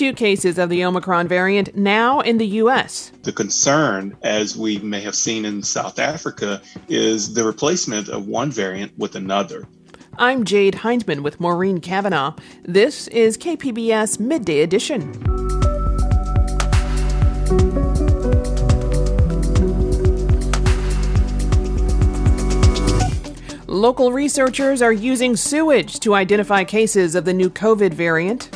Two 0.00 0.14
cases 0.14 0.56
of 0.56 0.70
the 0.70 0.82
Omicron 0.82 1.28
variant 1.28 1.76
now 1.76 2.20
in 2.20 2.38
the 2.38 2.46
U.S. 2.46 3.12
The 3.22 3.32
concern, 3.32 4.16
as 4.22 4.56
we 4.56 4.78
may 4.78 5.02
have 5.02 5.14
seen 5.14 5.44
in 5.44 5.62
South 5.62 5.98
Africa, 5.98 6.62
is 6.88 7.34
the 7.34 7.44
replacement 7.44 8.08
of 8.08 8.26
one 8.26 8.50
variant 8.50 8.96
with 8.96 9.14
another. 9.14 9.68
I'm 10.16 10.44
Jade 10.44 10.76
Hindman 10.76 11.22
with 11.22 11.38
Maureen 11.38 11.82
Cavanaugh. 11.82 12.34
This 12.62 13.08
is 13.08 13.36
KPBS 13.36 14.18
Midday 14.18 14.62
Edition. 14.62 15.12
Local 23.66 24.12
researchers 24.12 24.80
are 24.80 24.94
using 24.94 25.36
sewage 25.36 26.00
to 26.00 26.14
identify 26.14 26.64
cases 26.64 27.14
of 27.14 27.26
the 27.26 27.34
new 27.34 27.50
COVID 27.50 27.92
variant. 27.92 28.48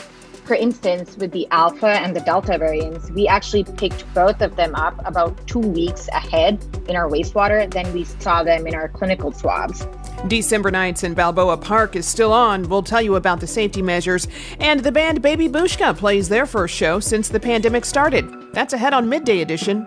For 0.45 0.55
instance, 0.55 1.17
with 1.17 1.33
the 1.33 1.49
Alpha 1.51 1.87
and 1.89 2.15
the 2.15 2.21
Delta 2.21 2.59
variants, 2.59 3.11
we 3.11 3.27
actually 3.27 3.65
picked 3.65 4.13
both 4.13 4.43
of 4.43 4.57
them 4.57 4.75
up 4.75 4.95
about 5.07 5.35
two 5.47 5.59
weeks 5.59 6.07
ahead 6.09 6.63
in 6.87 6.97
our 6.97 7.09
wastewater 7.09 7.73
than 7.73 7.91
we 7.95 8.05
saw 8.05 8.43
them 8.43 8.67
in 8.67 8.75
our 8.75 8.89
clinical 8.89 9.33
swabs. 9.33 9.87
December 10.29 10.71
nights 10.71 11.03
in 11.03 11.15
Balboa 11.15 11.57
Park 11.57 11.97
is 11.97 12.07
still 12.07 12.33
on. 12.33 12.69
We'll 12.69 12.83
tell 12.83 13.01
you 13.01 13.15
about 13.15 13.41
the 13.41 13.47
safety 13.47 13.81
measures. 13.81 14.29
And 14.61 14.81
the 14.81 14.93
band 14.93 15.23
Baby 15.23 15.49
Bushka 15.49 15.97
plays 15.97 16.29
their 16.29 16.45
first 16.45 16.75
show 16.75 17.01
since 17.01 17.29
the 17.29 17.41
pandemic 17.41 17.87
started. 17.87 18.53
That's 18.53 18.75
ahead 18.75 18.93
on 18.93 19.09
Midday 19.09 19.41
Edition. 19.41 19.87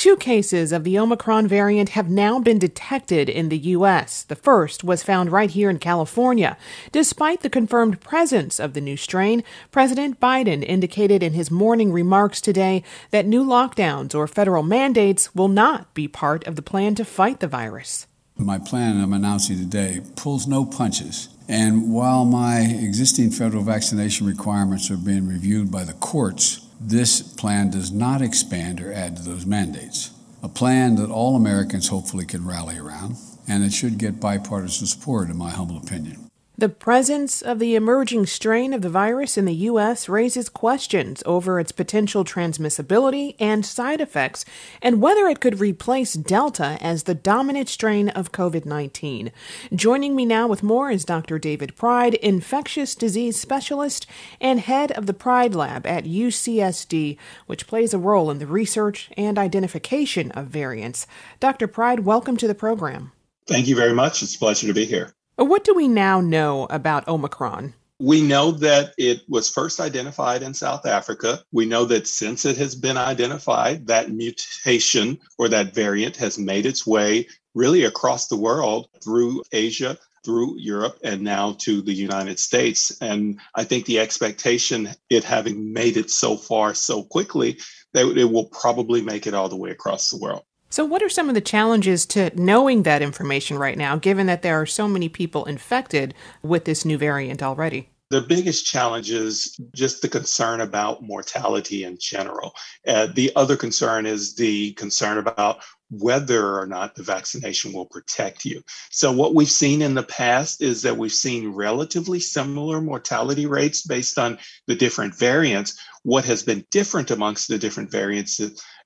Two 0.00 0.16
cases 0.16 0.72
of 0.72 0.82
the 0.82 0.98
Omicron 0.98 1.46
variant 1.46 1.90
have 1.90 2.08
now 2.08 2.40
been 2.40 2.58
detected 2.58 3.28
in 3.28 3.50
the 3.50 3.58
U.S. 3.58 4.22
The 4.22 4.34
first 4.34 4.82
was 4.82 5.02
found 5.02 5.30
right 5.30 5.50
here 5.50 5.68
in 5.68 5.78
California. 5.78 6.56
Despite 6.90 7.42
the 7.42 7.50
confirmed 7.50 8.00
presence 8.00 8.58
of 8.58 8.72
the 8.72 8.80
new 8.80 8.96
strain, 8.96 9.44
President 9.70 10.18
Biden 10.18 10.64
indicated 10.66 11.22
in 11.22 11.34
his 11.34 11.50
morning 11.50 11.92
remarks 11.92 12.40
today 12.40 12.82
that 13.10 13.26
new 13.26 13.44
lockdowns 13.44 14.14
or 14.14 14.26
federal 14.26 14.62
mandates 14.62 15.34
will 15.34 15.48
not 15.48 15.92
be 15.92 16.08
part 16.08 16.46
of 16.46 16.56
the 16.56 16.62
plan 16.62 16.94
to 16.94 17.04
fight 17.04 17.40
the 17.40 17.46
virus. 17.46 18.06
My 18.38 18.58
plan 18.58 19.02
I'm 19.02 19.12
announcing 19.12 19.58
today 19.58 20.00
pulls 20.16 20.46
no 20.46 20.64
punches. 20.64 21.28
And 21.46 21.92
while 21.92 22.24
my 22.24 22.60
existing 22.60 23.32
federal 23.32 23.64
vaccination 23.64 24.26
requirements 24.26 24.90
are 24.90 24.96
being 24.96 25.28
reviewed 25.28 25.70
by 25.70 25.84
the 25.84 25.92
courts, 25.92 26.66
this 26.80 27.20
plan 27.20 27.70
does 27.70 27.92
not 27.92 28.22
expand 28.22 28.80
or 28.80 28.92
add 28.92 29.16
to 29.16 29.22
those 29.22 29.44
mandates. 29.44 30.12
A 30.42 30.48
plan 30.48 30.96
that 30.96 31.10
all 31.10 31.36
Americans 31.36 31.88
hopefully 31.88 32.24
can 32.24 32.46
rally 32.46 32.78
around, 32.78 33.16
and 33.46 33.62
it 33.62 33.72
should 33.74 33.98
get 33.98 34.18
bipartisan 34.18 34.86
support, 34.86 35.28
in 35.28 35.36
my 35.36 35.50
humble 35.50 35.76
opinion. 35.76 36.29
The 36.60 36.68
presence 36.68 37.40
of 37.40 37.58
the 37.58 37.74
emerging 37.74 38.26
strain 38.26 38.74
of 38.74 38.82
the 38.82 38.90
virus 38.90 39.38
in 39.38 39.46
the 39.46 39.54
U.S. 39.70 40.10
raises 40.10 40.50
questions 40.50 41.22
over 41.24 41.58
its 41.58 41.72
potential 41.72 42.22
transmissibility 42.22 43.34
and 43.40 43.64
side 43.64 44.02
effects, 44.02 44.44
and 44.82 45.00
whether 45.00 45.26
it 45.26 45.40
could 45.40 45.58
replace 45.58 46.12
Delta 46.12 46.76
as 46.82 47.04
the 47.04 47.14
dominant 47.14 47.70
strain 47.70 48.10
of 48.10 48.32
COVID 48.32 48.66
19. 48.66 49.32
Joining 49.74 50.14
me 50.14 50.26
now 50.26 50.46
with 50.46 50.62
more 50.62 50.90
is 50.90 51.06
Dr. 51.06 51.38
David 51.38 51.76
Pride, 51.76 52.12
infectious 52.16 52.94
disease 52.94 53.40
specialist 53.40 54.06
and 54.38 54.60
head 54.60 54.92
of 54.92 55.06
the 55.06 55.14
Pride 55.14 55.54
Lab 55.54 55.86
at 55.86 56.04
UCSD, 56.04 57.16
which 57.46 57.66
plays 57.66 57.94
a 57.94 57.98
role 57.98 58.30
in 58.30 58.38
the 58.38 58.46
research 58.46 59.10
and 59.16 59.38
identification 59.38 60.30
of 60.32 60.48
variants. 60.48 61.06
Dr. 61.40 61.66
Pride, 61.66 62.00
welcome 62.00 62.36
to 62.36 62.46
the 62.46 62.54
program. 62.54 63.12
Thank 63.46 63.66
you 63.66 63.74
very 63.74 63.94
much. 63.94 64.22
It's 64.22 64.34
a 64.34 64.38
pleasure 64.38 64.66
to 64.66 64.74
be 64.74 64.84
here. 64.84 65.14
What 65.40 65.64
do 65.64 65.72
we 65.72 65.88
now 65.88 66.20
know 66.20 66.66
about 66.68 67.08
Omicron? 67.08 67.72
We 67.98 68.20
know 68.20 68.50
that 68.50 68.92
it 68.98 69.22
was 69.26 69.48
first 69.48 69.80
identified 69.80 70.42
in 70.42 70.52
South 70.52 70.84
Africa. 70.84 71.42
We 71.50 71.64
know 71.64 71.86
that 71.86 72.06
since 72.06 72.44
it 72.44 72.58
has 72.58 72.74
been 72.74 72.98
identified, 72.98 73.86
that 73.86 74.10
mutation 74.10 75.18
or 75.38 75.48
that 75.48 75.74
variant 75.74 76.16
has 76.16 76.38
made 76.38 76.66
its 76.66 76.86
way 76.86 77.26
really 77.54 77.84
across 77.84 78.28
the 78.28 78.36
world 78.36 78.88
through 79.02 79.42
Asia, 79.50 79.96
through 80.26 80.58
Europe, 80.58 80.98
and 81.02 81.22
now 81.22 81.56
to 81.60 81.80
the 81.80 81.94
United 81.94 82.38
States. 82.38 82.92
And 83.00 83.40
I 83.54 83.64
think 83.64 83.86
the 83.86 83.98
expectation, 83.98 84.90
it 85.08 85.24
having 85.24 85.72
made 85.72 85.96
it 85.96 86.10
so 86.10 86.36
far 86.36 86.74
so 86.74 87.02
quickly, 87.02 87.58
that 87.94 88.06
it 88.18 88.30
will 88.30 88.48
probably 88.48 89.00
make 89.00 89.26
it 89.26 89.32
all 89.32 89.48
the 89.48 89.56
way 89.56 89.70
across 89.70 90.10
the 90.10 90.18
world. 90.18 90.44
So, 90.72 90.84
what 90.84 91.02
are 91.02 91.08
some 91.08 91.28
of 91.28 91.34
the 91.34 91.40
challenges 91.40 92.06
to 92.06 92.30
knowing 92.40 92.84
that 92.84 93.02
information 93.02 93.58
right 93.58 93.76
now, 93.76 93.96
given 93.96 94.26
that 94.26 94.42
there 94.42 94.60
are 94.60 94.66
so 94.66 94.86
many 94.86 95.08
people 95.08 95.44
infected 95.44 96.14
with 96.42 96.64
this 96.64 96.84
new 96.84 96.96
variant 96.96 97.42
already? 97.42 97.88
The 98.10 98.20
biggest 98.20 98.66
challenge 98.66 99.10
is 99.10 99.58
just 99.74 100.00
the 100.00 100.08
concern 100.08 100.60
about 100.60 101.02
mortality 101.02 101.82
in 101.84 101.98
general. 102.00 102.52
Uh, 102.86 103.08
the 103.12 103.32
other 103.34 103.56
concern 103.56 104.06
is 104.06 104.36
the 104.36 104.72
concern 104.72 105.18
about 105.18 105.60
whether 105.90 106.58
or 106.58 106.66
not 106.66 106.94
the 106.94 107.02
vaccination 107.02 107.72
will 107.72 107.86
protect 107.86 108.44
you. 108.44 108.62
So, 108.90 109.12
what 109.12 109.34
we've 109.34 109.50
seen 109.50 109.82
in 109.82 109.94
the 109.94 110.02
past 110.02 110.62
is 110.62 110.82
that 110.82 110.96
we've 110.96 111.12
seen 111.12 111.48
relatively 111.48 112.20
similar 112.20 112.80
mortality 112.80 113.46
rates 113.46 113.82
based 113.82 114.18
on 114.18 114.38
the 114.66 114.76
different 114.76 115.18
variants. 115.18 115.78
What 116.02 116.24
has 116.24 116.42
been 116.42 116.64
different 116.70 117.10
amongst 117.10 117.48
the 117.48 117.58
different 117.58 117.90
variants 117.90 118.40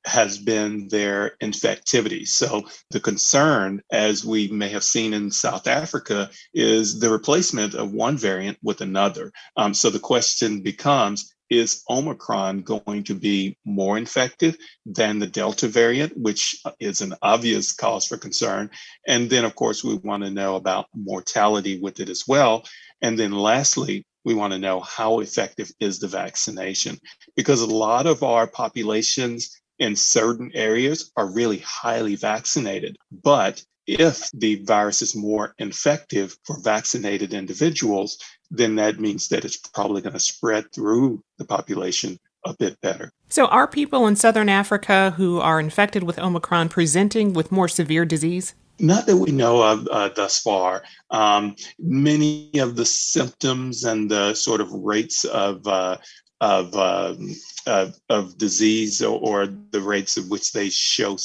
has 0.06 0.38
been 0.38 0.88
their 0.88 1.36
infectivity. 1.42 2.26
So 2.26 2.64
the 2.90 3.00
concern, 3.00 3.82
as 3.90 4.24
we 4.24 4.48
may 4.48 4.68
have 4.68 4.84
seen 4.84 5.14
in 5.14 5.30
South 5.30 5.66
Africa, 5.66 6.30
is 6.52 7.00
the 7.00 7.10
replacement 7.10 7.74
of 7.74 7.92
one 7.92 8.18
variant 8.18 8.58
with 8.62 8.80
another. 8.80 9.32
Um, 9.56 9.72
so 9.72 9.90
the 9.90 9.98
question 9.98 10.60
becomes, 10.62 11.34
is 11.50 11.82
Omicron 11.88 12.62
going 12.62 13.04
to 13.04 13.14
be 13.14 13.56
more 13.64 13.98
infective 13.98 14.56
than 14.86 15.18
the 15.18 15.26
Delta 15.26 15.68
variant, 15.68 16.16
which 16.16 16.56
is 16.80 17.00
an 17.00 17.14
obvious 17.22 17.72
cause 17.72 18.06
for 18.06 18.16
concern? 18.16 18.70
And 19.06 19.28
then, 19.30 19.44
of 19.44 19.54
course, 19.54 19.84
we 19.84 19.94
want 19.94 20.24
to 20.24 20.30
know 20.30 20.56
about 20.56 20.86
mortality 20.94 21.78
with 21.80 22.00
it 22.00 22.08
as 22.08 22.24
well. 22.26 22.64
And 23.02 23.18
then, 23.18 23.32
lastly, 23.32 24.06
we 24.24 24.34
want 24.34 24.52
to 24.52 24.58
know 24.58 24.80
how 24.80 25.20
effective 25.20 25.70
is 25.80 25.98
the 25.98 26.08
vaccination 26.08 26.98
because 27.36 27.60
a 27.60 27.66
lot 27.66 28.06
of 28.06 28.22
our 28.22 28.46
populations 28.46 29.60
in 29.78 29.96
certain 29.96 30.50
areas 30.54 31.10
are 31.16 31.32
really 31.32 31.58
highly 31.58 32.16
vaccinated. 32.16 32.96
But 33.10 33.62
if 33.86 34.30
the 34.32 34.62
virus 34.64 35.02
is 35.02 35.14
more 35.14 35.54
infective 35.58 36.36
for 36.44 36.58
vaccinated 36.62 37.34
individuals, 37.34 38.18
then 38.56 38.76
that 38.76 39.00
means 39.00 39.28
that 39.28 39.44
it's 39.44 39.56
probably 39.56 40.02
going 40.02 40.12
to 40.12 40.20
spread 40.20 40.72
through 40.72 41.22
the 41.38 41.44
population 41.44 42.18
a 42.44 42.54
bit 42.54 42.80
better. 42.80 43.12
So, 43.28 43.46
are 43.46 43.66
people 43.66 44.06
in 44.06 44.16
southern 44.16 44.48
Africa 44.48 45.14
who 45.16 45.40
are 45.40 45.58
infected 45.58 46.02
with 46.02 46.18
Omicron 46.18 46.68
presenting 46.68 47.32
with 47.32 47.50
more 47.50 47.68
severe 47.68 48.04
disease? 48.04 48.54
Not 48.80 49.06
that 49.06 49.16
we 49.16 49.30
know 49.30 49.62
of 49.62 49.86
uh, 49.88 50.08
thus 50.10 50.40
far. 50.40 50.82
Um, 51.10 51.54
many 51.78 52.50
of 52.58 52.76
the 52.76 52.84
symptoms 52.84 53.84
and 53.84 54.10
the 54.10 54.34
sort 54.34 54.60
of 54.60 54.72
rates 54.72 55.24
of 55.24 55.66
uh, 55.66 55.96
of, 56.40 56.74
um, 56.74 57.34
of, 57.66 57.98
of 58.10 58.36
disease 58.36 59.00
or, 59.02 59.18
or, 59.18 59.46
the 59.70 59.80
rates 59.80 60.18
at 60.18 60.24
which 60.26 60.52
they 60.52 60.68
show 60.68 61.16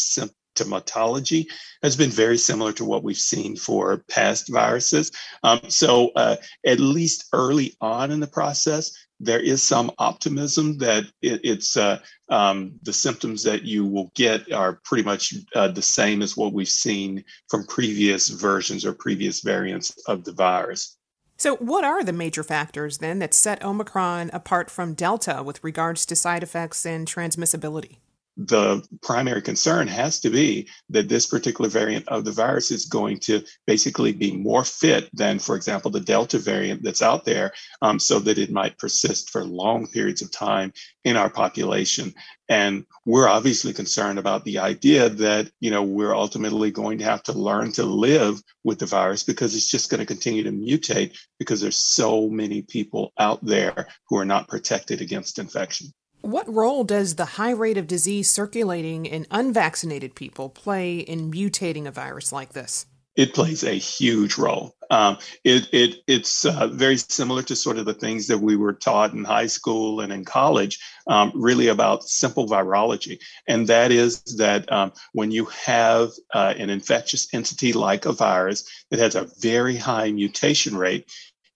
symptomatology 0.59 1.45
has 1.84 1.95
been 1.95 2.10
very 2.10 2.38
similar 2.38 2.74
to 2.74 2.86
what 2.86 3.04
we've 3.04 3.18
seen 3.18 3.56
for 3.56 4.04
past 4.10 4.50
viruses. 4.50 5.12
Um, 5.44 5.62
so, 5.69 6.10
uh, 6.16 6.36
at 6.66 6.80
least 6.80 7.25
early 7.34 7.75
on 7.81 8.12
in 8.12 8.19
the 8.19 8.28
process, 8.28 8.92
there 9.19 9.39
is 9.39 9.62
some 9.62 9.92
optimism 9.98 10.78
that 10.78 11.04
it, 11.22 11.42
it's 11.44 11.75
uh, 11.75 12.00
um, 12.30 12.80
the 12.84 12.94
symptoms 12.94 13.44
that 13.44 13.63
you 13.63 13.86
will 13.86 14.12
get 14.16 14.51
are 14.51 14.80
pretty 14.84 15.04
much 15.04 15.34
uh, 15.56 15.68
the 15.68 15.81
same 15.81 16.22
as 16.22 16.38
what 16.38 16.54
we've 16.54 16.69
seen 16.69 17.24
from 17.50 17.66
previous 17.66 18.30
versions 18.30 18.86
or 18.86 18.94
previous 18.94 19.42
variants 19.42 19.92
of 20.07 20.24
the 20.24 20.31
virus. 20.31 20.98
So, 21.38 21.56
what 21.56 21.86
are 21.86 22.04
the 22.04 22.13
major 22.13 22.44
factors 22.44 22.98
then 22.98 23.19
that 23.19 23.34
set 23.34 23.63
Omicron 23.63 24.30
apart 24.34 24.69
from 24.69 24.94
Delta 24.94 25.42
with 25.42 25.63
regards 25.63 26.06
to 26.07 26.16
side 26.16 26.44
effects 26.44 26.86
and 26.86 27.07
transmissibility? 27.07 27.98
The 28.39 28.88
primary 29.01 29.41
concern 29.41 29.86
has 29.88 30.21
to 30.21 30.30
be 30.30 30.69
that 30.89 31.09
this 31.09 31.25
particular 31.25 31.69
variant 31.69 32.07
of 32.07 32.24
the 32.24 32.31
virus 32.31 32.71
is 32.71 32.86
going 32.86 33.19
to 33.19 33.44
basically 33.68 34.13
be 34.13 34.31
more 34.31 34.63
fit 34.63 35.09
than, 35.12 35.39
for 35.39 35.57
example, 35.57 35.91
the 35.91 36.00
Delta 36.00 36.39
variant 36.39 36.81
that's 36.81 37.01
out 37.01 37.25
there, 37.25 37.51
um, 37.81 38.00
so 38.00 38.18
that 38.19 38.38
it 38.38 38.50
might 38.50 38.77
persist 38.77 39.30
for 39.30 39.44
long 39.44 39.88
periods 39.88 40.21
of 40.21 40.31
time 40.31 40.71
in 41.03 41.18
our 41.18 41.30
population. 41.30 42.13
And 42.47 42.86
we're 43.06 43.27
obviously 43.27 43.74
concerned 43.74 44.19
about 44.19 44.45
the 44.45 44.59
idea 44.59 45.09
that, 45.09 45.51
you 45.59 45.69
know, 45.69 45.83
we're 45.83 46.15
ultimately 46.15 46.71
going 46.71 47.00
to 47.00 47.03
have 47.03 47.24
to 47.24 47.33
learn 47.33 47.74
to 47.74 47.83
live 47.83 48.41
with 48.63 48.80
the 48.80 48.86
virus 48.86 49.24
because 49.24 49.53
it's 49.53 49.69
just 49.69 49.89
going 49.89 50.00
to 50.00 50.06
continue 50.06 50.44
to 50.44 50.51
mutate 50.51 51.18
because 51.39 51.59
there's 51.59 51.77
so 51.77 52.30
many 52.30 52.62
people 52.62 53.12
out 53.19 53.44
there 53.45 53.89
who 54.07 54.18
are 54.18 54.25
not 54.25 54.47
protected 54.47 55.01
against 55.01 55.39
infection. 55.39 55.94
What 56.21 56.54
role 56.54 56.83
does 56.83 57.16
the 57.16 57.25
high 57.25 57.51
rate 57.51 57.77
of 57.77 57.88
disease 57.88 58.30
circulating 58.30 59.06
in 59.06 59.25
unvaccinated 59.31 60.16
people 60.16 60.50
play 60.50 61.00
in 61.00 61.31
mutating 61.31 61.88
a 61.88 61.92
virus 61.92 62.33
like 62.33 62.51
this? 62.51 62.86
It 63.16 63.33
plays 63.33 63.63
a 63.63 63.74
huge 63.74 64.38
role. 64.38 64.75
Um, 64.92 65.18
it, 65.44 65.68
it, 65.71 65.98
it's 66.07 66.45
uh, 66.45 66.68
very 66.68 66.98
similar 66.98 67.42
to 67.44 67.56
sort 67.56 67.77
of 67.77 67.86
the 67.86 67.94
things 67.94 68.27
that 68.27 68.39
we 68.39 68.56
were 68.56 68.74
taught 68.74 69.13
in 69.13 69.24
high 69.24 69.48
school 69.48 70.01
and 70.01 70.12
in 70.12 70.25
college, 70.25 70.80
um, 71.07 71.31
really 71.36 71.68
about 71.68 72.04
simple 72.04 72.48
virology. 72.48 73.19
And 73.48 73.68
that 73.68 73.92
is 73.92 74.22
that 74.38 74.69
um, 74.72 74.92
when 75.13 75.31
you 75.31 75.45
have 75.45 76.10
uh, 76.33 76.54
an 76.57 76.69
infectious 76.69 77.27
entity 77.33 77.74
like 77.74 78.06
a 78.06 78.13
virus 78.13 78.65
that 78.89 79.00
has 79.00 79.15
a 79.15 79.30
very 79.39 79.75
high 79.75 80.12
mutation 80.12 80.75
rate, 80.75 81.10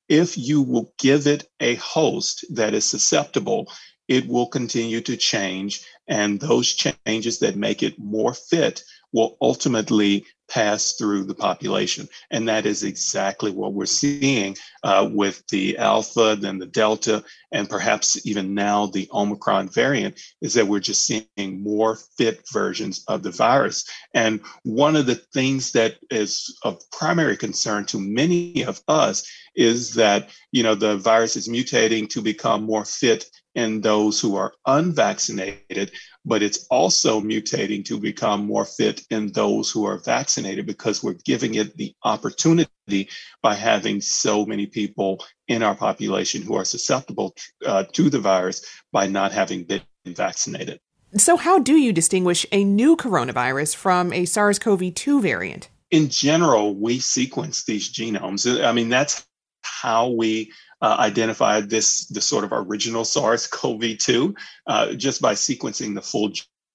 if 0.10 0.38
you 0.38 0.62
will 0.62 0.94
give 1.00 1.28
it 1.28 1.48
a 1.60 1.76
host 1.76 2.46
that 2.52 2.74
is 2.74 2.86
susceptible, 2.86 3.72
it 4.08 4.28
will 4.28 4.48
continue 4.48 5.02
to 5.02 5.18
change. 5.18 5.86
And 6.08 6.40
those 6.40 6.74
changes 6.74 7.40
that 7.40 7.56
make 7.56 7.84
it 7.84 7.98
more 7.98 8.34
fit 8.34 8.84
will 9.14 9.38
ultimately 9.42 10.26
pass 10.50 10.94
through 10.94 11.24
the 11.24 11.34
population. 11.34 12.08
And 12.30 12.48
that 12.48 12.66
is 12.66 12.84
exactly 12.84 13.50
what 13.52 13.74
we're 13.74 13.86
seeing 13.86 14.58
uh, 14.84 15.10
with 15.12 15.44
the 15.48 15.78
Alpha, 15.78 16.38
then 16.40 16.60
the 16.60 16.66
Delta, 16.66 17.24
and 17.52 17.70
perhaps 17.70 18.26
even 18.26 18.54
now 18.54 18.88
the 18.88 19.08
Omicron 19.14 19.70
variant, 19.70 20.20
is 20.42 20.54
that 20.56 20.68
we're 20.68 20.80
just 20.80 21.06
seeing 21.06 21.64
more 21.64 21.98
fit 22.18 22.44
versions 22.52 23.04
of 23.08 23.24
the 23.24 23.32
virus. 23.32 23.86
And 24.14 24.42
one 24.64 24.96
of 24.96 25.06
the 25.06 25.16
things 25.16 25.72
that 25.72 25.96
is 26.12 26.56
of 26.64 26.82
primary 26.92 27.38
concern 27.38 27.86
to 27.86 28.00
many 28.00 28.64
of 28.64 28.82
us 28.88 29.28
is 29.56 29.94
that, 29.94 30.30
you 30.52 30.64
know, 30.64 30.76
the 30.76 30.98
virus 30.98 31.36
is 31.36 31.48
mutating 31.48 32.10
to 32.10 32.22
become 32.22 32.64
more 32.64 32.86
fit 32.86 33.26
in 33.56 33.82
those 33.82 34.20
who 34.20 34.36
are 34.36 34.54
unvaccinated, 34.66 35.92
but 36.26 36.42
it's 36.42 36.66
also 36.70 37.22
mutating 37.22 37.86
to 37.86 38.00
become 38.00 38.46
more 38.46 38.66
fit 38.66 39.02
in 39.10 39.32
those 39.32 39.70
who 39.70 39.86
are 39.86 39.98
vaccinated 39.98 40.66
because 40.66 41.04
we're 41.04 41.18
giving 41.26 41.56
it 41.56 41.76
the 41.78 41.94
opportunity 42.04 43.10
by 43.42 43.54
having 43.54 44.02
so 44.02 44.46
many 44.46 44.66
people 44.66 45.24
in 45.48 45.62
our 45.62 45.76
population 45.76 46.42
who 46.42 46.56
are 46.56 46.66
susceptible 46.66 47.36
uh, 47.66 47.84
to 47.94 48.10
the 48.10 48.20
virus 48.20 48.66
by 48.92 49.08
not 49.08 49.32
having 49.32 49.64
been 49.64 49.82
vaccinated. 50.06 50.80
So, 51.16 51.38
how 51.38 51.60
do 51.60 51.76
you 51.76 51.94
distinguish 51.94 52.46
a 52.52 52.64
new 52.64 52.98
coronavirus 52.98 53.76
from 53.76 54.12
a 54.12 54.26
SARS 54.26 54.58
CoV 54.58 54.96
2 54.96 55.22
variant? 55.22 55.70
In 55.92 56.10
general, 56.10 56.76
we 56.76 57.00
sequence 57.00 57.66
these 57.66 57.94
genomes. 57.94 58.64
I 58.64 58.72
mean, 58.72 58.90
that's 58.90 59.24
how 59.62 60.10
we 60.10 60.52
uh, 60.84 60.98
identified 61.00 61.70
this 61.70 62.06
the 62.08 62.22
sort 62.22 62.44
of 62.44 62.52
original 62.52 63.06
SARS-CoV-2 63.06 64.36
uh, 64.68 64.94
just 64.94 65.22
by 65.22 65.34
sequencing 65.34 65.96
the 65.96 66.02
full 66.02 66.32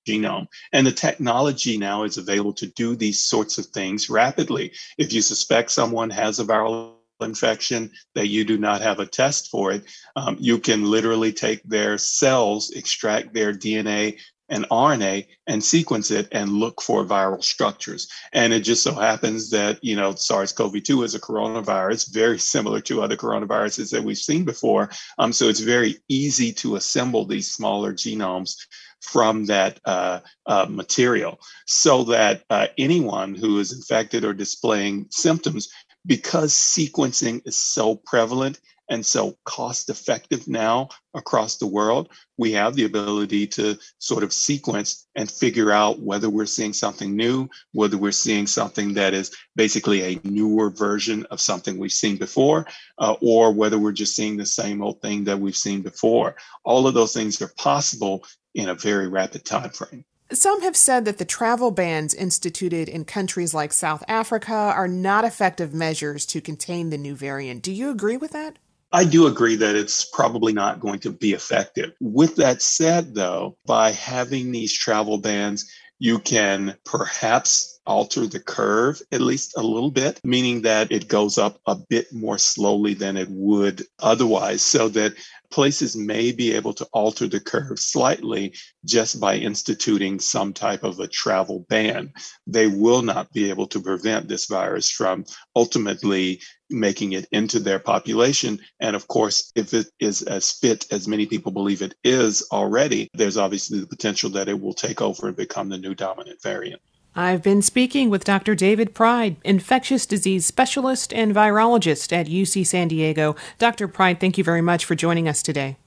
genome. 0.08 0.46
And 0.72 0.86
the 0.86 0.92
technology 0.92 1.76
now 1.76 2.04
is 2.04 2.16
available 2.16 2.54
to 2.54 2.66
do 2.68 2.96
these 2.96 3.22
sorts 3.22 3.58
of 3.58 3.66
things 3.66 4.08
rapidly. 4.08 4.72
If 4.96 5.12
you 5.12 5.20
suspect 5.20 5.70
someone 5.70 6.08
has 6.08 6.40
a 6.40 6.44
viral 6.44 6.94
infection 7.20 7.90
that 8.14 8.28
you 8.28 8.44
do 8.44 8.56
not 8.56 8.80
have 8.80 8.98
a 8.98 9.06
test 9.06 9.50
for 9.50 9.72
it, 9.72 9.84
um, 10.16 10.38
you 10.40 10.58
can 10.58 10.90
literally 10.90 11.32
take 11.32 11.62
their 11.64 11.98
cells, 11.98 12.70
extract 12.70 13.34
their 13.34 13.52
DNA, 13.52 14.18
an 14.48 14.64
RNA 14.70 15.26
and 15.46 15.62
sequence 15.62 16.10
it 16.10 16.28
and 16.32 16.50
look 16.52 16.80
for 16.80 17.04
viral 17.04 17.42
structures. 17.42 18.08
And 18.32 18.52
it 18.52 18.60
just 18.60 18.82
so 18.82 18.94
happens 18.94 19.50
that, 19.50 19.82
you 19.82 19.96
know, 19.96 20.14
SARS-CoV-2 20.14 21.04
is 21.04 21.14
a 21.14 21.20
coronavirus, 21.20 22.12
very 22.12 22.38
similar 22.38 22.80
to 22.82 23.02
other 23.02 23.16
coronaviruses 23.16 23.90
that 23.90 24.02
we've 24.02 24.18
seen 24.18 24.44
before. 24.44 24.90
Um, 25.18 25.32
so 25.32 25.48
it's 25.48 25.60
very 25.60 25.98
easy 26.08 26.52
to 26.54 26.76
assemble 26.76 27.24
these 27.24 27.50
smaller 27.50 27.92
genomes 27.92 28.56
from 29.00 29.46
that 29.46 29.78
uh, 29.84 30.20
uh, 30.46 30.66
material 30.68 31.38
so 31.66 32.04
that 32.04 32.42
uh, 32.50 32.66
anyone 32.76 33.34
who 33.34 33.58
is 33.58 33.72
infected 33.72 34.24
or 34.24 34.32
displaying 34.32 35.06
symptoms, 35.10 35.68
because 36.06 36.52
sequencing 36.52 37.40
is 37.46 37.56
so 37.56 37.96
prevalent, 38.06 38.60
and 38.88 39.04
so 39.04 39.36
cost 39.44 39.90
effective 39.90 40.48
now 40.48 40.88
across 41.14 41.56
the 41.56 41.66
world, 41.66 42.08
we 42.36 42.52
have 42.52 42.74
the 42.74 42.84
ability 42.84 43.46
to 43.46 43.76
sort 43.98 44.22
of 44.22 44.32
sequence 44.32 45.06
and 45.14 45.30
figure 45.30 45.70
out 45.70 46.00
whether 46.00 46.30
we're 46.30 46.46
seeing 46.46 46.72
something 46.72 47.14
new, 47.14 47.48
whether 47.72 47.98
we're 47.98 48.12
seeing 48.12 48.46
something 48.46 48.94
that 48.94 49.14
is 49.14 49.34
basically 49.56 50.02
a 50.02 50.20
newer 50.24 50.70
version 50.70 51.26
of 51.30 51.40
something 51.40 51.78
we've 51.78 51.92
seen 51.92 52.16
before, 52.16 52.66
uh, 52.98 53.14
or 53.20 53.52
whether 53.52 53.78
we're 53.78 53.92
just 53.92 54.16
seeing 54.16 54.36
the 54.36 54.46
same 54.46 54.82
old 54.82 55.00
thing 55.02 55.24
that 55.24 55.38
we've 55.38 55.56
seen 55.56 55.82
before. 55.82 56.36
All 56.64 56.86
of 56.86 56.94
those 56.94 57.12
things 57.12 57.40
are 57.42 57.52
possible 57.56 58.24
in 58.54 58.68
a 58.68 58.74
very 58.74 59.08
rapid 59.08 59.44
time 59.44 59.70
frame. 59.70 60.04
Some 60.30 60.60
have 60.60 60.76
said 60.76 61.06
that 61.06 61.16
the 61.16 61.24
travel 61.24 61.70
bans 61.70 62.12
instituted 62.12 62.86
in 62.86 63.06
countries 63.06 63.54
like 63.54 63.72
South 63.72 64.04
Africa 64.06 64.52
are 64.52 64.86
not 64.88 65.24
effective 65.24 65.72
measures 65.72 66.26
to 66.26 66.42
contain 66.42 66.90
the 66.90 66.98
new 66.98 67.14
variant. 67.14 67.62
Do 67.62 67.72
you 67.72 67.88
agree 67.88 68.18
with 68.18 68.32
that? 68.32 68.58
I 68.92 69.04
do 69.04 69.26
agree 69.26 69.56
that 69.56 69.76
it's 69.76 70.04
probably 70.04 70.52
not 70.52 70.80
going 70.80 71.00
to 71.00 71.10
be 71.10 71.32
effective. 71.32 71.92
With 72.00 72.36
that 72.36 72.62
said, 72.62 73.14
though, 73.14 73.58
by 73.66 73.90
having 73.90 74.50
these 74.50 74.72
travel 74.72 75.18
bans, 75.18 75.70
you 75.98 76.18
can 76.18 76.76
perhaps 76.84 77.77
alter 77.88 78.26
the 78.26 78.38
curve 78.38 79.00
at 79.10 79.22
least 79.22 79.56
a 79.56 79.62
little 79.62 79.90
bit, 79.90 80.20
meaning 80.22 80.62
that 80.62 80.92
it 80.92 81.08
goes 81.08 81.38
up 81.38 81.58
a 81.66 81.74
bit 81.74 82.12
more 82.12 82.38
slowly 82.38 82.94
than 82.94 83.16
it 83.16 83.28
would 83.30 83.82
otherwise, 83.98 84.62
so 84.62 84.88
that 84.88 85.14
places 85.50 85.96
may 85.96 86.30
be 86.30 86.52
able 86.52 86.74
to 86.74 86.84
alter 86.92 87.26
the 87.26 87.40
curve 87.40 87.78
slightly 87.78 88.54
just 88.84 89.18
by 89.18 89.36
instituting 89.36 90.20
some 90.20 90.52
type 90.52 90.84
of 90.84 91.00
a 91.00 91.08
travel 91.08 91.64
ban. 91.70 92.12
They 92.46 92.66
will 92.66 93.00
not 93.00 93.32
be 93.32 93.48
able 93.48 93.66
to 93.68 93.80
prevent 93.80 94.28
this 94.28 94.44
virus 94.46 94.90
from 94.90 95.24
ultimately 95.56 96.42
making 96.68 97.12
it 97.12 97.26
into 97.32 97.58
their 97.58 97.78
population. 97.78 98.60
And 98.80 98.94
of 98.94 99.08
course, 99.08 99.50
if 99.54 99.72
it 99.72 99.86
is 99.98 100.20
as 100.22 100.52
fit 100.52 100.86
as 100.90 101.08
many 101.08 101.24
people 101.24 101.52
believe 101.52 101.80
it 101.80 101.94
is 102.04 102.46
already, 102.52 103.08
there's 103.14 103.38
obviously 103.38 103.80
the 103.80 103.86
potential 103.86 104.28
that 104.30 104.50
it 104.50 104.60
will 104.60 104.74
take 104.74 105.00
over 105.00 105.28
and 105.28 105.36
become 105.36 105.70
the 105.70 105.78
new 105.78 105.94
dominant 105.94 106.42
variant. 106.42 106.82
I've 107.18 107.42
been 107.42 107.62
speaking 107.62 108.10
with 108.10 108.22
Dr. 108.22 108.54
David 108.54 108.94
Pride, 108.94 109.38
infectious 109.42 110.06
disease 110.06 110.46
specialist 110.46 111.12
and 111.12 111.34
virologist 111.34 112.12
at 112.12 112.28
UC 112.28 112.64
San 112.64 112.86
Diego. 112.86 113.34
Dr. 113.58 113.88
Pride, 113.88 114.20
thank 114.20 114.38
you 114.38 114.44
very 114.44 114.60
much 114.60 114.84
for 114.84 114.94
joining 114.94 115.26
us 115.26 115.42
today. 115.42 115.78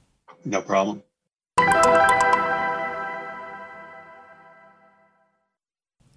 No 0.43 0.61
problem. 0.61 1.03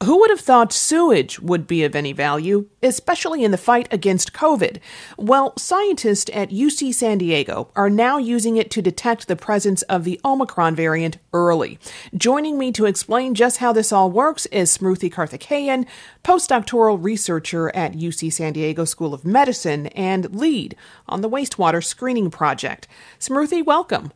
Who 0.04 0.18
would 0.20 0.28
have 0.28 0.40
thought 0.40 0.70
sewage 0.70 1.40
would 1.40 1.66
be 1.66 1.82
of 1.82 1.94
any 1.94 2.12
value, 2.12 2.68
especially 2.82 3.42
in 3.42 3.52
the 3.52 3.56
fight 3.56 3.88
against 3.90 4.34
COVID? 4.34 4.78
Well, 5.16 5.56
scientists 5.56 6.30
at 6.34 6.50
UC 6.50 6.92
San 6.92 7.16
Diego 7.16 7.70
are 7.74 7.88
now 7.88 8.18
using 8.18 8.58
it 8.58 8.70
to 8.72 8.82
detect 8.82 9.28
the 9.28 9.36
presence 9.36 9.80
of 9.82 10.04
the 10.04 10.20
Omicron 10.22 10.74
variant 10.74 11.16
early. 11.32 11.78
Joining 12.14 12.58
me 12.58 12.70
to 12.72 12.84
explain 12.84 13.34
just 13.34 13.58
how 13.58 13.72
this 13.72 13.92
all 13.92 14.10
works 14.10 14.44
is 14.46 14.76
Smruti 14.76 15.10
Karthikeyan, 15.10 15.86
postdoctoral 16.22 17.02
researcher 17.02 17.74
at 17.74 17.94
UC 17.94 18.30
San 18.30 18.52
Diego 18.52 18.84
School 18.84 19.14
of 19.14 19.24
Medicine 19.24 19.86
and 19.88 20.34
lead 20.34 20.76
on 21.08 21.22
the 21.22 21.30
wastewater 21.30 21.82
screening 21.82 22.30
project. 22.30 22.86
Smruti, 23.18 23.64
welcome. 23.64 24.12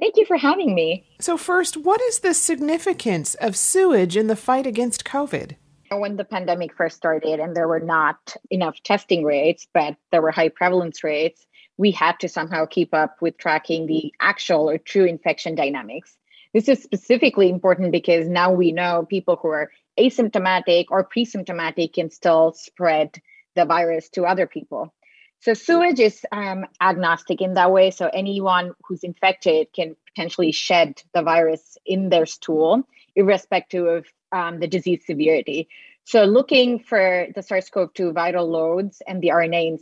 Thank 0.00 0.16
you 0.16 0.24
for 0.26 0.36
having 0.36 0.74
me. 0.74 1.04
So, 1.20 1.36
first, 1.36 1.76
what 1.76 2.00
is 2.02 2.20
the 2.20 2.34
significance 2.34 3.34
of 3.36 3.56
sewage 3.56 4.16
in 4.16 4.28
the 4.28 4.36
fight 4.36 4.66
against 4.66 5.04
COVID? 5.04 5.56
When 5.90 6.16
the 6.16 6.24
pandemic 6.24 6.74
first 6.76 6.96
started 6.96 7.40
and 7.40 7.56
there 7.56 7.66
were 7.66 7.80
not 7.80 8.36
enough 8.50 8.80
testing 8.84 9.24
rates, 9.24 9.66
but 9.72 9.96
there 10.12 10.22
were 10.22 10.30
high 10.30 10.50
prevalence 10.50 11.02
rates, 11.02 11.46
we 11.78 11.90
had 11.90 12.20
to 12.20 12.28
somehow 12.28 12.66
keep 12.66 12.92
up 12.92 13.16
with 13.20 13.38
tracking 13.38 13.86
the 13.86 14.12
actual 14.20 14.68
or 14.68 14.78
true 14.78 15.04
infection 15.04 15.54
dynamics. 15.54 16.16
This 16.52 16.68
is 16.68 16.82
specifically 16.82 17.48
important 17.48 17.92
because 17.92 18.28
now 18.28 18.52
we 18.52 18.72
know 18.72 19.06
people 19.08 19.36
who 19.36 19.48
are 19.48 19.70
asymptomatic 19.98 20.86
or 20.90 21.04
pre-symptomatic 21.04 21.94
can 21.94 22.10
still 22.10 22.52
spread 22.52 23.20
the 23.54 23.64
virus 23.64 24.08
to 24.10 24.24
other 24.24 24.46
people. 24.46 24.94
So 25.40 25.54
sewage 25.54 26.00
is 26.00 26.26
um, 26.32 26.66
agnostic 26.80 27.40
in 27.40 27.54
that 27.54 27.70
way. 27.70 27.90
So 27.90 28.10
anyone 28.12 28.72
who's 28.84 29.04
infected 29.04 29.68
can 29.72 29.94
potentially 30.06 30.52
shed 30.52 31.00
the 31.14 31.22
virus 31.22 31.78
in 31.86 32.08
their 32.08 32.26
stool, 32.26 32.82
irrespective 33.14 33.86
of 33.86 34.06
um, 34.32 34.58
the 34.58 34.66
disease 34.66 35.02
severity. 35.06 35.68
So, 36.04 36.24
looking 36.24 36.78
for 36.78 37.26
the 37.34 37.42
SARS 37.42 37.68
CoV 37.68 37.92
2 37.92 38.12
viral 38.12 38.48
loads 38.48 39.02
and 39.06 39.22
the 39.22 39.28
RNA 39.28 39.68
in 39.68 39.78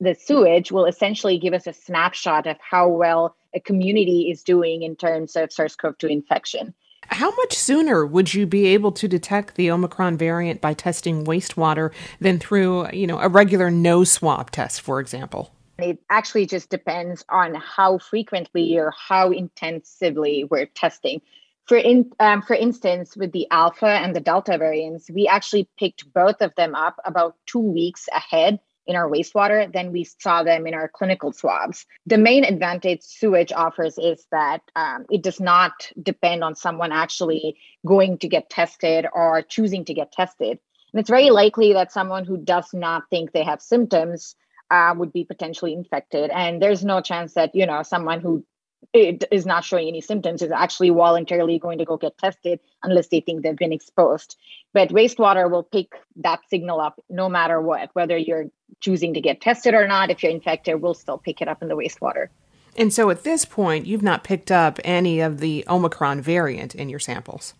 the 0.00 0.14
sewage 0.14 0.72
will 0.72 0.86
essentially 0.86 1.38
give 1.38 1.54
us 1.54 1.66
a 1.66 1.72
snapshot 1.72 2.46
of 2.46 2.56
how 2.60 2.88
well 2.88 3.36
a 3.54 3.60
community 3.60 4.30
is 4.30 4.42
doing 4.42 4.82
in 4.82 4.96
terms 4.96 5.36
of 5.36 5.52
SARS 5.52 5.76
CoV 5.76 5.96
2 5.98 6.06
infection. 6.08 6.74
How 7.08 7.34
much 7.36 7.54
sooner 7.54 8.06
would 8.06 8.34
you 8.34 8.46
be 8.46 8.66
able 8.66 8.92
to 8.92 9.08
detect 9.08 9.56
the 9.56 9.70
Omicron 9.70 10.16
variant 10.16 10.60
by 10.60 10.74
testing 10.74 11.24
wastewater 11.24 11.92
than 12.20 12.38
through, 12.38 12.90
you 12.92 13.06
know, 13.06 13.18
a 13.18 13.28
regular 13.28 13.70
nose 13.70 14.12
swab 14.12 14.50
test, 14.50 14.80
for 14.80 15.00
example? 15.00 15.52
It 15.78 15.98
actually 16.10 16.46
just 16.46 16.68
depends 16.68 17.24
on 17.28 17.54
how 17.54 17.98
frequently 17.98 18.78
or 18.78 18.92
how 18.96 19.30
intensively 19.30 20.44
we're 20.44 20.66
testing. 20.66 21.20
For 21.66 21.76
in, 21.76 22.10
um, 22.20 22.42
for 22.42 22.54
instance, 22.54 23.16
with 23.16 23.32
the 23.32 23.46
alpha 23.50 23.86
and 23.86 24.14
the 24.14 24.20
delta 24.20 24.58
variants, 24.58 25.10
we 25.10 25.26
actually 25.26 25.68
picked 25.78 26.12
both 26.12 26.40
of 26.40 26.54
them 26.56 26.74
up 26.74 26.96
about 27.04 27.36
two 27.46 27.60
weeks 27.60 28.08
ahead 28.14 28.60
in 28.90 28.96
our 28.96 29.08
wastewater 29.08 29.72
than 29.72 29.92
we 29.92 30.04
saw 30.04 30.42
them 30.42 30.66
in 30.66 30.74
our 30.74 30.88
clinical 30.88 31.32
swabs. 31.32 31.86
The 32.06 32.18
main 32.18 32.44
advantage 32.44 33.02
sewage 33.02 33.52
offers 33.52 33.96
is 33.96 34.26
that 34.32 34.62
um, 34.74 35.06
it 35.08 35.22
does 35.22 35.40
not 35.40 35.72
depend 36.02 36.42
on 36.42 36.56
someone 36.56 36.92
actually 36.92 37.56
going 37.86 38.18
to 38.18 38.28
get 38.28 38.50
tested 38.50 39.06
or 39.12 39.42
choosing 39.42 39.84
to 39.86 39.94
get 39.94 40.12
tested. 40.12 40.58
And 40.92 41.00
it's 41.00 41.08
very 41.08 41.30
likely 41.30 41.72
that 41.74 41.92
someone 41.92 42.24
who 42.24 42.36
does 42.36 42.74
not 42.74 43.04
think 43.10 43.30
they 43.30 43.44
have 43.44 43.62
symptoms 43.62 44.34
uh, 44.70 44.92
would 44.96 45.12
be 45.12 45.24
potentially 45.24 45.72
infected. 45.72 46.30
And 46.30 46.60
there's 46.60 46.84
no 46.84 47.00
chance 47.00 47.34
that, 47.34 47.54
you 47.54 47.66
know, 47.66 47.82
someone 47.82 48.20
who 48.20 48.44
it 48.92 49.24
is 49.30 49.46
not 49.46 49.64
showing 49.64 49.88
any 49.88 50.00
symptoms 50.00 50.42
is 50.42 50.50
actually 50.50 50.90
voluntarily 50.90 51.58
going 51.58 51.78
to 51.78 51.84
go 51.84 51.96
get 51.96 52.16
tested 52.18 52.60
unless 52.82 53.08
they 53.08 53.20
think 53.20 53.42
they've 53.42 53.56
been 53.56 53.72
exposed. 53.72 54.36
But 54.72 54.88
wastewater 54.88 55.50
will 55.50 55.62
pick 55.62 55.92
that 56.16 56.40
signal 56.48 56.80
up 56.80 57.00
no 57.08 57.28
matter 57.28 57.60
what, 57.60 57.90
whether 57.92 58.16
you're 58.16 58.46
choosing 58.80 59.14
to 59.14 59.20
get 59.20 59.40
tested 59.40 59.74
or 59.74 59.86
not. 59.86 60.10
If 60.10 60.22
you're 60.22 60.32
infected, 60.32 60.80
we'll 60.80 60.94
still 60.94 61.18
pick 61.18 61.40
it 61.40 61.48
up 61.48 61.62
in 61.62 61.68
the 61.68 61.76
wastewater. 61.76 62.28
And 62.76 62.92
so 62.92 63.10
at 63.10 63.24
this 63.24 63.44
point, 63.44 63.86
you've 63.86 64.02
not 64.02 64.24
picked 64.24 64.50
up 64.50 64.78
any 64.84 65.20
of 65.20 65.40
the 65.40 65.64
Omicron 65.68 66.20
variant 66.22 66.74
in 66.74 66.88
your 66.88 67.00
samples. 67.00 67.54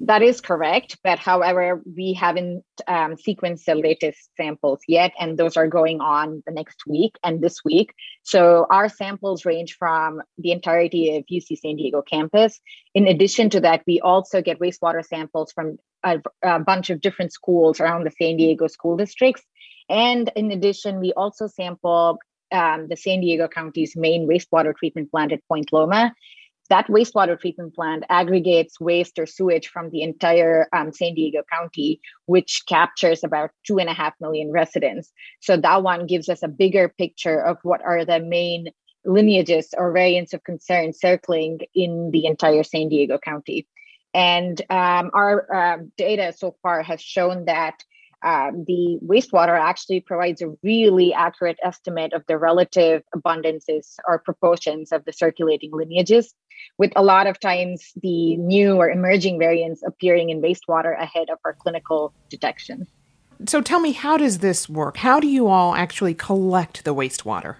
That 0.00 0.20
is 0.20 0.42
correct, 0.42 0.98
but 1.02 1.18
however, 1.18 1.82
we 1.96 2.12
haven't 2.12 2.64
um, 2.86 3.14
sequenced 3.14 3.64
the 3.64 3.74
latest 3.74 4.28
samples 4.36 4.80
yet, 4.86 5.12
and 5.18 5.38
those 5.38 5.56
are 5.56 5.66
going 5.66 6.02
on 6.02 6.42
the 6.44 6.52
next 6.52 6.86
week 6.86 7.16
and 7.24 7.40
this 7.40 7.64
week. 7.64 7.94
So 8.22 8.66
our 8.70 8.90
samples 8.90 9.46
range 9.46 9.76
from 9.78 10.20
the 10.36 10.52
entirety 10.52 11.16
of 11.16 11.24
UC 11.24 11.58
San 11.58 11.76
Diego 11.76 12.02
campus. 12.02 12.60
In 12.94 13.08
addition 13.08 13.48
to 13.50 13.60
that, 13.60 13.84
we 13.86 13.98
also 14.00 14.42
get 14.42 14.60
wastewater 14.60 15.02
samples 15.02 15.50
from 15.52 15.78
a, 16.04 16.20
a 16.42 16.60
bunch 16.60 16.90
of 16.90 17.00
different 17.00 17.32
schools 17.32 17.80
around 17.80 18.04
the 18.04 18.10
San 18.10 18.36
Diego 18.36 18.66
school 18.66 18.98
districts. 18.98 19.42
And 19.88 20.30
in 20.36 20.50
addition, 20.50 21.00
we 21.00 21.12
also 21.12 21.46
sample 21.46 22.18
um, 22.52 22.88
the 22.88 22.96
San 22.96 23.20
Diego 23.20 23.48
County's 23.48 23.96
main 23.96 24.28
wastewater 24.28 24.74
treatment 24.76 25.10
plant 25.10 25.32
at 25.32 25.46
Point 25.48 25.72
Loma 25.72 26.12
that 26.68 26.88
wastewater 26.88 27.38
treatment 27.38 27.74
plant 27.74 28.04
aggregates 28.08 28.80
waste 28.80 29.18
or 29.18 29.26
sewage 29.26 29.68
from 29.68 29.90
the 29.90 30.02
entire 30.02 30.68
um, 30.72 30.92
San 30.92 31.14
Diego 31.14 31.42
County, 31.52 32.00
which 32.26 32.62
captures 32.68 33.22
about 33.22 33.50
two 33.66 33.78
and 33.78 33.88
a 33.88 33.94
half 33.94 34.14
million 34.20 34.50
residents. 34.50 35.12
So 35.40 35.56
that 35.56 35.82
one 35.82 36.06
gives 36.06 36.28
us 36.28 36.42
a 36.42 36.48
bigger 36.48 36.88
picture 36.88 37.40
of 37.40 37.58
what 37.62 37.82
are 37.82 38.04
the 38.04 38.20
main 38.20 38.68
lineages 39.04 39.68
or 39.76 39.92
variants 39.92 40.32
of 40.32 40.42
concern 40.44 40.92
circling 40.92 41.60
in 41.74 42.10
the 42.12 42.26
entire 42.26 42.64
San 42.64 42.88
Diego 42.88 43.18
County. 43.18 43.66
And 44.14 44.60
um, 44.70 45.10
our 45.12 45.54
uh, 45.54 45.78
data 45.96 46.32
so 46.36 46.56
far 46.62 46.82
has 46.82 47.00
shown 47.00 47.44
that 47.44 47.84
um, 48.26 48.64
the 48.66 48.98
wastewater 49.06 49.56
actually 49.56 50.00
provides 50.00 50.42
a 50.42 50.52
really 50.64 51.14
accurate 51.14 51.58
estimate 51.62 52.12
of 52.12 52.24
the 52.26 52.36
relative 52.36 53.02
abundances 53.14 53.94
or 54.06 54.18
proportions 54.18 54.90
of 54.90 55.04
the 55.04 55.12
circulating 55.12 55.70
lineages, 55.72 56.34
with 56.76 56.90
a 56.96 57.04
lot 57.04 57.28
of 57.28 57.38
times 57.38 57.92
the 58.02 58.36
new 58.36 58.76
or 58.76 58.90
emerging 58.90 59.38
variants 59.38 59.80
appearing 59.86 60.30
in 60.30 60.42
wastewater 60.42 61.00
ahead 61.00 61.30
of 61.30 61.38
our 61.44 61.54
clinical 61.54 62.12
detection. 62.28 62.88
So 63.46 63.60
tell 63.60 63.78
me, 63.78 63.92
how 63.92 64.16
does 64.16 64.38
this 64.38 64.68
work? 64.68 64.96
How 64.96 65.20
do 65.20 65.28
you 65.28 65.46
all 65.46 65.76
actually 65.76 66.14
collect 66.14 66.84
the 66.84 66.94
wastewater? 66.94 67.56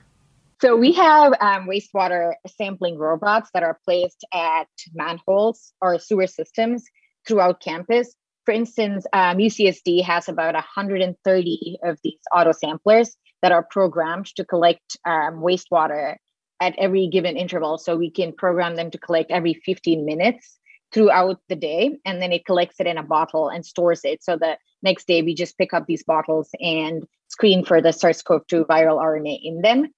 So 0.61 0.75
we 0.75 0.93
have 0.95 1.35
um, 1.41 1.69
wastewater 1.69 2.33
sampling 2.57 2.99
robots 2.99 3.51
that 3.55 3.63
are 3.63 3.79
placed 3.85 4.27
at 4.33 4.67
manholes 4.95 5.73
or 5.81 6.01
sewer 6.01 6.27
systems 6.27 6.85
throughout 7.29 7.61
campus 7.61 8.17
for 8.47 8.53
instance, 8.53 9.05
um, 9.13 9.39
UCSD 9.39 10.05
has 10.05 10.29
about 10.29 10.55
130 10.55 11.79
of 11.83 11.99
these 12.03 12.21
auto 12.33 12.53
samplers 12.53 13.17
that 13.43 13.53
are 13.53 13.67
programmed 13.71 14.27
to 14.37 14.45
collect 14.45 14.97
um, 15.05 15.43
wastewater 15.43 16.15
at 16.61 16.75
every 16.79 17.09
given 17.09 17.37
interval. 17.37 17.77
So 17.77 17.97
we 17.97 18.11
can 18.11 18.33
program 18.33 18.77
them 18.77 18.91
to 18.93 18.99
collect 18.99 19.33
every 19.33 19.55
15 19.55 20.07
minutes 20.07 20.59
throughout 20.93 21.41
the 21.49 21.57
day, 21.57 21.99
and 22.05 22.23
then 22.23 22.33
it 22.33 22.47
collects 22.47 22.77
it 22.79 22.87
in 22.87 22.97
a 22.97 23.03
bottle 23.03 23.49
and 23.49 23.67
stores 23.67 24.03
it. 24.05 24.23
So 24.23 24.37
the 24.37 24.57
next 24.81 25.09
day 25.09 25.23
we 25.23 25.35
just 25.35 25.59
pick 25.59 25.75
up 25.75 25.87
these 25.87 26.05
bottles 26.05 26.49
and 26.61 27.03
screen 27.29 27.65
for 27.65 27.83
the 27.83 27.93
SARS-CoV-2 27.93 28.67
viral 28.67 29.03
RNA 29.03 29.41
in 29.43 29.61
them. 29.61 29.93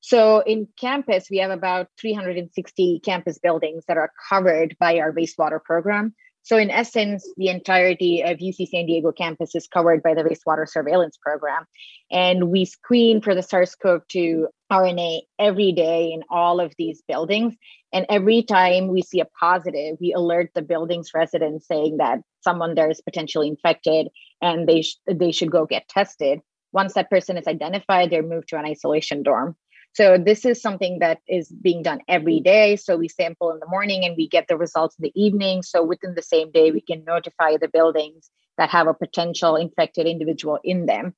So 0.00 0.40
in 0.40 0.68
campus, 0.78 1.28
we 1.30 1.38
have 1.38 1.50
about 1.50 1.88
360 1.98 3.00
campus 3.02 3.38
buildings 3.38 3.84
that 3.88 3.96
are 3.96 4.12
covered 4.28 4.76
by 4.78 4.98
our 4.98 5.10
wastewater 5.10 5.64
program. 5.64 6.14
So, 6.44 6.58
in 6.58 6.70
essence, 6.70 7.26
the 7.38 7.48
entirety 7.48 8.22
of 8.22 8.36
UC 8.36 8.68
San 8.68 8.84
Diego 8.84 9.12
campus 9.12 9.54
is 9.54 9.66
covered 9.66 10.02
by 10.02 10.12
the 10.12 10.22
wastewater 10.22 10.68
surveillance 10.68 11.16
program. 11.16 11.64
And 12.10 12.50
we 12.50 12.66
screen 12.66 13.22
for 13.22 13.34
the 13.34 13.42
SARS 13.42 13.74
CoV 13.74 14.02
2 14.08 14.48
RNA 14.70 15.22
every 15.38 15.72
day 15.72 16.12
in 16.12 16.22
all 16.28 16.60
of 16.60 16.74
these 16.76 17.02
buildings. 17.08 17.54
And 17.94 18.04
every 18.10 18.42
time 18.42 18.88
we 18.88 19.00
see 19.00 19.20
a 19.20 19.28
positive, 19.40 19.96
we 20.02 20.12
alert 20.12 20.50
the 20.54 20.60
building's 20.60 21.12
residents 21.14 21.66
saying 21.66 21.96
that 21.96 22.20
someone 22.42 22.74
there 22.74 22.90
is 22.90 23.00
potentially 23.00 23.48
infected 23.48 24.08
and 24.42 24.68
they, 24.68 24.82
sh- 24.82 24.98
they 25.06 25.32
should 25.32 25.50
go 25.50 25.64
get 25.64 25.88
tested. 25.88 26.40
Once 26.72 26.92
that 26.92 27.08
person 27.08 27.38
is 27.38 27.46
identified, 27.46 28.10
they're 28.10 28.22
moved 28.22 28.48
to 28.48 28.58
an 28.58 28.66
isolation 28.66 29.22
dorm. 29.22 29.56
So 29.94 30.18
this 30.18 30.44
is 30.44 30.60
something 30.60 30.98
that 30.98 31.20
is 31.28 31.48
being 31.48 31.82
done 31.82 32.00
every 32.08 32.40
day. 32.40 32.76
So 32.76 32.96
we 32.96 33.08
sample 33.08 33.52
in 33.52 33.60
the 33.60 33.68
morning 33.68 34.04
and 34.04 34.16
we 34.16 34.28
get 34.28 34.48
the 34.48 34.56
results 34.56 34.96
in 34.98 35.04
the 35.04 35.12
evening. 35.20 35.62
So 35.62 35.84
within 35.84 36.14
the 36.14 36.22
same 36.22 36.50
day, 36.50 36.72
we 36.72 36.80
can 36.80 37.04
notify 37.04 37.56
the 37.56 37.68
buildings 37.68 38.28
that 38.58 38.70
have 38.70 38.88
a 38.88 38.94
potential 38.94 39.54
infected 39.56 40.06
individual 40.06 40.58
in 40.64 40.86
them. 40.86 41.14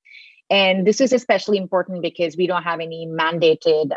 And 0.50 0.86
this 0.86 1.00
is 1.00 1.12
especially 1.12 1.56
important 1.58 2.02
because 2.02 2.36
we 2.36 2.46
don't 2.46 2.62
have 2.62 2.80
any 2.80 3.06
mandated 3.06 3.92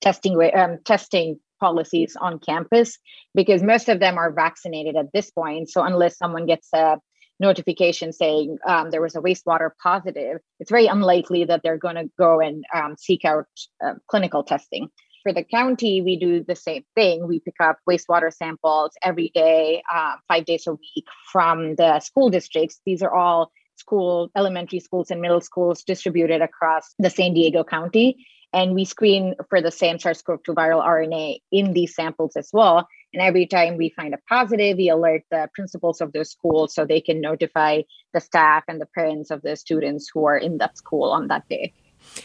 testing 0.00 0.38
um, 0.54 0.78
testing 0.84 1.38
policies 1.60 2.16
on 2.20 2.38
campus 2.38 2.98
because 3.34 3.62
most 3.62 3.88
of 3.88 4.00
them 4.00 4.18
are 4.18 4.32
vaccinated 4.32 4.96
at 4.96 5.12
this 5.12 5.30
point. 5.30 5.70
So 5.70 5.82
unless 5.82 6.18
someone 6.18 6.46
gets 6.46 6.68
a 6.74 6.98
notification 7.40 8.12
saying 8.12 8.58
um, 8.66 8.90
there 8.90 9.02
was 9.02 9.16
a 9.16 9.20
wastewater 9.20 9.70
positive, 9.82 10.38
it's 10.60 10.70
very 10.70 10.86
unlikely 10.86 11.44
that 11.44 11.62
they're 11.62 11.78
going 11.78 11.96
to 11.96 12.10
go 12.18 12.40
and 12.40 12.64
um, 12.74 12.96
seek 12.98 13.24
out 13.24 13.46
uh, 13.84 13.94
clinical 14.08 14.42
testing. 14.42 14.88
For 15.22 15.32
the 15.32 15.42
county, 15.42 16.02
we 16.02 16.18
do 16.18 16.44
the 16.44 16.54
same 16.54 16.84
thing. 16.94 17.26
We 17.26 17.40
pick 17.40 17.54
up 17.58 17.78
wastewater 17.88 18.32
samples 18.32 18.92
every 19.02 19.30
day, 19.34 19.82
uh, 19.92 20.16
five 20.28 20.44
days 20.44 20.66
a 20.66 20.72
week 20.72 21.06
from 21.32 21.76
the 21.76 22.00
school 22.00 22.28
districts. 22.28 22.80
These 22.84 23.02
are 23.02 23.14
all 23.14 23.50
school, 23.76 24.30
elementary 24.36 24.80
schools, 24.80 25.10
and 25.10 25.22
middle 25.22 25.40
schools 25.40 25.82
distributed 25.82 26.42
across 26.42 26.94
the 26.98 27.08
San 27.08 27.32
Diego 27.32 27.64
County. 27.64 28.26
And 28.52 28.74
we 28.74 28.84
screen 28.84 29.34
for 29.48 29.60
the 29.60 29.70
same 29.70 29.98
SARS 29.98 30.22
CoV 30.22 30.42
2 30.44 30.54
viral 30.54 30.84
RNA 30.84 31.38
in 31.50 31.72
these 31.72 31.94
samples 31.94 32.36
as 32.36 32.50
well. 32.52 32.86
And 33.14 33.22
every 33.22 33.46
time 33.46 33.76
we 33.76 33.90
find 33.90 34.12
a 34.12 34.18
positive, 34.28 34.76
we 34.76 34.88
alert 34.88 35.22
the 35.30 35.48
principals 35.54 36.00
of 36.00 36.12
those 36.12 36.30
schools 36.30 36.74
so 36.74 36.84
they 36.84 37.00
can 37.00 37.20
notify 37.20 37.82
the 38.12 38.20
staff 38.20 38.64
and 38.66 38.80
the 38.80 38.86
parents 38.86 39.30
of 39.30 39.40
the 39.42 39.54
students 39.54 40.10
who 40.12 40.26
are 40.26 40.36
in 40.36 40.58
that 40.58 40.76
school 40.76 41.10
on 41.10 41.28
that 41.28 41.48
day. 41.48 41.72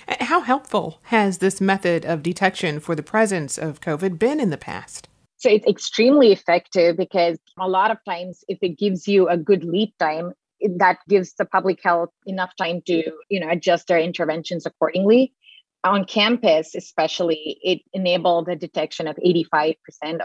Uh, 0.08 0.16
how 0.26 0.42
helpful 0.42 1.00
has 1.04 1.38
this 1.38 1.62
method 1.62 2.06
of 2.06 2.24
detection 2.24 2.80
for 2.80 2.96
the 2.96 3.04
presence 3.04 3.58
of 3.58 3.82
COVID 3.82 4.18
been 4.18 4.40
in 4.40 4.50
the 4.50 4.58
past? 4.58 5.08
So 5.38 5.48
it's 5.50 5.68
extremely 5.68 6.32
effective 6.32 6.98
because 6.98 7.38
a 7.60 7.70
lot 7.70 7.92
of 7.92 7.98
times, 8.04 8.44
if 8.48 8.58
it 8.64 8.78
gives 8.78 9.08
you 9.08 9.30
a 9.30 9.38
good 9.38 9.64
lead 9.64 9.94
time, 10.00 10.34
that 10.78 10.98
gives 11.08 11.34
the 11.36 11.46
public 11.46 11.80
health 11.84 12.10
enough 12.26 12.52
time 12.58 12.82
to 12.86 13.04
you 13.30 13.40
know 13.40 13.50
adjust 13.50 13.88
their 13.88 14.00
interventions 14.00 14.66
accordingly 14.66 15.34
on 15.84 16.06
campus, 16.06 16.76
especially, 16.76 17.58
it 17.64 17.82
enabled 17.94 18.48
the 18.48 18.56
detection 18.56 19.08
of 19.08 19.16
85% 19.18 19.76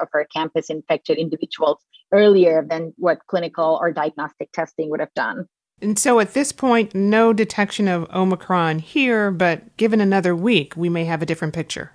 of 0.00 0.08
our 0.12 0.26
campus 0.34 0.70
infected 0.70 1.18
individuals 1.18 1.78
earlier 2.12 2.64
than 2.68 2.92
what 2.96 3.18
clinical 3.26 3.78
or 3.80 3.92
diagnostic 3.92 4.50
testing 4.52 4.90
would 4.90 5.00
have 5.00 5.14
done. 5.14 5.46
And 5.80 5.98
so 5.98 6.20
at 6.20 6.34
this 6.34 6.52
point, 6.52 6.94
no 6.94 7.32
detection 7.32 7.88
of 7.88 8.08
Omicron 8.14 8.78
here, 8.78 9.30
but 9.30 9.76
given 9.76 10.00
another 10.00 10.34
week, 10.34 10.74
we 10.76 10.88
may 10.88 11.04
have 11.04 11.22
a 11.22 11.26
different 11.26 11.54
picture. 11.54 11.92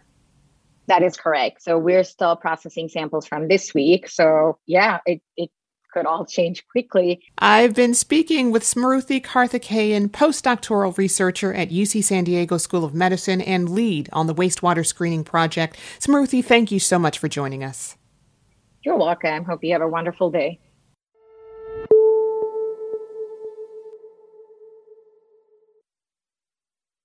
That 0.87 1.03
is 1.03 1.17
correct. 1.17 1.61
So 1.61 1.77
we're 1.77 2.03
still 2.03 2.35
processing 2.35 2.89
samples 2.89 3.27
from 3.27 3.47
this 3.47 3.73
week. 3.73 4.09
So 4.09 4.57
yeah, 4.65 4.99
it, 5.05 5.21
it 5.37 5.49
could 5.91 6.05
all 6.05 6.25
change 6.25 6.65
quickly. 6.67 7.21
I've 7.37 7.75
been 7.75 7.93
speaking 7.93 8.51
with 8.51 8.63
Smruti 8.63 9.21
Karthikeyan, 9.23 10.09
postdoctoral 10.09 10.97
researcher 10.97 11.53
at 11.53 11.69
UC 11.69 12.03
San 12.03 12.23
Diego 12.23 12.57
School 12.57 12.85
of 12.85 12.93
Medicine 12.93 13.41
and 13.41 13.69
lead 13.69 14.09
on 14.13 14.27
the 14.27 14.35
wastewater 14.35 14.85
screening 14.85 15.23
project. 15.23 15.77
Smruti, 15.99 16.43
thank 16.43 16.71
you 16.71 16.79
so 16.79 16.99
much 16.99 17.17
for 17.19 17.27
joining 17.27 17.63
us. 17.63 17.95
You're 18.83 18.97
welcome. 18.97 19.43
Hope 19.45 19.63
you 19.63 19.73
have 19.73 19.81
a 19.81 19.87
wonderful 19.87 20.31
day. 20.31 20.59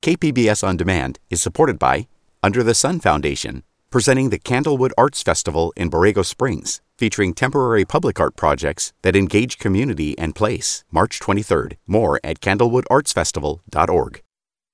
KPBS 0.03 0.63
On 0.63 0.77
Demand 0.77 1.19
is 1.31 1.41
supported 1.43 1.79
by 1.79 2.09
Under 2.43 2.63
the 2.63 2.75
Sun 2.75 3.01
Foundation, 3.01 3.63
presenting 3.95 4.31
the 4.31 4.41
Candlewood 4.41 4.91
Arts 4.99 5.23
Festival 5.23 5.73
in 5.77 5.89
Borrego 5.89 6.25
Springs, 6.25 6.81
featuring 6.99 7.33
temporary 7.33 7.85
public 7.85 8.19
art 8.19 8.35
projects 8.35 8.93
that 9.03 9.15
engage 9.15 9.57
community 9.57 10.19
and 10.19 10.35
place. 10.35 10.83
March 10.91 11.21
23rd. 11.21 11.77
More 11.87 12.19
at 12.25 12.41
candlewoodartsfestival.org. 12.41 14.21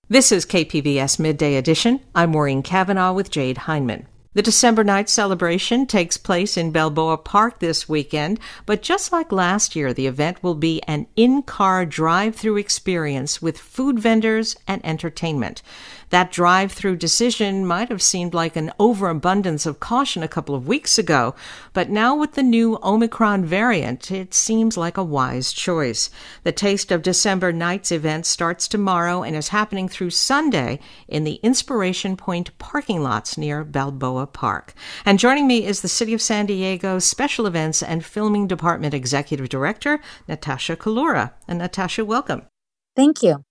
This 0.08 0.32
is 0.32 0.46
KPBS 0.46 1.18
Midday 1.18 1.56
Edition. 1.56 2.00
I'm 2.14 2.30
Maureen 2.30 2.62
Cavanaugh 2.62 3.12
with 3.12 3.30
Jade 3.30 3.58
Hindman. 3.58 4.06
The 4.32 4.42
December 4.42 4.84
night 4.84 5.08
celebration 5.08 5.86
takes 5.86 6.16
place 6.16 6.56
in 6.56 6.70
Balboa 6.70 7.18
Park 7.18 7.58
this 7.58 7.88
weekend, 7.88 8.38
but 8.64 8.80
just 8.80 9.10
like 9.10 9.32
last 9.32 9.74
year, 9.74 9.92
the 9.92 10.06
event 10.06 10.40
will 10.40 10.54
be 10.54 10.80
an 10.86 11.08
in 11.16 11.42
car 11.42 11.84
drive 11.84 12.36
through 12.36 12.58
experience 12.58 13.42
with 13.42 13.58
food 13.58 13.98
vendors 13.98 14.56
and 14.68 14.80
entertainment. 14.86 15.62
That 16.10 16.32
drive 16.32 16.72
through 16.72 16.96
decision 16.96 17.64
might 17.64 17.88
have 17.88 18.02
seemed 18.02 18.34
like 18.34 18.56
an 18.56 18.72
overabundance 18.80 19.64
of 19.64 19.78
caution 19.78 20.24
a 20.24 20.28
couple 20.28 20.56
of 20.56 20.66
weeks 20.66 20.98
ago, 20.98 21.36
but 21.72 21.88
now 21.88 22.16
with 22.16 22.32
the 22.32 22.42
new 22.42 22.78
Omicron 22.82 23.44
variant, 23.44 24.10
it 24.10 24.34
seems 24.34 24.76
like 24.76 24.96
a 24.96 25.04
wise 25.04 25.52
choice. 25.52 26.10
The 26.42 26.50
Taste 26.50 26.90
of 26.90 27.02
December 27.02 27.52
Nights 27.52 27.92
event 27.92 28.26
starts 28.26 28.66
tomorrow 28.66 29.22
and 29.22 29.36
is 29.36 29.48
happening 29.48 29.88
through 29.88 30.10
Sunday 30.10 30.80
in 31.06 31.22
the 31.22 31.40
Inspiration 31.44 32.16
Point 32.16 32.56
parking 32.58 33.02
lots 33.02 33.38
near 33.38 33.62
Balboa 33.62 34.26
Park. 34.26 34.74
And 35.04 35.18
joining 35.18 35.46
me 35.46 35.64
is 35.64 35.80
the 35.80 35.88
City 35.88 36.12
of 36.12 36.20
San 36.20 36.46
Diego 36.46 36.98
Special 36.98 37.46
Events 37.46 37.84
and 37.84 38.04
Filming 38.04 38.48
Department 38.48 38.94
Executive 38.94 39.48
Director, 39.48 40.00
Natasha 40.26 40.74
Collura. 40.74 41.32
And 41.46 41.60
Natasha, 41.60 42.04
welcome. 42.04 42.42
Thank 42.96 43.22
you. 43.22 43.44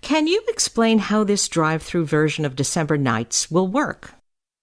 Can 0.00 0.26
you 0.26 0.42
explain 0.48 0.98
how 0.98 1.24
this 1.24 1.48
drive 1.48 1.82
through 1.82 2.06
version 2.06 2.44
of 2.44 2.56
December 2.56 2.96
Nights 2.96 3.50
will 3.50 3.68
work? 3.68 4.14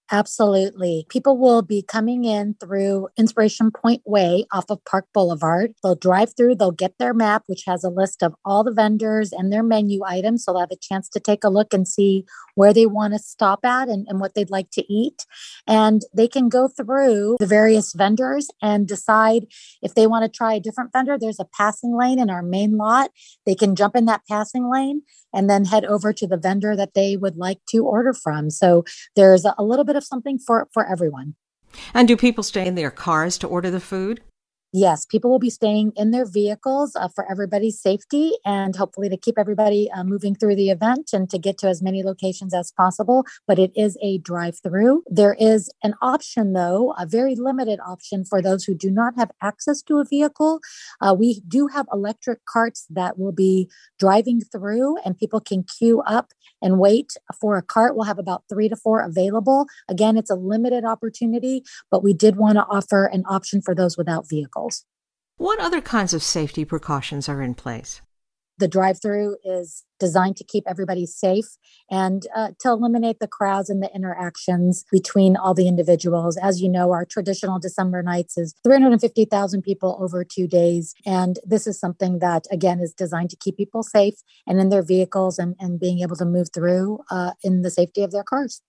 Absolutely. 0.09 1.05
People 1.09 1.37
will 1.37 1.61
be 1.61 1.81
coming 1.81 2.23
in 2.23 2.55
through 2.61 3.09
Inspiration 3.17 3.71
Point 3.71 4.01
Way 4.05 4.45
off 4.53 4.65
of 4.69 4.83
Park 4.85 5.05
Boulevard. 5.13 5.73
They'll 5.83 5.95
drive 5.95 6.33
through, 6.35 6.55
they'll 6.55 6.71
get 6.71 6.97
their 6.97 7.13
map, 7.13 7.43
which 7.47 7.63
has 7.67 7.83
a 7.83 7.89
list 7.89 8.23
of 8.23 8.33
all 8.45 8.63
the 8.63 8.71
vendors 8.71 9.33
and 9.33 9.51
their 9.51 9.63
menu 9.63 10.05
items. 10.05 10.45
So 10.45 10.53
they'll 10.53 10.61
have 10.61 10.71
a 10.71 10.77
chance 10.77 11.09
to 11.09 11.19
take 11.19 11.43
a 11.43 11.49
look 11.49 11.73
and 11.73 11.85
see 11.85 12.25
where 12.57 12.73
they 12.73 12.87
want 12.87 13.13
to 13.13 13.19
stop 13.19 13.63
at 13.63 13.87
and, 13.87 14.07
and 14.09 14.19
what 14.19 14.33
they'd 14.33 14.49
like 14.49 14.71
to 14.71 14.83
eat. 14.91 15.25
And 15.67 16.01
they 16.11 16.27
can 16.27 16.49
go 16.49 16.67
through 16.67 17.37
the 17.39 17.45
various 17.45 17.93
vendors 17.93 18.49
and 18.63 18.87
decide 18.87 19.45
if 19.83 19.93
they 19.93 20.07
want 20.07 20.25
to 20.25 20.37
try 20.37 20.55
a 20.55 20.59
different 20.59 20.91
vendor. 20.91 21.17
There's 21.19 21.39
a 21.39 21.45
passing 21.45 21.95
lane 21.95 22.17
in 22.17 22.31
our 22.31 22.41
main 22.41 22.75
lot. 22.75 23.11
They 23.45 23.53
can 23.53 23.75
jump 23.75 23.95
in 23.95 24.05
that 24.05 24.23
passing 24.27 24.71
lane 24.71 25.03
and 25.31 25.47
then 25.47 25.65
head 25.65 25.85
over 25.85 26.11
to 26.13 26.25
the 26.25 26.37
vendor 26.37 26.75
that 26.75 26.95
they 26.95 27.15
would 27.15 27.37
like 27.37 27.59
to 27.69 27.85
order 27.85 28.11
from. 28.11 28.49
So 28.49 28.85
there's 29.15 29.45
a 29.45 29.63
little 29.63 29.85
bit 29.85 29.95
of 29.95 30.03
something 30.03 30.39
for, 30.39 30.67
for 30.73 30.89
everyone. 30.89 31.35
And 31.93 32.07
do 32.07 32.17
people 32.17 32.43
stay 32.43 32.65
in 32.65 32.73
their 32.73 32.89
cars 32.89 33.37
to 33.39 33.47
order 33.47 33.69
the 33.69 33.79
food? 33.79 34.21
Yes, 34.73 35.05
people 35.05 35.31
will 35.31 35.39
be 35.39 35.49
staying 35.49 35.93
in 35.95 36.11
their 36.11 36.25
vehicles 36.25 36.93
uh, 36.95 37.07
for 37.07 37.29
everybody's 37.31 37.79
safety 37.79 38.33
and 38.43 38.75
hopefully 38.75 39.07
to 39.07 39.15
keep 39.15 39.39
everybody 39.39 39.89
uh, 39.91 40.03
moving 40.03 40.35
through 40.35 40.57
the 40.57 40.69
event 40.69 41.11
and 41.13 41.29
to 41.29 41.37
get 41.37 41.57
to 41.59 41.67
as 41.69 41.81
many 41.81 42.03
locations 42.03 42.53
as 42.53 42.73
possible. 42.73 43.25
But 43.47 43.59
it 43.59 43.71
is 43.75 43.97
a 44.01 44.17
drive 44.17 44.59
through. 44.61 45.03
There 45.07 45.37
is 45.39 45.71
an 45.83 45.93
option, 46.01 46.51
though, 46.51 46.93
a 46.97 47.05
very 47.05 47.33
limited 47.33 47.79
option 47.79 48.25
for 48.25 48.41
those 48.41 48.65
who 48.65 48.75
do 48.75 48.91
not 48.91 49.15
have 49.15 49.31
access 49.41 49.81
to 49.83 49.99
a 49.99 50.05
vehicle. 50.05 50.59
Uh, 50.99 51.15
we 51.17 51.39
do 51.47 51.67
have 51.67 51.85
electric 51.93 52.43
carts 52.43 52.85
that 52.89 53.17
will 53.17 53.31
be 53.31 53.69
driving 53.99 54.41
through 54.41 54.97
and 55.05 55.17
people 55.17 55.39
can 55.39 55.63
queue 55.63 56.01
up 56.01 56.33
and 56.61 56.77
wait 56.77 57.13
for 57.39 57.55
a 57.57 57.61
cart. 57.61 57.95
We'll 57.95 58.05
have 58.05 58.19
about 58.19 58.43
three 58.49 58.67
to 58.67 58.75
four 58.75 58.99
available. 58.99 59.67
Again, 59.87 60.17
it's 60.17 60.29
a 60.29 60.35
limited 60.35 60.83
opportunity, 60.83 61.63
but 61.89 62.03
we 62.03 62.13
did 62.13 62.35
want 62.35 62.57
to 62.57 62.65
offer 62.65 63.05
an 63.05 63.23
option 63.29 63.61
for 63.61 63.73
those 63.73 63.97
without 63.97 64.27
vehicles. 64.29 64.56
What 65.37 65.59
other 65.59 65.81
kinds 65.81 66.13
of 66.13 66.23
safety 66.23 66.65
precautions 66.65 67.29
are 67.29 67.41
in 67.43 67.53
place? 67.53 68.01
The 68.59 68.67
drive 68.67 68.99
through 68.99 69.37
is 69.43 69.83
designed 69.99 70.35
to 70.37 70.43
keep 70.43 70.63
everybody 70.67 71.05
safe 71.05 71.45
and 71.91 72.25
uh, 72.35 72.49
to 72.59 72.69
eliminate 72.69 73.19
the 73.19 73.27
crowds 73.27 73.69
and 73.69 73.83
the 73.83 73.93
interactions 73.93 74.83
between 74.91 75.37
all 75.37 75.53
the 75.53 75.67
individuals. 75.67 76.37
As 76.37 76.59
you 76.59 76.67
know, 76.67 76.91
our 76.91 77.05
traditional 77.05 77.59
December 77.59 78.01
nights 78.01 78.35
is 78.35 78.55
350,000 78.63 79.61
people 79.61 79.95
over 80.01 80.23
two 80.23 80.47
days. 80.47 80.95
And 81.05 81.37
this 81.45 81.67
is 81.67 81.79
something 81.79 82.17
that, 82.17 82.45
again, 82.51 82.79
is 82.79 82.93
designed 82.93 83.29
to 83.29 83.37
keep 83.37 83.57
people 83.57 83.83
safe 83.83 84.15
and 84.47 84.59
in 84.59 84.69
their 84.69 84.83
vehicles 84.83 85.37
and, 85.37 85.55
and 85.59 85.79
being 85.79 85.99
able 85.99 86.15
to 86.15 86.25
move 86.25 86.47
through 86.51 87.01
uh, 87.11 87.33
in 87.43 87.61
the 87.61 87.69
safety 87.69 88.01
of 88.01 88.11
their 88.11 88.23
cars. 88.23 88.63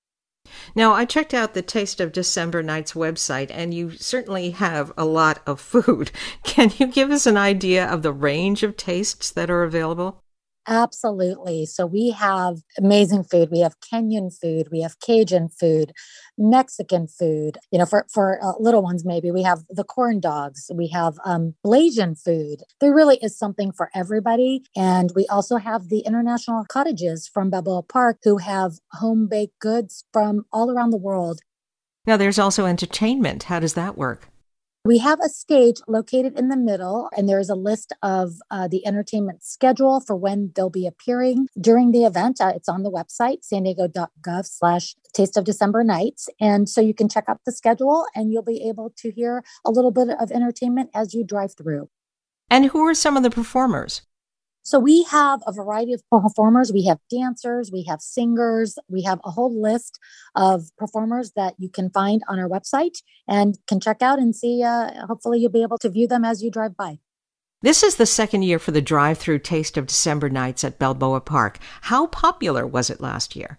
Now, 0.74 0.92
I 0.92 1.04
checked 1.04 1.34
out 1.34 1.54
the 1.54 1.62
Taste 1.62 2.00
of 2.00 2.12
December 2.12 2.62
Nights 2.62 2.92
website, 2.92 3.50
and 3.50 3.74
you 3.74 3.90
certainly 3.92 4.50
have 4.50 4.92
a 4.96 5.04
lot 5.04 5.40
of 5.46 5.60
food. 5.60 6.10
Can 6.44 6.72
you 6.78 6.86
give 6.86 7.10
us 7.10 7.26
an 7.26 7.36
idea 7.36 7.86
of 7.86 8.02
the 8.02 8.12
range 8.12 8.62
of 8.62 8.76
tastes 8.76 9.30
that 9.30 9.50
are 9.50 9.62
available? 9.62 10.22
Absolutely. 10.68 11.64
So 11.64 11.86
we 11.86 12.10
have 12.10 12.58
amazing 12.76 13.24
food. 13.24 13.48
We 13.50 13.60
have 13.60 13.80
Kenyan 13.80 14.30
food. 14.38 14.68
We 14.70 14.82
have 14.82 15.00
Cajun 15.00 15.48
food, 15.48 15.92
Mexican 16.36 17.08
food. 17.08 17.56
You 17.70 17.78
know, 17.78 17.86
for 17.86 18.06
for 18.12 18.38
uh, 18.44 18.52
little 18.60 18.82
ones, 18.82 19.02
maybe 19.02 19.30
we 19.30 19.42
have 19.42 19.60
the 19.70 19.82
corn 19.82 20.20
dogs. 20.20 20.70
We 20.72 20.88
have 20.88 21.14
um, 21.24 21.54
Blasian 21.64 22.22
food. 22.22 22.62
There 22.80 22.94
really 22.94 23.16
is 23.22 23.36
something 23.38 23.72
for 23.72 23.88
everybody. 23.94 24.62
And 24.76 25.10
we 25.16 25.26
also 25.28 25.56
have 25.56 25.88
the 25.88 26.00
international 26.00 26.66
cottages 26.68 27.26
from 27.26 27.48
Balboa 27.48 27.84
Park 27.84 28.18
who 28.22 28.36
have 28.36 28.74
home 28.92 29.26
baked 29.26 29.58
goods 29.60 30.04
from 30.12 30.44
all 30.52 30.70
around 30.70 30.90
the 30.90 30.98
world. 30.98 31.40
Now, 32.06 32.18
there's 32.18 32.38
also 32.38 32.66
entertainment. 32.66 33.44
How 33.44 33.58
does 33.58 33.72
that 33.74 33.96
work? 33.96 34.28
We 34.88 34.96
have 35.00 35.20
a 35.20 35.28
stage 35.28 35.82
located 35.86 36.38
in 36.38 36.48
the 36.48 36.56
middle, 36.56 37.10
and 37.14 37.28
there's 37.28 37.50
a 37.50 37.54
list 37.54 37.92
of 38.02 38.36
uh, 38.50 38.68
the 38.68 38.86
entertainment 38.86 39.44
schedule 39.44 40.00
for 40.00 40.16
when 40.16 40.50
they'll 40.56 40.70
be 40.70 40.86
appearing 40.86 41.48
during 41.60 41.92
the 41.92 42.04
event. 42.04 42.40
Uh, 42.40 42.54
it's 42.56 42.70
on 42.70 42.84
the 42.84 42.90
website, 42.90 43.44
san 43.44 43.64
diego.gov 43.64 44.46
slash 44.46 44.96
taste 45.12 45.36
of 45.36 45.44
December 45.44 45.84
nights. 45.84 46.30
And 46.40 46.70
so 46.70 46.80
you 46.80 46.94
can 46.94 47.06
check 47.06 47.24
out 47.28 47.40
the 47.44 47.52
schedule 47.52 48.06
and 48.14 48.32
you'll 48.32 48.42
be 48.42 48.66
able 48.66 48.94
to 48.96 49.10
hear 49.10 49.44
a 49.62 49.70
little 49.70 49.90
bit 49.90 50.08
of 50.08 50.30
entertainment 50.30 50.88
as 50.94 51.12
you 51.12 51.22
drive 51.22 51.54
through. 51.54 51.90
And 52.48 52.64
who 52.68 52.80
are 52.86 52.94
some 52.94 53.14
of 53.14 53.22
the 53.22 53.28
performers? 53.28 54.00
So 54.68 54.78
we 54.78 55.04
have 55.04 55.40
a 55.46 55.52
variety 55.52 55.94
of 55.94 56.02
performers. 56.10 56.70
We 56.74 56.84
have 56.84 56.98
dancers, 57.10 57.70
we 57.72 57.84
have 57.84 58.02
singers, 58.02 58.78
we 58.86 59.02
have 59.02 59.18
a 59.24 59.30
whole 59.30 59.58
list 59.58 59.98
of 60.34 60.64
performers 60.76 61.32
that 61.36 61.54
you 61.56 61.70
can 61.70 61.88
find 61.88 62.20
on 62.28 62.38
our 62.38 62.50
website 62.50 62.98
and 63.26 63.58
can 63.66 63.80
check 63.80 64.02
out 64.02 64.18
and 64.18 64.36
see. 64.36 64.62
Uh, 64.62 65.06
hopefully, 65.06 65.38
you'll 65.38 65.50
be 65.50 65.62
able 65.62 65.78
to 65.78 65.88
view 65.88 66.06
them 66.06 66.22
as 66.22 66.42
you 66.42 66.50
drive 66.50 66.76
by. 66.76 66.98
This 67.62 67.82
is 67.82 67.96
the 67.96 68.04
second 68.04 68.42
year 68.42 68.58
for 68.58 68.72
the 68.72 68.82
drive 68.82 69.16
through 69.16 69.38
Taste 69.38 69.78
of 69.78 69.86
December 69.86 70.28
nights 70.28 70.62
at 70.64 70.78
Balboa 70.78 71.22
Park. 71.22 71.58
How 71.80 72.06
popular 72.06 72.66
was 72.66 72.90
it 72.90 73.00
last 73.00 73.34
year? 73.34 73.58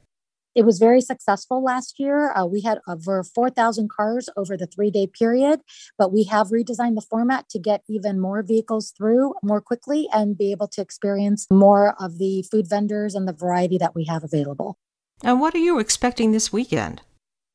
It 0.60 0.66
was 0.66 0.78
very 0.78 1.00
successful 1.00 1.64
last 1.64 2.02
year. 2.02 2.34
Uh, 2.34 2.46
we 2.46 2.60
had 2.60 2.80
over 2.86 3.24
4,000 3.24 3.90
cars 3.90 4.28
over 4.36 4.58
the 4.58 4.68
three 4.68 4.92
day 4.92 5.08
period, 5.08 5.62
but 5.98 6.12
we 6.12 6.26
have 6.26 6.50
redesigned 6.50 6.96
the 6.96 7.06
format 7.10 7.48
to 7.52 7.60
get 7.60 7.82
even 7.88 8.20
more 8.20 8.44
vehicles 8.44 8.92
through 8.92 9.36
more 9.42 9.62
quickly 9.62 10.10
and 10.12 10.38
be 10.38 10.52
able 10.52 10.68
to 10.68 10.82
experience 10.82 11.48
more 11.50 11.96
of 11.98 12.18
the 12.18 12.44
food 12.52 12.68
vendors 12.70 13.16
and 13.16 13.26
the 13.26 13.32
variety 13.32 13.78
that 13.78 13.96
we 13.96 14.04
have 14.04 14.22
available. 14.22 14.78
And 15.24 15.40
what 15.40 15.56
are 15.56 15.60
you 15.60 15.80
expecting 15.80 16.34
this 16.34 16.52
weekend? 16.52 17.04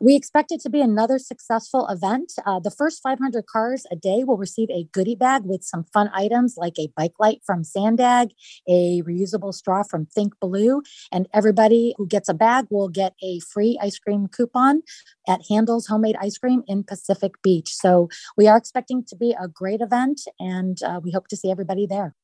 We 0.05 0.17
expect 0.17 0.53
it 0.53 0.61
to 0.61 0.69
be 0.69 0.83
another 0.83 1.19
successful 1.19 1.89
event. 1.89 2.35
Uh, 2.45 2.61
the 2.61 2.71
first 2.71 3.03
500 3.03 3.47
cars 3.47 3.87
a 3.91 3.97
day 3.97 4.23
will 4.23 4.37
receive 4.37 4.69
a 4.69 4.87
goodie 4.93 5.15
bag 5.15 5.45
with 5.47 5.65
some 5.65 5.85
fun 5.95 6.11
items 6.13 6.59
like 6.59 6.75
a 6.79 6.93
bike 6.95 7.15
light 7.19 7.41
from 7.47 7.65
Sandag, 7.65 8.29
a 8.69 9.01
reusable 9.01 9.55
straw 9.55 9.83
from 9.83 10.05
Think 10.05 10.35
Blue, 10.41 10.83
and 11.11 11.27
everybody 11.33 11.95
who 11.97 12.07
gets 12.07 12.29
a 12.29 12.35
bag 12.35 12.67
will 12.69 12.91
get 12.91 13.15
a 13.23 13.41
free 13.51 13.79
ice 13.81 13.99
cream 13.99 14.29
coupon 14.29 14.83
at 15.27 15.41
Handel's 15.49 15.87
Homemade 15.87 16.17
Ice 16.21 16.37
Cream 16.37 16.65
in 16.67 16.85
Pacific 16.85 17.41
Beach. 17.43 17.73
So 17.73 18.11
we 18.37 18.47
are 18.47 18.59
expecting 18.59 19.05
to 19.05 19.17
be 19.17 19.35
a 19.41 19.49
great 19.49 19.81
event, 19.81 20.21
and 20.39 20.77
uh, 20.83 21.01
we 21.03 21.13
hope 21.13 21.29
to 21.29 21.37
see 21.39 21.51
everybody 21.51 21.87
there. 21.87 22.15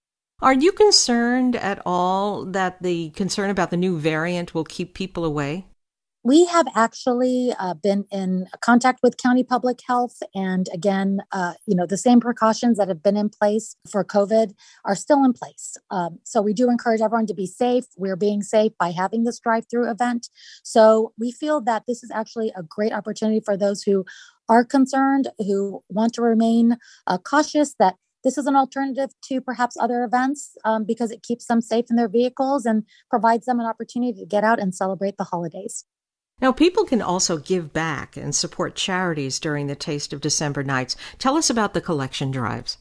Are 0.43 0.53
you 0.53 0.73
concerned 0.73 1.57
at 1.57 1.81
all 1.87 2.45
that 2.45 2.83
the 2.83 3.09
concern 3.11 3.49
about 3.49 3.71
the 3.71 3.79
new 3.79 3.99
variant 3.99 4.53
will 4.55 4.64
keep 4.64 4.93
people 4.93 5.25
away? 5.25 5.69
We 6.22 6.44
have 6.44 6.66
actually 6.76 7.54
uh, 7.59 7.72
been 7.72 8.04
in 8.11 8.46
contact 8.61 9.00
with 9.02 9.16
county 9.16 9.42
public 9.42 9.80
health, 9.87 10.22
and 10.35 10.68
again, 10.70 11.20
uh, 11.33 11.54
you 11.66 11.74
know, 11.74 11.87
the 11.87 11.96
same 11.96 12.20
precautions 12.20 12.76
that 12.76 12.88
have 12.88 13.02
been 13.02 13.16
in 13.16 13.30
place 13.30 13.74
for 13.90 14.04
COVID 14.04 14.52
are 14.85 14.94
still 14.94 15.24
in 15.24 15.33
place. 15.33 15.78
Um, 15.90 16.18
so 16.24 16.42
we 16.42 16.52
do 16.52 16.68
encourage 16.68 17.00
everyone 17.00 17.26
to 17.28 17.35
be 17.35 17.46
safe. 17.46 17.87
We're 17.96 18.16
being 18.16 18.42
safe 18.42 18.72
by 18.78 18.90
having 18.90 19.24
this 19.24 19.40
drive-through 19.40 19.90
event. 19.90 20.28
So 20.62 21.14
we 21.18 21.33
feel 21.33 21.62
that 21.62 21.85
this 21.88 22.02
is 22.02 22.11
actually 22.11 22.52
a 22.54 22.62
great 22.62 22.92
opportunity 22.92 23.40
for 23.40 23.56
those 23.56 23.83
who 23.83 24.04
are 24.46 24.62
concerned, 24.62 25.28
who 25.38 25.83
want 25.88 26.12
to 26.14 26.22
remain 26.22 26.76
uh, 27.06 27.16
cautious, 27.16 27.74
that 27.78 27.96
this 28.24 28.37
is 28.37 28.46
an 28.46 28.56
alternative 28.56 29.14
to 29.22 29.40
perhaps 29.40 29.74
other 29.80 30.04
events 30.04 30.54
um, 30.66 30.85
because 30.85 31.11
it 31.11 31.22
keeps 31.22 31.46
them 31.46 31.62
safe 31.62 31.87
in 31.88 31.96
their 31.96 32.09
vehicles 32.11 32.66
and 32.66 32.85
provides 33.09 33.46
them 33.46 33.59
an 33.59 33.64
opportunity 33.64 34.20
to 34.20 34.26
get 34.26 34.44
out 34.44 34.61
and 34.61 34.74
celebrate 34.74 35.16
the 35.16 35.24
holidays. 35.24 35.87
Now, 36.40 36.53
people 36.53 36.85
can 36.85 37.03
also 37.03 37.37
give 37.37 37.72
back 37.72 38.16
and 38.16 38.35
support 38.35 38.74
charities 38.74 39.38
during 39.38 39.66
the 39.66 39.74
Taste 39.74 40.12
of 40.12 40.20
December 40.20 40.62
nights. 40.62 40.96
Tell 41.18 41.37
us 41.37 41.50
about 41.50 41.74
the 41.74 41.81
collection 41.81 42.31
drives. 42.31 42.79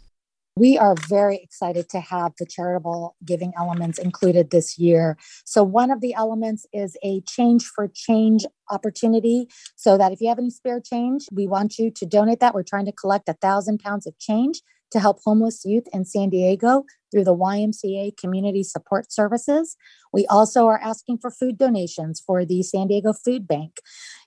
We 0.56 0.78
are 0.78 0.96
very 1.08 1.38
excited 1.38 1.88
to 1.90 2.00
have 2.00 2.34
the 2.38 2.46
charitable 2.46 3.16
giving 3.24 3.54
elements 3.58 3.98
included 3.98 4.52
this 4.52 4.78
year. 4.78 5.18
So, 5.46 5.64
one 5.64 5.92
of 5.92 6.02
the 6.02 6.14
elements 6.14 6.66
is 6.74 6.98
a 7.04 7.22
change 7.22 7.66
for 7.66 7.88
change 7.88 8.46
opportunity. 8.70 9.48
So, 9.76 9.98
that 9.98 10.12
if 10.12 10.20
you 10.20 10.28
have 10.30 10.40
any 10.40 10.50
spare 10.50 10.82
change, 10.82 11.26
we 11.32 11.48
want 11.48 11.78
you 11.78 11.92
to 11.92 12.06
donate 12.06 12.40
that. 12.42 12.54
We're 12.54 12.64
trying 12.64 12.86
to 12.88 12.92
collect 12.92 13.30
a 13.30 13.34
thousand 13.34 13.80
pounds 13.80 14.06
of 14.06 14.18
change 14.20 14.62
to 14.92 15.00
help 15.00 15.20
homeless 15.24 15.64
youth 15.66 15.88
in 15.94 16.06
San 16.06 16.30
Diego 16.30 16.86
through 17.12 17.24
the 17.24 17.36
YMCA 17.36 18.18
Community 18.18 18.64
Support 18.64 19.12
Services. 19.12 19.76
We 20.12 20.26
also 20.28 20.68
are 20.68 20.80
asking 20.80 21.20
for 21.20 21.32
food 21.32 21.58
donations 21.58 22.22
for 22.26 22.46
the 22.46 22.64
San 22.64 22.88
Diego 22.88 23.14
Food 23.14 23.48
Bank. 23.48 23.80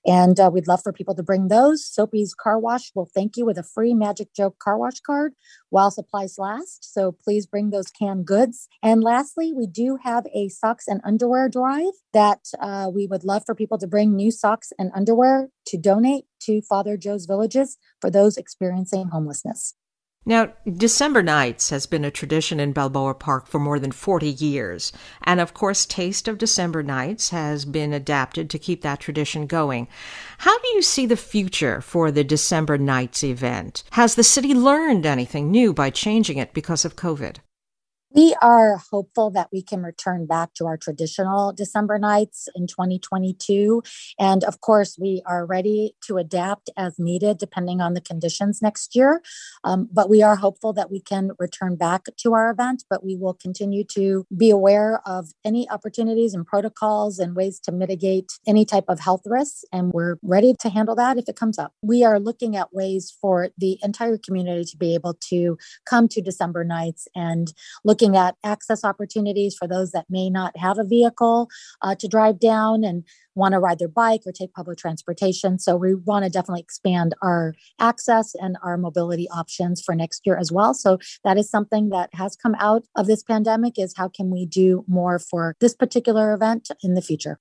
And 0.04 0.38
uh, 0.38 0.50
we'd 0.52 0.66
love 0.66 0.82
for 0.82 0.92
people 0.92 1.14
to 1.14 1.22
bring 1.22 1.48
those. 1.48 1.84
Soapy's 1.84 2.34
Car 2.34 2.58
Wash 2.58 2.90
will 2.94 3.08
thank 3.12 3.36
you 3.36 3.44
with 3.44 3.58
a 3.58 3.62
free 3.62 3.94
Magic 3.94 4.34
Joke 4.34 4.58
car 4.58 4.76
wash 4.76 5.00
card 5.00 5.34
while 5.70 5.90
supplies 5.90 6.38
last. 6.38 6.92
So 6.92 7.12
please 7.12 7.46
bring 7.46 7.70
those 7.70 7.90
canned 7.90 8.26
goods. 8.26 8.68
And 8.82 9.02
lastly, 9.02 9.52
we 9.54 9.66
do 9.66 9.98
have 10.02 10.26
a 10.34 10.48
socks 10.48 10.88
and 10.88 11.00
underwear 11.04 11.48
drive 11.48 11.92
that 12.12 12.46
uh, 12.60 12.90
we 12.92 13.06
would 13.06 13.24
love 13.24 13.44
for 13.46 13.54
people 13.54 13.78
to 13.78 13.86
bring 13.86 14.14
new 14.14 14.30
socks 14.30 14.72
and 14.78 14.90
underwear 14.94 15.50
to 15.66 15.76
donate 15.76 16.24
to 16.40 16.62
Father 16.62 16.96
Joe's 16.96 17.26
Villages 17.26 17.78
for 18.00 18.10
those 18.10 18.36
experiencing 18.36 19.08
homelessness. 19.08 19.74
Now, 20.24 20.52
December 20.70 21.20
Nights 21.20 21.70
has 21.70 21.86
been 21.86 22.04
a 22.04 22.10
tradition 22.10 22.60
in 22.60 22.72
Balboa 22.72 23.14
Park 23.14 23.48
for 23.48 23.58
more 23.58 23.80
than 23.80 23.90
40 23.90 24.28
years. 24.28 24.92
And 25.24 25.40
of 25.40 25.52
course, 25.52 25.84
Taste 25.84 26.28
of 26.28 26.38
December 26.38 26.84
Nights 26.84 27.30
has 27.30 27.64
been 27.64 27.92
adapted 27.92 28.48
to 28.50 28.58
keep 28.58 28.82
that 28.82 29.00
tradition 29.00 29.46
going. 29.46 29.88
How 30.38 30.56
do 30.60 30.68
you 30.68 30.82
see 30.82 31.06
the 31.06 31.16
future 31.16 31.80
for 31.80 32.12
the 32.12 32.22
December 32.22 32.78
Nights 32.78 33.24
event? 33.24 33.82
Has 33.92 34.14
the 34.14 34.22
city 34.22 34.54
learned 34.54 35.06
anything 35.06 35.50
new 35.50 35.72
by 35.72 35.90
changing 35.90 36.38
it 36.38 36.54
because 36.54 36.84
of 36.84 36.94
COVID? 36.94 37.38
We 38.14 38.34
are 38.42 38.76
hopeful 38.90 39.30
that 39.30 39.48
we 39.52 39.62
can 39.62 39.82
return 39.82 40.26
back 40.26 40.52
to 40.54 40.66
our 40.66 40.76
traditional 40.76 41.52
December 41.52 41.98
nights 41.98 42.46
in 42.54 42.66
2022. 42.66 43.82
And 44.18 44.44
of 44.44 44.60
course, 44.60 44.98
we 45.00 45.22
are 45.24 45.46
ready 45.46 45.94
to 46.06 46.18
adapt 46.18 46.68
as 46.76 46.98
needed 46.98 47.38
depending 47.38 47.80
on 47.80 47.94
the 47.94 48.02
conditions 48.02 48.60
next 48.60 48.94
year. 48.94 49.22
Um, 49.64 49.88
but 49.90 50.10
we 50.10 50.22
are 50.22 50.36
hopeful 50.36 50.74
that 50.74 50.90
we 50.90 51.00
can 51.00 51.30
return 51.38 51.76
back 51.76 52.04
to 52.18 52.34
our 52.34 52.50
event, 52.50 52.84
but 52.90 53.02
we 53.02 53.16
will 53.16 53.34
continue 53.34 53.84
to 53.92 54.26
be 54.36 54.50
aware 54.50 55.00
of 55.06 55.30
any 55.42 55.68
opportunities 55.70 56.34
and 56.34 56.46
protocols 56.46 57.18
and 57.18 57.34
ways 57.34 57.60
to 57.60 57.72
mitigate 57.72 58.32
any 58.46 58.66
type 58.66 58.84
of 58.88 59.00
health 59.00 59.22
risks. 59.24 59.64
And 59.72 59.90
we're 59.90 60.16
ready 60.22 60.54
to 60.60 60.68
handle 60.68 60.96
that 60.96 61.16
if 61.16 61.28
it 61.28 61.36
comes 61.36 61.58
up. 61.58 61.72
We 61.80 62.04
are 62.04 62.20
looking 62.20 62.56
at 62.56 62.74
ways 62.74 63.16
for 63.22 63.48
the 63.56 63.78
entire 63.82 64.18
community 64.18 64.64
to 64.66 64.76
be 64.76 64.94
able 64.94 65.14
to 65.30 65.56
come 65.86 66.08
to 66.08 66.20
December 66.20 66.62
nights 66.62 67.08
and 67.14 67.54
look 67.84 68.01
looking 68.02 68.16
at 68.16 68.34
access 68.44 68.84
opportunities 68.84 69.54
for 69.56 69.68
those 69.68 69.92
that 69.92 70.06
may 70.10 70.28
not 70.28 70.56
have 70.56 70.78
a 70.78 70.84
vehicle 70.84 71.48
uh, 71.82 71.94
to 71.94 72.08
drive 72.08 72.40
down 72.40 72.82
and 72.82 73.04
want 73.34 73.52
to 73.52 73.60
ride 73.60 73.78
their 73.78 73.88
bike 73.88 74.22
or 74.26 74.32
take 74.32 74.52
public 74.52 74.76
transportation. 74.76 75.58
So 75.58 75.76
we 75.76 75.94
want 75.94 76.24
to 76.24 76.30
definitely 76.30 76.62
expand 76.62 77.14
our 77.22 77.54
access 77.78 78.34
and 78.34 78.56
our 78.62 78.76
mobility 78.76 79.28
options 79.30 79.80
for 79.80 79.94
next 79.94 80.22
year 80.26 80.36
as 80.36 80.50
well. 80.50 80.74
So 80.74 80.98
that 81.22 81.38
is 81.38 81.48
something 81.48 81.90
that 81.90 82.10
has 82.14 82.34
come 82.34 82.56
out 82.58 82.82
of 82.96 83.06
this 83.06 83.22
pandemic 83.22 83.78
is 83.78 83.94
how 83.96 84.08
can 84.08 84.30
we 84.30 84.46
do 84.46 84.84
more 84.88 85.18
for 85.18 85.54
this 85.60 85.74
particular 85.74 86.34
event 86.34 86.70
in 86.82 86.94
the 86.94 87.02
future? 87.02 87.38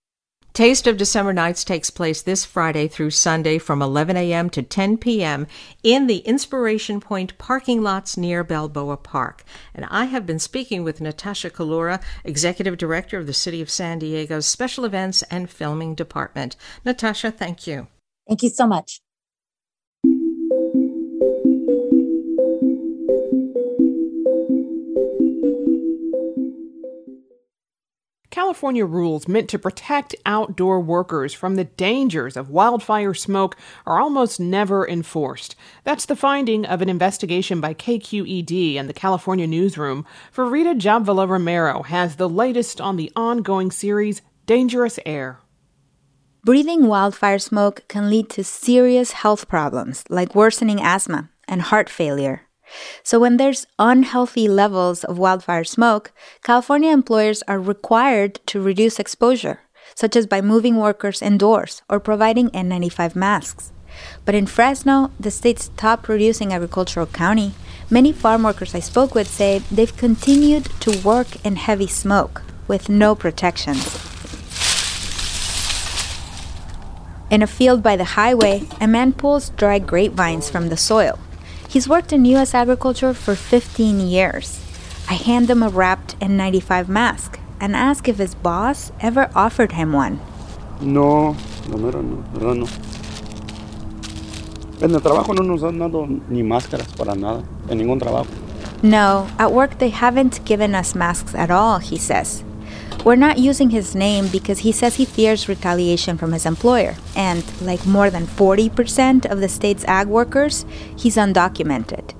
Taste 0.54 0.86
of 0.86 0.98
December 0.98 1.32
Nights 1.32 1.64
takes 1.64 1.90
place 1.90 2.22
this 2.22 2.44
Friday 2.44 2.90
through 2.90 3.12
Sunday 3.12 3.58
from 3.58 3.82
11 3.82 4.18
a.m. 4.18 4.50
to 4.50 4.62
10 4.62 4.98
p.m. 4.98 5.48
in 5.82 6.08
the 6.08 6.18
Inspiration 6.18 7.00
Point 7.00 7.38
parking 7.38 7.82
lots 7.82 8.18
near 8.18 8.44
Balboa 8.44 8.98
Park. 8.98 9.46
And 9.74 9.86
I 9.90 10.06
have 10.06 10.26
been 10.26 10.40
speaking 10.40 10.84
with 10.84 11.00
Natasha 11.00 11.50
Collura, 11.50 12.02
Executive 12.26 12.78
Director 12.78 13.18
of 13.18 13.28
the 13.28 13.34
City 13.34 13.62
of 13.62 13.70
San 13.70 14.00
Diego's 14.00 14.46
Special 14.46 14.84
Events 14.84 15.24
and 15.24 15.50
Filming 15.50 15.96
Department. 15.96 16.58
Natasha, 16.84 17.32
thank 17.32 17.66
you. 17.66 17.88
Thank 18.28 18.44
you 18.44 18.50
so 18.50 18.68
much. 18.68 19.02
California 28.32 28.86
rules 28.86 29.28
meant 29.28 29.50
to 29.50 29.60
protect 29.60 30.16
outdoor 30.26 30.80
workers 30.80 31.34
from 31.34 31.56
the 31.56 31.66
dangers 31.66 32.38
of 32.38 32.50
wildfire 32.50 33.14
smoke 33.14 33.58
are 33.86 34.00
almost 34.00 34.40
never 34.40 34.88
enforced. 34.88 35.54
That's 35.84 36.06
the 36.06 36.16
finding 36.16 36.66
of 36.66 36.82
an 36.82 36.88
investigation 36.88 37.60
by 37.60 37.74
KQED 37.74 38.78
and 38.78 38.88
the 38.88 38.94
California 38.94 39.48
Newsroom. 39.48 40.06
Farida 40.34 40.80
Jhabvala 40.80 41.28
Romero 41.28 41.84
has 41.84 42.16
the 42.16 42.30
latest 42.30 42.80
on 42.80 42.96
the 42.96 43.12
ongoing 43.18 43.70
series 43.70 44.22
Dangerous 44.46 44.98
Air. 45.06 45.40
Breathing 46.46 46.88
wildfire 46.88 47.38
smoke 47.38 47.84
can 47.90 48.10
lead 48.10 48.30
to 48.30 48.46
serious 48.46 49.12
health 49.12 49.50
problems 49.50 50.06
like 50.10 50.34
worsening 50.34 50.82
asthma 50.82 51.30
and 51.50 51.62
heart 51.62 51.90
failure. 51.90 52.48
So, 53.04 53.20
when 53.20 53.38
there's 53.38 53.68
unhealthy 53.80 54.48
levels 54.48 55.04
of 55.04 55.18
wildfire 55.18 55.64
smoke, 55.64 56.12
California 56.44 56.92
employers 56.92 57.44
are 57.48 57.60
required 57.60 58.40
to 58.48 58.62
reduce 58.62 59.00
exposure, 59.00 59.62
such 59.96 60.16
as 60.16 60.28
by 60.28 60.42
moving 60.42 60.78
workers 60.78 61.22
indoors 61.22 61.82
or 61.90 62.00
providing 62.00 62.50
N95 62.50 63.16
masks. 63.16 63.72
But 64.26 64.36
in 64.36 64.46
Fresno, 64.46 65.12
the 65.20 65.32
state's 65.32 65.70
top 65.78 66.04
producing 66.04 66.54
agricultural 66.54 67.08
county, 67.08 67.54
many 67.90 68.12
farm 68.12 68.44
workers 68.44 68.74
I 68.74 68.80
spoke 68.80 69.14
with 69.14 69.28
say 69.28 69.60
they've 69.72 69.96
continued 69.96 70.66
to 70.82 70.98
work 71.00 71.44
in 71.46 71.56
heavy 71.58 71.88
smoke 71.88 72.42
with 72.68 72.90
no 72.90 73.16
protections. 73.16 73.84
In 77.30 77.42
a 77.42 77.48
field 77.48 77.82
by 77.82 77.96
the 77.96 78.16
highway, 78.20 78.64
a 78.80 78.88
man 78.88 79.14
pulls 79.14 79.50
dry 79.52 79.80
grapevines 79.80 80.50
from 80.50 80.70
the 80.70 80.78
soil 80.78 81.18
He's 81.72 81.88
worked 81.88 82.12
in 82.12 82.26
U.S. 82.26 82.54
agriculture 82.54 83.14
for 83.14 83.34
15 83.34 84.02
years. 84.02 84.60
I 85.10 85.14
hand 85.14 85.50
him 85.50 85.64
a 85.64 85.70
wrapped 85.70 86.20
N95 86.20 86.90
mask 86.90 87.40
and 87.62 87.78
ask 87.78 88.10
if 88.10 88.18
his 88.18 88.36
boss 88.36 88.92
ever 89.00 89.32
offered 89.34 89.72
him 89.72 89.94
one. 89.94 90.20
No, 90.82 91.38
no, 91.70 91.78
no, 91.78 92.02
no, 92.02 92.54
no. 92.54 92.68
En 94.82 94.92
el 94.92 95.00
trabajo 95.00 95.34
no 95.34 95.44
nos 95.44 95.64
han 95.64 95.80
dado 95.80 96.06
ni 96.28 96.44
máscaras 96.44 96.94
para 96.98 97.16
nada, 97.16 97.42
en 97.70 97.78
ningún 97.78 98.00
trabajo. 98.00 98.28
No, 98.84 99.30
at 99.40 99.54
work 99.54 99.78
they 99.78 99.92
haven't 99.92 100.44
given 100.44 100.76
us 100.76 100.94
masks 100.94 101.34
at 101.34 101.50
all, 101.50 101.80
he 101.80 101.98
says. 101.98 102.44
We're 103.04 103.16
not 103.16 103.40
using 103.40 103.72
his 103.72 103.96
name 103.96 104.28
because 104.28 104.60
he 104.60 104.72
says 104.72 104.96
he 104.96 105.06
fears 105.06 105.50
retaliation 105.50 106.20
from 106.20 106.34
his 106.34 106.46
employer. 106.46 106.96
And 107.16 107.44
like 107.60 107.84
more 107.88 108.12
than 108.12 108.28
40% 108.28 109.26
of 109.26 109.40
the 109.40 109.50
state's 109.50 109.84
ag 109.86 110.08
workers, 110.08 110.66
he's 110.96 111.16
undocumented. 111.16 112.14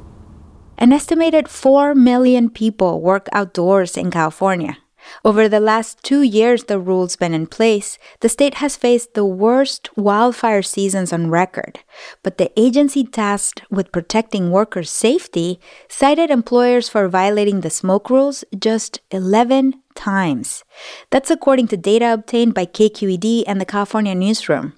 An 0.80 0.92
estimated 0.92 1.48
4 1.48 1.94
million 1.94 2.50
people 2.50 3.00
work 3.00 3.28
outdoors 3.32 3.96
in 3.96 4.10
California. 4.10 4.80
Over 5.24 5.48
the 5.48 5.60
last 5.60 6.02
two 6.04 6.24
years 6.24 6.64
the 6.64 6.80
rule's 6.80 7.16
been 7.16 7.36
in 7.36 7.46
place, 7.46 8.00
the 8.22 8.30
state 8.30 8.56
has 8.56 8.76
faced 8.76 9.14
the 9.14 9.26
worst 9.26 9.96
wildfire 9.96 10.64
seasons 10.64 11.14
on 11.14 11.30
record. 11.30 11.82
But 12.24 12.40
the 12.40 12.52
agency 12.60 13.04
tasked 13.04 13.62
with 13.70 13.92
protecting 13.92 14.50
workers' 14.50 14.90
safety 14.90 15.60
cited 15.88 16.32
employers 16.32 16.90
for 16.90 17.08
violating 17.08 17.62
the 17.62 17.70
smoke 17.70 18.10
rules 18.10 18.44
just 18.58 19.00
11 19.12 19.81
times. 19.96 20.64
That's 21.10 21.32
according 21.32 21.68
to 21.70 21.78
data 21.78 22.14
obtained 22.14 22.54
by 22.54 22.66
KQED 22.66 23.44
and 23.48 23.60
the 23.60 23.66
California 23.66 24.16
Newsroom. 24.16 24.74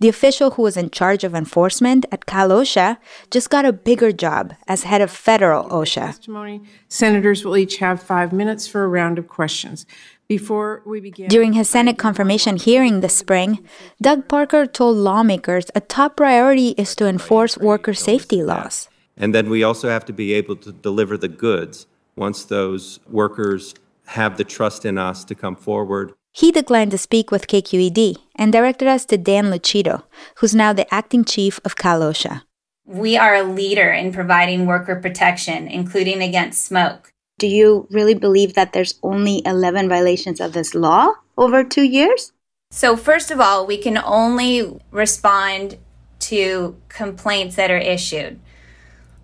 The 0.00 0.08
official 0.08 0.50
who 0.52 0.62
was 0.62 0.76
in 0.76 0.90
charge 0.90 1.24
of 1.24 1.34
enforcement 1.34 2.04
at 2.10 2.26
Cal 2.26 2.48
OSHA 2.48 2.98
just 3.30 3.48
got 3.48 3.64
a 3.64 3.72
bigger 3.72 4.12
job 4.12 4.52
as 4.66 4.82
head 4.82 5.00
of 5.00 5.10
federal 5.10 5.64
OSHA. 5.70 6.06
Testimony. 6.06 6.62
Senators 6.88 7.44
will 7.44 7.56
each 7.56 7.78
have 7.78 8.02
five 8.02 8.32
minutes 8.32 8.66
for 8.66 8.84
a 8.84 8.88
round 8.88 9.18
of 9.18 9.28
questions. 9.28 9.86
Before 10.26 10.82
we 10.84 11.00
begin, 11.00 11.28
During 11.28 11.52
his 11.52 11.68
Senate 11.68 11.96
confirmation 11.98 12.56
hearing 12.56 13.00
this 13.00 13.14
spring, 13.14 13.64
Doug 14.02 14.26
Parker 14.26 14.66
told 14.66 14.96
lawmakers 14.96 15.66
a 15.74 15.80
top 15.80 16.16
priority 16.16 16.70
is 16.76 16.96
to 16.96 17.06
enforce 17.06 17.56
worker 17.58 17.94
safety 17.94 18.42
laws. 18.42 18.88
And 19.16 19.34
then 19.34 19.48
we 19.48 19.62
also 19.62 19.88
have 19.88 20.04
to 20.06 20.12
be 20.12 20.32
able 20.32 20.56
to 20.56 20.72
deliver 20.72 21.16
the 21.16 21.28
goods 21.28 21.86
once 22.16 22.44
those 22.44 23.00
workers 23.08 23.74
have 24.06 24.36
the 24.36 24.44
trust 24.44 24.84
in 24.84 24.98
us 24.98 25.24
to 25.24 25.34
come 25.34 25.56
forward. 25.56 26.12
He 26.32 26.50
declined 26.50 26.90
to 26.90 26.98
speak 26.98 27.30
with 27.30 27.46
KQED 27.46 28.16
and 28.36 28.52
directed 28.52 28.88
us 28.88 29.04
to 29.06 29.16
Dan 29.16 29.46
Lucido, 29.46 30.02
who's 30.38 30.54
now 30.54 30.72
the 30.72 30.92
acting 30.92 31.24
chief 31.24 31.60
of 31.64 31.76
Cal 31.76 32.00
OSHA. 32.00 32.42
We 32.84 33.16
are 33.16 33.34
a 33.34 33.44
leader 33.44 33.90
in 33.90 34.12
providing 34.12 34.66
worker 34.66 34.96
protection, 34.96 35.68
including 35.68 36.22
against 36.22 36.66
smoke. 36.66 37.12
Do 37.38 37.46
you 37.46 37.86
really 37.90 38.14
believe 38.14 38.54
that 38.54 38.72
there's 38.72 38.98
only 39.02 39.42
11 39.46 39.88
violations 39.88 40.40
of 40.40 40.52
this 40.52 40.74
law 40.74 41.12
over 41.38 41.64
two 41.64 41.82
years? 41.82 42.32
So, 42.70 42.96
first 42.96 43.30
of 43.30 43.40
all, 43.40 43.66
we 43.66 43.78
can 43.78 43.98
only 43.98 44.80
respond 44.90 45.78
to 46.20 46.76
complaints 46.88 47.56
that 47.56 47.70
are 47.70 47.78
issued. 47.78 48.40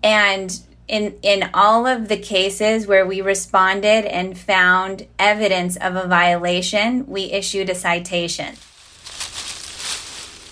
And 0.01 0.59
in, 0.91 1.15
in 1.23 1.49
all 1.53 1.87
of 1.87 2.09
the 2.09 2.17
cases 2.17 2.85
where 2.85 3.05
we 3.05 3.21
responded 3.21 4.03
and 4.05 4.37
found 4.37 5.07
evidence 5.17 5.77
of 5.77 5.95
a 5.95 6.05
violation, 6.05 7.07
we 7.07 7.31
issued 7.31 7.69
a 7.69 7.75
citation. 7.75 8.55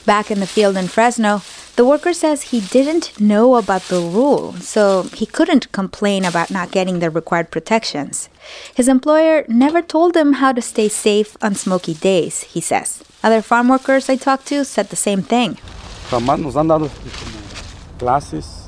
Back 0.05 0.31
in 0.31 0.39
the 0.39 0.47
field 0.47 0.77
in 0.77 0.87
Fresno, 0.87 1.41
the 1.75 1.85
worker 1.85 2.13
says 2.13 2.41
he 2.41 2.61
didn't 2.61 3.19
know 3.19 3.55
about 3.55 3.83
the 3.83 3.99
rule, 3.99 4.53
so 4.53 5.03
he 5.13 5.25
couldn't 5.25 5.71
complain 5.73 6.23
about 6.23 6.49
not 6.49 6.71
getting 6.71 6.99
the 6.99 7.09
required 7.09 7.51
protections. 7.51 8.29
His 8.73 8.87
employer 8.87 9.43
never 9.49 9.81
told 9.81 10.15
him 10.15 10.33
how 10.33 10.53
to 10.53 10.61
stay 10.61 10.87
safe 10.87 11.35
on 11.41 11.53
smoky 11.55 11.93
days, 11.93 12.43
he 12.43 12.61
says. 12.61 13.03
Other 13.23 13.41
farm 13.41 13.67
workers 13.67 14.09
I 14.09 14.15
talked 14.15 14.47
to 14.47 14.63
said 14.63 14.89
the 14.89 14.95
same 14.95 15.21
thing. 15.21 15.57
Jamás 16.09 16.39
nos 16.39 16.55
han 16.55 16.67
dado 16.67 16.89
clases. 17.99 18.58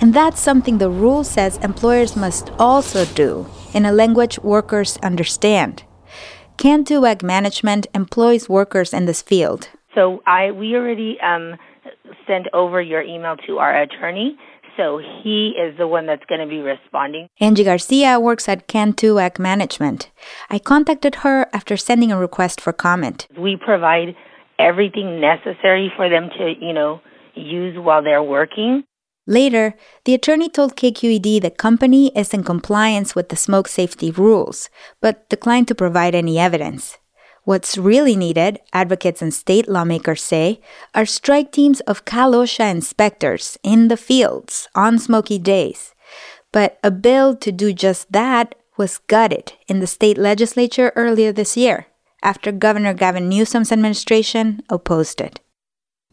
And 0.00 0.14
that's 0.14 0.40
something 0.40 0.78
the 0.78 0.88
rule 0.88 1.24
says 1.24 1.58
employers 1.58 2.16
must 2.16 2.50
also 2.58 3.04
do 3.04 3.46
in 3.74 3.84
a 3.84 3.92
language 3.92 4.38
workers 4.38 4.96
understand. 5.02 5.84
Cantu 6.56 7.04
Ag 7.04 7.22
Management 7.22 7.86
employs 7.94 8.48
workers 8.48 8.94
in 8.94 9.04
this 9.06 9.22
field. 9.22 9.68
So 9.94 10.22
I 10.26 10.52
we 10.52 10.74
already 10.74 11.18
um, 11.20 11.56
sent 12.26 12.46
over 12.52 12.80
your 12.80 13.02
email 13.02 13.36
to 13.46 13.58
our 13.58 13.82
attorney. 13.82 14.38
So 14.76 14.98
he 15.22 15.54
is 15.58 15.76
the 15.76 15.86
one 15.86 16.06
that's 16.06 16.24
going 16.26 16.40
to 16.40 16.46
be 16.46 16.60
responding. 16.60 17.28
Angie 17.38 17.64
Garcia 17.64 18.18
works 18.18 18.48
at 18.48 18.66
Cantu 18.68 19.18
Ag 19.18 19.38
Management. 19.38 20.10
I 20.48 20.58
contacted 20.58 21.16
her 21.16 21.46
after 21.52 21.76
sending 21.76 22.10
a 22.10 22.18
request 22.18 22.60
for 22.60 22.72
comment. 22.72 23.26
We 23.38 23.56
provide 23.56 24.16
everything 24.58 25.20
necessary 25.20 25.92
for 25.96 26.08
them 26.08 26.30
to, 26.38 26.54
you 26.58 26.72
know, 26.72 27.00
use 27.34 27.76
while 27.78 28.02
they're 28.02 28.22
working. 28.22 28.84
Later, 29.26 29.74
the 30.04 30.14
attorney 30.14 30.48
told 30.48 30.76
KQED 30.76 31.42
the 31.42 31.50
company 31.50 32.08
is 32.16 32.34
in 32.34 32.42
compliance 32.42 33.14
with 33.14 33.28
the 33.28 33.36
smoke 33.36 33.68
safety 33.68 34.10
rules, 34.10 34.70
but 35.00 35.28
declined 35.28 35.68
to 35.68 35.74
provide 35.74 36.14
any 36.14 36.38
evidence. 36.38 36.98
What's 37.44 37.78
really 37.78 38.16
needed, 38.16 38.60
advocates 38.72 39.22
and 39.22 39.32
state 39.32 39.68
lawmakers 39.68 40.22
say, 40.22 40.60
are 40.94 41.06
strike 41.06 41.52
teams 41.52 41.80
of 41.80 42.04
Cal 42.04 42.32
OSHA 42.32 42.70
inspectors 42.70 43.58
in 43.62 43.88
the 43.88 43.96
fields 43.96 44.68
on 44.74 44.98
smoky 44.98 45.38
days. 45.38 45.94
But 46.52 46.78
a 46.82 46.90
bill 46.90 47.36
to 47.36 47.52
do 47.52 47.72
just 47.72 48.12
that 48.12 48.54
was 48.76 48.98
gutted 48.98 49.52
in 49.68 49.80
the 49.80 49.86
state 49.86 50.18
legislature 50.18 50.92
earlier 50.96 51.32
this 51.32 51.56
year 51.56 51.86
after 52.22 52.52
Governor 52.52 52.94
Gavin 52.94 53.28
Newsom's 53.28 53.72
administration 53.72 54.62
opposed 54.68 55.20
it. 55.20 55.40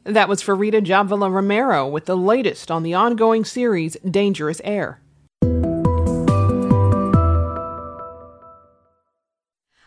That 0.07 0.29
was 0.29 0.41
Farida 0.41 0.81
Jhabvala 0.81 1.29
Romero 1.29 1.85
with 1.85 2.05
the 2.05 2.15
latest 2.15 2.71
on 2.71 2.83
the 2.83 2.93
ongoing 2.93 3.43
series 3.43 3.97
Dangerous 4.09 4.61
Air. 4.63 5.01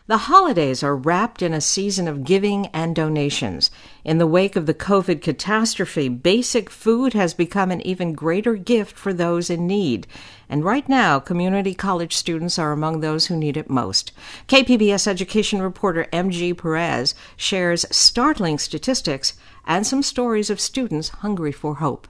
The 0.05 0.17
holidays 0.17 0.83
are 0.83 0.95
wrapped 0.95 1.41
in 1.41 1.53
a 1.53 1.61
season 1.61 2.07
of 2.07 2.23
giving 2.23 2.67
and 2.67 2.95
donations. 2.95 3.71
In 4.03 4.17
the 4.17 4.27
wake 4.27 4.55
of 4.55 4.65
the 4.65 4.73
COVID 4.73 5.21
catastrophe, 5.21 6.09
basic 6.09 6.69
food 6.69 7.13
has 7.13 7.33
become 7.33 7.71
an 7.71 7.81
even 7.87 8.13
greater 8.13 8.55
gift 8.55 8.97
for 8.97 9.13
those 9.13 9.49
in 9.49 9.65
need. 9.65 10.05
And 10.49 10.65
right 10.65 10.87
now, 10.89 11.19
community 11.19 11.73
college 11.73 12.13
students 12.13 12.59
are 12.59 12.73
among 12.73 12.99
those 12.99 13.27
who 13.27 13.37
need 13.37 13.55
it 13.55 13.69
most. 13.69 14.11
KPBS 14.49 15.07
education 15.07 15.61
reporter 15.61 16.05
MG 16.11 16.57
Perez 16.57 17.15
shares 17.37 17.85
startling 17.89 18.59
statistics 18.59 19.33
and 19.65 19.85
some 19.85 20.03
stories 20.03 20.49
of 20.49 20.59
students 20.59 21.09
hungry 21.09 21.51
for 21.51 21.75
hope. 21.75 22.07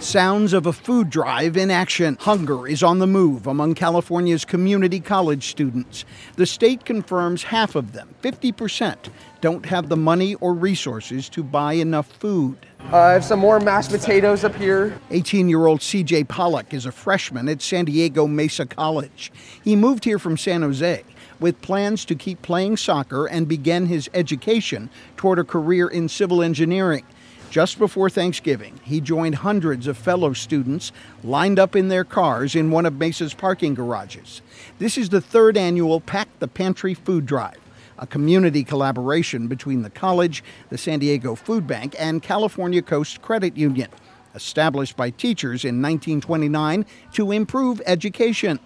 Sounds 0.00 0.52
of 0.52 0.64
a 0.64 0.72
food 0.72 1.10
drive 1.10 1.56
in 1.56 1.70
action. 1.70 2.16
Hunger 2.20 2.66
is 2.66 2.82
on 2.82 2.98
the 2.98 3.06
move 3.06 3.46
among 3.46 3.74
California's 3.74 4.44
community 4.44 5.00
college 5.00 5.48
students. 5.48 6.04
The 6.36 6.46
state 6.46 6.84
confirms 6.86 7.42
half 7.42 7.74
of 7.74 7.92
them, 7.92 8.14
50%, 8.22 9.10
don't 9.40 9.66
have 9.66 9.88
the 9.88 9.96
money 9.96 10.34
or 10.36 10.54
resources 10.54 11.28
to 11.28 11.42
buy 11.42 11.74
enough 11.74 12.10
food. 12.12 12.56
Uh, 12.90 12.96
I 12.96 13.12
have 13.12 13.24
some 13.24 13.40
more 13.40 13.60
mashed 13.60 13.90
potatoes 13.90 14.44
up 14.44 14.54
here. 14.54 14.98
18 15.10 15.48
year 15.48 15.66
old 15.66 15.80
CJ 15.80 16.26
Pollock 16.28 16.72
is 16.72 16.86
a 16.86 16.92
freshman 16.92 17.48
at 17.48 17.60
San 17.60 17.84
Diego 17.84 18.26
Mesa 18.26 18.66
College. 18.66 19.30
He 19.62 19.76
moved 19.76 20.04
here 20.04 20.18
from 20.18 20.38
San 20.38 20.62
Jose 20.62 21.04
with 21.40 21.60
plans 21.62 22.04
to 22.06 22.14
keep 22.14 22.42
playing 22.42 22.76
soccer 22.76 23.26
and 23.26 23.48
begin 23.48 23.86
his 23.86 24.10
education 24.14 24.90
toward 25.16 25.38
a 25.38 25.44
career 25.44 25.88
in 25.88 26.08
civil 26.08 26.42
engineering. 26.42 27.04
Just 27.50 27.78
before 27.78 28.10
Thanksgiving, 28.10 28.78
he 28.84 29.00
joined 29.00 29.36
hundreds 29.36 29.86
of 29.86 29.96
fellow 29.96 30.34
students 30.34 30.92
lined 31.24 31.58
up 31.58 31.74
in 31.74 31.88
their 31.88 32.04
cars 32.04 32.54
in 32.54 32.70
one 32.70 32.84
of 32.84 32.98
Mesa's 32.98 33.32
parking 33.32 33.72
garages. 33.72 34.42
This 34.78 34.98
is 34.98 35.08
the 35.08 35.22
third 35.22 35.56
annual 35.56 36.00
Pack 36.00 36.28
the 36.40 36.48
Pantry 36.48 36.92
Food 36.92 37.24
Drive, 37.24 37.56
a 37.98 38.06
community 38.06 38.64
collaboration 38.64 39.48
between 39.48 39.80
the 39.80 39.88
college, 39.88 40.44
the 40.68 40.76
San 40.76 40.98
Diego 40.98 41.34
Food 41.34 41.66
Bank, 41.66 41.96
and 41.98 42.22
California 42.22 42.82
Coast 42.82 43.22
Credit 43.22 43.56
Union, 43.56 43.88
established 44.34 44.94
by 44.94 45.08
teachers 45.08 45.64
in 45.64 45.80
1929 45.80 46.84
to 47.12 47.32
improve 47.32 47.80
education. 47.86 48.60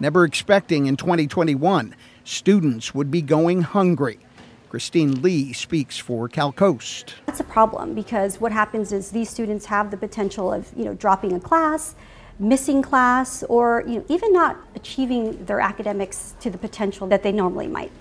Never 0.00 0.24
expecting 0.24 0.86
in 0.86 0.96
2021 0.96 1.94
students 2.24 2.94
would 2.94 3.10
be 3.10 3.22
going 3.22 3.62
hungry. 3.62 4.18
Christine 4.68 5.22
Lee 5.22 5.52
speaks 5.52 5.98
for 5.98 6.28
CalCoast. 6.28 7.12
That's 7.26 7.38
a 7.38 7.44
problem 7.44 7.94
because 7.94 8.40
what 8.40 8.50
happens 8.50 8.90
is 8.90 9.12
these 9.12 9.30
students 9.30 9.66
have 9.66 9.92
the 9.92 9.96
potential 9.96 10.52
of, 10.52 10.72
you 10.76 10.84
know, 10.84 10.94
dropping 10.94 11.32
a 11.32 11.38
class, 11.38 11.94
missing 12.40 12.82
class, 12.82 13.44
or 13.44 13.84
you 13.86 13.98
know, 13.98 14.04
even 14.08 14.32
not 14.32 14.56
achieving 14.74 15.44
their 15.44 15.60
academics 15.60 16.34
to 16.40 16.50
the 16.50 16.58
potential 16.58 17.06
that 17.06 17.22
they 17.22 17.30
normally 17.30 17.68
might. 17.68 17.92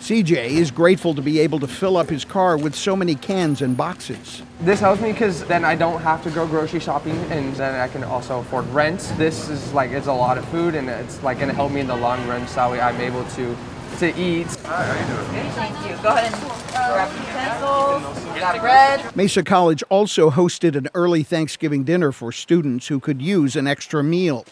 CJ 0.00 0.48
is 0.48 0.70
grateful 0.70 1.14
to 1.14 1.20
be 1.20 1.38
able 1.40 1.60
to 1.60 1.68
fill 1.68 1.98
up 1.98 2.08
his 2.08 2.24
car 2.24 2.56
with 2.56 2.74
so 2.74 2.96
many 2.96 3.14
cans 3.14 3.60
and 3.60 3.76
boxes. 3.76 4.42
This 4.60 4.80
helps 4.80 5.02
me 5.02 5.12
because 5.12 5.44
then 5.44 5.62
I 5.62 5.74
don't 5.74 6.00
have 6.00 6.22
to 6.24 6.30
go 6.30 6.46
grocery 6.46 6.80
shopping 6.80 7.16
and 7.30 7.54
then 7.56 7.78
I 7.78 7.86
can 7.86 8.02
also 8.02 8.40
afford 8.40 8.66
rent. 8.68 9.00
This 9.18 9.50
is 9.50 9.74
like, 9.74 9.90
it's 9.90 10.06
a 10.06 10.12
lot 10.12 10.38
of 10.38 10.44
food 10.46 10.74
and 10.74 10.88
it's 10.88 11.22
like 11.22 11.38
gonna 11.38 11.52
help 11.52 11.70
me 11.70 11.80
in 11.80 11.86
the 11.86 11.96
long 11.96 12.26
run 12.26 12.48
so 12.48 12.54
that 12.56 12.70
way 12.70 12.80
I'm 12.80 12.98
able 12.98 13.24
to 13.24 13.54
to 13.98 14.18
eat. 14.18 14.46
Hi, 14.64 14.84
how 14.84 14.98
you 14.98 15.14
doing? 15.14 15.50
Thank 15.50 15.76
you. 15.86 16.02
Go 16.02 16.08
ahead 16.08 16.32
and 16.32 16.42
grab 16.72 17.12
utensils. 17.12 18.40
Got 18.40 18.60
bread. 18.60 19.16
Mesa 19.16 19.42
College 19.42 19.82
also 19.90 20.30
hosted 20.30 20.76
an 20.76 20.88
early 20.94 21.22
Thanksgiving 21.22 21.84
dinner 21.84 22.10
for 22.10 22.32
students 22.32 22.86
who 22.86 22.98
could 23.00 23.20
use 23.20 23.56
an 23.56 23.66
extra 23.66 24.02
meal. 24.02 24.46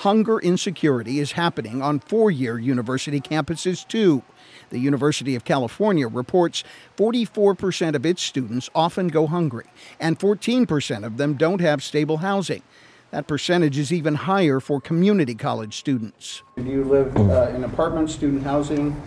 Hunger 0.00 0.38
insecurity 0.38 1.18
is 1.18 1.32
happening 1.32 1.82
on 1.82 2.00
four 2.00 2.30
year 2.30 2.58
university 2.58 3.20
campuses 3.20 3.86
too. 3.86 4.22
The 4.70 4.78
University 4.78 5.36
of 5.36 5.44
California 5.44 6.08
reports 6.08 6.64
44% 6.96 7.94
of 7.94 8.06
its 8.06 8.22
students 8.22 8.70
often 8.74 9.08
go 9.08 9.26
hungry, 9.26 9.66
and 9.98 10.18
14% 10.18 11.04
of 11.04 11.18
them 11.18 11.34
don't 11.34 11.60
have 11.60 11.82
stable 11.82 12.16
housing. 12.16 12.62
That 13.10 13.26
percentage 13.26 13.76
is 13.76 13.92
even 13.92 14.14
higher 14.14 14.58
for 14.58 14.80
community 14.80 15.34
college 15.34 15.76
students. 15.76 16.42
Do 16.56 16.62
you 16.62 16.84
live 16.84 17.14
uh, 17.18 17.52
in 17.54 17.64
apartment, 17.64 18.08
student 18.08 18.42
housing? 18.42 18.98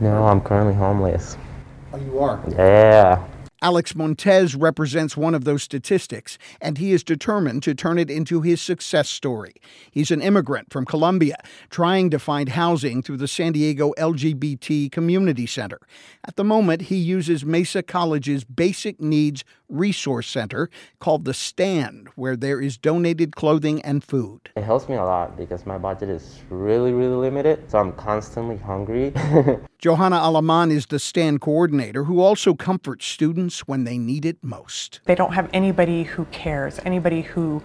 No, 0.00 0.26
I'm 0.26 0.40
currently 0.40 0.74
homeless. 0.74 1.36
Oh, 1.92 1.98
you 1.98 2.18
are? 2.18 2.42
Yeah. 2.48 3.24
Alex 3.62 3.94
Montez 3.94 4.56
represents 4.56 5.16
one 5.16 5.36
of 5.36 5.44
those 5.44 5.62
statistics, 5.62 6.36
and 6.60 6.78
he 6.78 6.92
is 6.92 7.04
determined 7.04 7.62
to 7.62 7.76
turn 7.76 7.96
it 7.96 8.10
into 8.10 8.40
his 8.40 8.60
success 8.60 9.08
story. 9.08 9.54
He's 9.92 10.10
an 10.10 10.20
immigrant 10.20 10.72
from 10.72 10.84
Colombia 10.84 11.36
trying 11.70 12.10
to 12.10 12.18
find 12.18 12.48
housing 12.48 13.02
through 13.02 13.18
the 13.18 13.28
San 13.28 13.52
Diego 13.52 13.92
LGBT 13.96 14.90
Community 14.90 15.46
Center. 15.46 15.78
At 16.26 16.34
the 16.34 16.42
moment, 16.42 16.82
he 16.82 16.96
uses 16.96 17.44
Mesa 17.44 17.84
College's 17.84 18.42
Basic 18.42 19.00
Needs 19.00 19.44
Resource 19.72 20.28
Center 20.28 20.70
called 21.00 21.24
The 21.24 21.34
Stand, 21.34 22.08
where 22.14 22.36
there 22.36 22.60
is 22.60 22.76
donated 22.76 23.34
clothing 23.34 23.82
and 23.82 24.04
food. 24.04 24.50
It 24.56 24.64
helps 24.64 24.88
me 24.88 24.96
a 24.96 25.04
lot 25.04 25.36
because 25.36 25.66
my 25.66 25.78
budget 25.78 26.10
is 26.10 26.40
really, 26.50 26.92
really 26.92 27.16
limited, 27.16 27.70
so 27.70 27.78
I'm 27.78 27.92
constantly 27.92 28.58
hungry. 28.58 29.12
Johanna 29.78 30.16
Alaman 30.16 30.70
is 30.70 30.86
the 30.86 30.98
stand 30.98 31.40
coordinator 31.40 32.04
who 32.04 32.20
also 32.20 32.54
comforts 32.54 33.06
students 33.06 33.66
when 33.66 33.84
they 33.84 33.98
need 33.98 34.24
it 34.24 34.36
most. 34.42 35.00
They 35.06 35.16
don't 35.16 35.32
have 35.32 35.50
anybody 35.52 36.04
who 36.04 36.26
cares, 36.26 36.78
anybody 36.84 37.22
who 37.22 37.62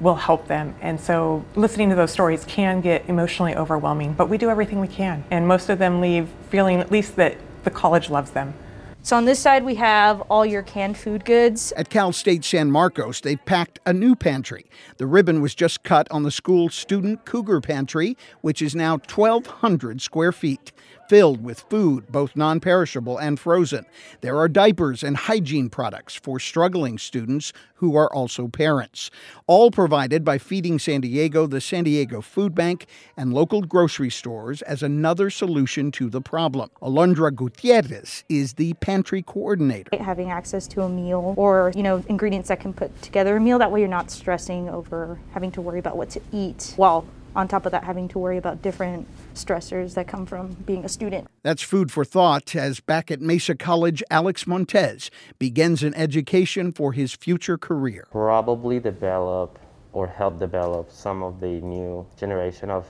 will 0.00 0.16
help 0.16 0.48
them. 0.48 0.74
And 0.80 0.98
so 0.98 1.44
listening 1.54 1.90
to 1.90 1.94
those 1.94 2.10
stories 2.10 2.44
can 2.46 2.80
get 2.80 3.08
emotionally 3.08 3.54
overwhelming, 3.54 4.14
but 4.14 4.28
we 4.28 4.38
do 4.38 4.48
everything 4.50 4.80
we 4.80 4.88
can. 4.88 5.24
And 5.30 5.46
most 5.46 5.68
of 5.68 5.78
them 5.78 6.00
leave 6.00 6.28
feeling 6.48 6.80
at 6.80 6.90
least 6.90 7.16
that 7.16 7.36
the 7.64 7.70
college 7.70 8.08
loves 8.08 8.30
them. 8.30 8.54
So 9.02 9.16
on 9.16 9.24
this 9.24 9.38
side, 9.38 9.64
we 9.64 9.76
have 9.76 10.20
all 10.22 10.44
your 10.44 10.62
canned 10.62 10.96
food 10.96 11.24
goods. 11.24 11.72
At 11.72 11.88
Cal 11.88 12.12
State 12.12 12.44
San 12.44 12.70
Marcos, 12.70 13.22
they've 13.22 13.42
packed 13.46 13.78
a 13.86 13.94
new 13.94 14.14
pantry. 14.14 14.66
The 14.98 15.06
ribbon 15.06 15.40
was 15.40 15.54
just 15.54 15.82
cut 15.82 16.06
on 16.10 16.22
the 16.22 16.30
school's 16.30 16.74
student 16.74 17.24
cougar 17.24 17.62
pantry, 17.62 18.16
which 18.42 18.60
is 18.60 18.74
now 18.74 18.98
1,200 18.98 20.02
square 20.02 20.32
feet 20.32 20.70
filled 21.10 21.42
with 21.42 21.58
food, 21.68 22.06
both 22.12 22.36
non 22.36 22.60
perishable 22.60 23.18
and 23.18 23.40
frozen. 23.40 23.84
There 24.20 24.38
are 24.38 24.46
diapers 24.46 25.02
and 25.02 25.16
hygiene 25.16 25.68
products 25.68 26.14
for 26.14 26.38
struggling 26.38 26.98
students 26.98 27.52
who 27.74 27.96
are 27.96 28.12
also 28.12 28.46
parents. 28.46 29.10
All 29.48 29.72
provided 29.72 30.24
by 30.24 30.38
Feeding 30.38 30.78
San 30.78 31.00
Diego, 31.00 31.48
the 31.48 31.60
San 31.60 31.82
Diego 31.82 32.20
Food 32.20 32.54
Bank, 32.54 32.86
and 33.16 33.34
local 33.34 33.62
grocery 33.62 34.10
stores 34.10 34.62
as 34.62 34.84
another 34.84 35.30
solution 35.30 35.90
to 35.90 36.08
the 36.08 36.20
problem. 36.20 36.70
Alondra 36.80 37.34
Gutierrez 37.34 38.22
is 38.28 38.52
the 38.52 38.74
pantry 38.74 39.22
coordinator. 39.22 39.90
Having 40.00 40.30
access 40.30 40.68
to 40.68 40.82
a 40.82 40.88
meal 40.88 41.34
or, 41.36 41.72
you 41.74 41.82
know, 41.82 42.04
ingredients 42.08 42.50
that 42.50 42.60
can 42.60 42.72
put 42.72 43.02
together 43.02 43.36
a 43.36 43.40
meal, 43.40 43.58
that 43.58 43.72
way 43.72 43.80
you're 43.80 43.88
not 43.88 44.12
stressing 44.12 44.68
over 44.68 45.18
having 45.32 45.50
to 45.50 45.60
worry 45.60 45.80
about 45.80 45.96
what 45.96 46.10
to 46.10 46.20
eat 46.32 46.74
while 46.76 47.04
on 47.34 47.48
top 47.48 47.66
of 47.66 47.72
that 47.72 47.84
having 47.84 48.08
to 48.08 48.18
worry 48.18 48.36
about 48.36 48.62
different 48.62 49.06
stressors 49.34 49.94
that 49.94 50.08
come 50.08 50.26
from 50.26 50.54
being 50.66 50.84
a 50.84 50.88
student. 50.88 51.28
That's 51.42 51.62
food 51.62 51.90
for 51.92 52.04
thought 52.04 52.54
as 52.56 52.80
back 52.80 53.10
at 53.10 53.20
Mesa 53.20 53.54
College, 53.54 54.02
Alex 54.10 54.46
Montez 54.46 55.10
begins 55.38 55.82
an 55.82 55.94
education 55.94 56.72
for 56.72 56.92
his 56.92 57.14
future 57.14 57.58
career. 57.58 58.06
Probably 58.10 58.80
develop 58.80 59.58
or 59.92 60.06
help 60.06 60.38
develop 60.38 60.90
some 60.90 61.22
of 61.22 61.40
the 61.40 61.60
new 61.60 62.06
generation 62.16 62.70
of 62.70 62.86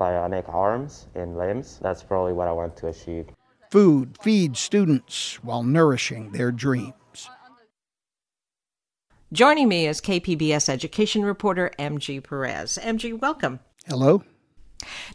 bionic 0.00 0.52
arms 0.52 1.06
and 1.14 1.36
limbs. 1.36 1.78
That's 1.82 2.02
probably 2.02 2.32
what 2.32 2.48
I 2.48 2.52
want 2.52 2.76
to 2.78 2.88
achieve. 2.88 3.26
Food 3.70 4.16
feeds 4.20 4.60
students 4.60 5.42
while 5.42 5.62
nourishing 5.62 6.32
their 6.32 6.52
dreams. 6.52 6.94
Joining 9.32 9.66
me 9.66 9.88
is 9.88 10.00
KPBS 10.00 10.68
education 10.68 11.24
reporter 11.24 11.72
MG 11.76 12.22
Perez. 12.22 12.78
MG, 12.80 13.18
welcome. 13.18 13.58
Hello. 13.86 14.22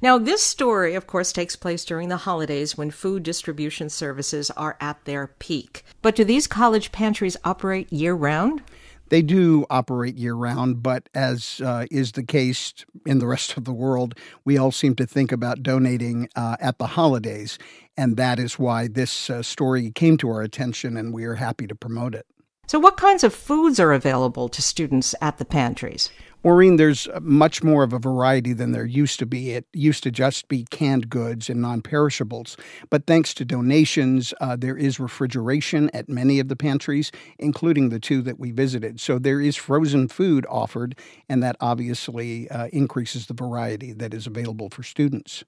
Now, 0.02 0.18
this 0.18 0.44
story, 0.44 0.96
of 0.96 1.08
course, 1.08 1.32
takes 1.32 1.56
place 1.56 1.86
during 1.86 2.10
the 2.10 2.18
holidays 2.18 2.78
when 2.78 2.92
food 2.92 3.24
distribution 3.24 3.90
services 3.90 4.50
are 4.52 4.78
at 4.80 5.04
their 5.06 5.28
peak. 5.28 5.84
But 6.02 6.16
do 6.16 6.24
these 6.24 6.48
college 6.48 6.92
pantries 6.92 7.38
operate 7.44 7.92
year 7.92 8.14
round? 8.14 8.64
They 9.10 9.22
do 9.24 9.66
operate 9.72 10.16
year 10.16 10.36
round, 10.36 10.84
but 10.84 11.10
as 11.16 11.62
uh, 11.66 11.88
is 11.90 12.12
the 12.12 12.24
case 12.24 12.74
in 13.08 13.18
the 13.18 13.26
rest 13.28 13.58
of 13.58 13.66
the 13.66 13.74
world, 13.74 14.14
we 14.46 14.58
all 14.58 14.72
seem 14.72 14.96
to 14.96 15.08
think 15.08 15.32
about 15.32 15.64
donating 15.64 16.30
uh, 16.36 16.58
at 16.60 16.78
the 16.78 16.88
holidays. 16.88 17.58
And 17.98 18.18
that 18.18 18.40
is 18.40 18.60
why 18.60 18.88
this 18.88 19.30
uh, 19.30 19.42
story 19.42 19.92
came 19.92 20.18
to 20.18 20.30
our 20.30 20.42
attention, 20.42 20.96
and 20.96 21.12
we 21.12 21.26
are 21.26 21.36
happy 21.36 21.66
to 21.68 21.76
promote 21.76 22.14
it. 22.14 22.28
So, 22.68 22.78
what 22.78 22.98
kinds 22.98 23.24
of 23.24 23.34
foods 23.34 23.80
are 23.80 23.94
available 23.94 24.48
to 24.48 24.62
students 24.62 25.16
at 25.22 25.40
the 25.40 25.46
pantries? 25.46 26.12
Maureen, 26.42 26.78
there's 26.78 27.10
much 27.20 27.64
more 27.64 27.84
of 27.84 27.92
a 27.92 28.00
variety 28.00 28.54
than 28.54 28.72
there 28.72 28.86
used 28.86 29.20
to 29.20 29.26
be. 29.26 29.52
It 29.52 29.66
used 29.74 30.04
to 30.04 30.12
just 30.12 30.48
be 30.48 30.64
canned 30.70 31.10
goods 31.10 31.50
and 31.50 31.62
non 31.62 31.82
perishables. 31.82 32.56
But 32.90 33.06
thanks 33.06 33.34
to 33.36 33.46
donations, 33.46 34.34
uh, 34.40 34.56
there 34.56 34.78
is 34.78 35.02
refrigeration 35.02 35.90
at 35.94 36.08
many 36.08 36.40
of 36.40 36.48
the 36.48 36.56
pantries, 36.56 37.12
including 37.38 37.90
the 37.90 38.00
two 38.00 38.22
that 38.22 38.40
we 38.40 38.52
visited. 38.52 39.02
So 39.02 39.20
there 39.20 39.42
is 39.42 39.58
frozen 39.58 40.08
food 40.08 40.46
offered, 40.50 40.98
and 41.28 41.44
that 41.44 41.58
obviously 41.60 42.50
uh, 42.50 42.68
increases 42.72 43.28
the 43.28 43.34
variety 43.34 43.92
that 43.92 44.14
is 44.14 44.26
available 44.26 44.70
for 44.70 44.82
students. 44.82 45.44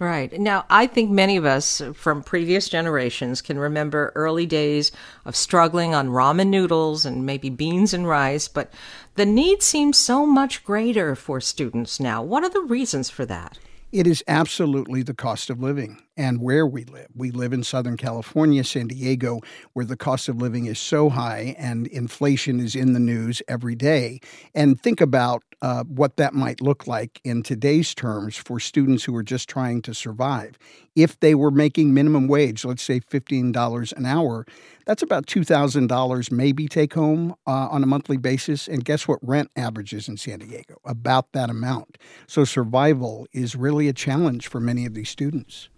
Right. 0.00 0.32
Now, 0.40 0.64
I 0.70 0.86
think 0.86 1.10
many 1.10 1.36
of 1.36 1.44
us 1.44 1.82
from 1.94 2.22
previous 2.22 2.68
generations 2.68 3.40
can 3.40 3.58
remember 3.58 4.10
early 4.14 4.46
days 4.46 4.90
of 5.24 5.36
struggling 5.36 5.94
on 5.94 6.08
ramen 6.08 6.48
noodles 6.48 7.04
and 7.04 7.26
maybe 7.26 7.50
beans 7.50 7.94
and 7.94 8.08
rice, 8.08 8.48
but 8.48 8.72
the 9.14 9.26
need 9.26 9.62
seems 9.62 9.98
so 9.98 10.26
much 10.26 10.64
greater 10.64 11.14
for 11.14 11.40
students 11.40 12.00
now. 12.00 12.22
What 12.22 12.42
are 12.42 12.50
the 12.50 12.62
reasons 12.62 13.10
for 13.10 13.26
that? 13.26 13.58
It 13.92 14.06
is 14.06 14.24
absolutely 14.26 15.02
the 15.02 15.14
cost 15.14 15.50
of 15.50 15.60
living 15.62 16.02
and 16.16 16.40
where 16.40 16.66
we 16.66 16.84
live. 16.84 17.08
We 17.14 17.30
live 17.30 17.52
in 17.52 17.62
Southern 17.62 17.96
California, 17.96 18.64
San 18.64 18.88
Diego, 18.88 19.40
where 19.72 19.84
the 19.84 19.96
cost 19.96 20.28
of 20.28 20.36
living 20.36 20.66
is 20.66 20.78
so 20.78 21.08
high 21.08 21.54
and 21.58 21.86
inflation 21.88 22.60
is 22.60 22.74
in 22.74 22.92
the 22.92 23.00
news 23.00 23.42
every 23.48 23.74
day. 23.74 24.20
And 24.54 24.80
think 24.80 25.00
about 25.00 25.42
uh, 25.62 25.84
what 25.84 26.16
that 26.16 26.34
might 26.34 26.60
look 26.60 26.86
like 26.86 27.20
in 27.24 27.42
today's 27.42 27.94
terms 27.94 28.36
for 28.36 28.58
students 28.58 29.04
who 29.04 29.14
are 29.14 29.22
just 29.22 29.48
trying 29.48 29.80
to 29.82 29.94
survive. 29.94 30.58
If 30.96 31.20
they 31.20 31.34
were 31.34 31.52
making 31.52 31.94
minimum 31.94 32.26
wage, 32.26 32.64
let's 32.64 32.82
say 32.82 33.00
$15 33.00 33.92
an 33.92 34.04
hour, 34.04 34.44
that's 34.84 35.02
about 35.02 35.26
$2,000 35.26 36.32
maybe 36.32 36.66
take 36.66 36.94
home 36.94 37.34
uh, 37.46 37.68
on 37.70 37.82
a 37.82 37.86
monthly 37.86 38.16
basis. 38.16 38.66
And 38.66 38.84
guess 38.84 39.06
what 39.06 39.20
rent 39.22 39.50
averages 39.56 40.08
in 40.08 40.16
San 40.16 40.40
Diego? 40.40 40.80
About 40.84 41.32
that 41.32 41.48
amount. 41.48 41.96
So 42.26 42.44
survival 42.44 43.26
is 43.32 43.54
really 43.54 43.88
a 43.88 43.92
challenge 43.92 44.48
for 44.48 44.60
many 44.60 44.84
of 44.84 44.94
these 44.94 45.08
students. 45.08 45.68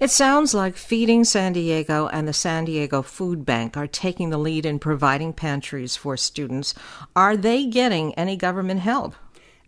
It 0.00 0.10
sounds 0.10 0.54
like 0.54 0.76
Feeding 0.76 1.24
San 1.24 1.52
Diego 1.52 2.08
and 2.08 2.26
the 2.26 2.32
San 2.32 2.64
Diego 2.64 3.02
Food 3.02 3.44
Bank 3.44 3.76
are 3.76 3.86
taking 3.86 4.30
the 4.30 4.38
lead 4.38 4.66
in 4.66 4.78
providing 4.78 5.32
pantries 5.32 5.96
for 5.96 6.16
students. 6.16 6.74
Are 7.14 7.36
they 7.36 7.66
getting 7.66 8.14
any 8.14 8.36
government 8.36 8.80
help? 8.80 9.14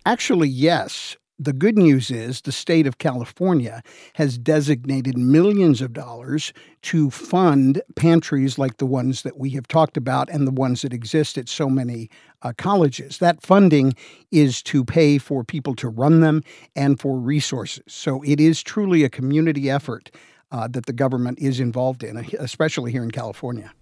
Actually, 0.05 0.49
yes. 0.49 1.17
The 1.39 1.53
good 1.53 1.77
news 1.77 2.11
is 2.11 2.41
the 2.41 2.53
state 2.53 2.87
of 2.87 2.97
California 2.97 3.83
has 4.15 4.39
designated 4.39 5.19
millions 5.19 5.83
of 5.83 5.93
dollars 5.93 6.55
to 6.83 7.11
fund 7.11 7.83
pantries 7.95 8.59
like 8.59 8.79
the 8.79 8.87
ones 8.87 9.21
that 9.21 9.37
we 9.37 9.51
have 9.51 9.69
talked 9.69 9.99
about 9.99 10.31
and 10.31 10.47
the 10.47 10.51
ones 10.53 10.81
that 10.81 10.95
exist 10.95 11.37
at 11.37 11.51
so 11.51 11.69
many 11.69 12.09
uh, 12.41 12.55
colleges. 12.57 13.19
That 13.19 13.43
funding 13.43 13.93
is 14.31 14.63
to 14.63 14.83
pay 14.83 15.19
for 15.19 15.45
people 15.45 15.75
to 15.75 15.91
run 15.91 16.21
them 16.21 16.43
and 16.75 16.99
for 16.99 17.19
resources. 17.19 17.85
So 17.87 18.23
it 18.23 18.41
is 18.41 18.63
truly 18.63 19.05
a 19.05 19.11
community 19.11 19.69
effort 19.69 20.11
uh, 20.51 20.69
that 20.69 20.87
the 20.87 20.95
government 20.95 21.39
is 21.39 21.61
involved 21.61 22.03
in, 22.03 22.17
especially 22.39 22.93
here 22.93 23.03
in 23.03 23.11
California. 23.11 23.75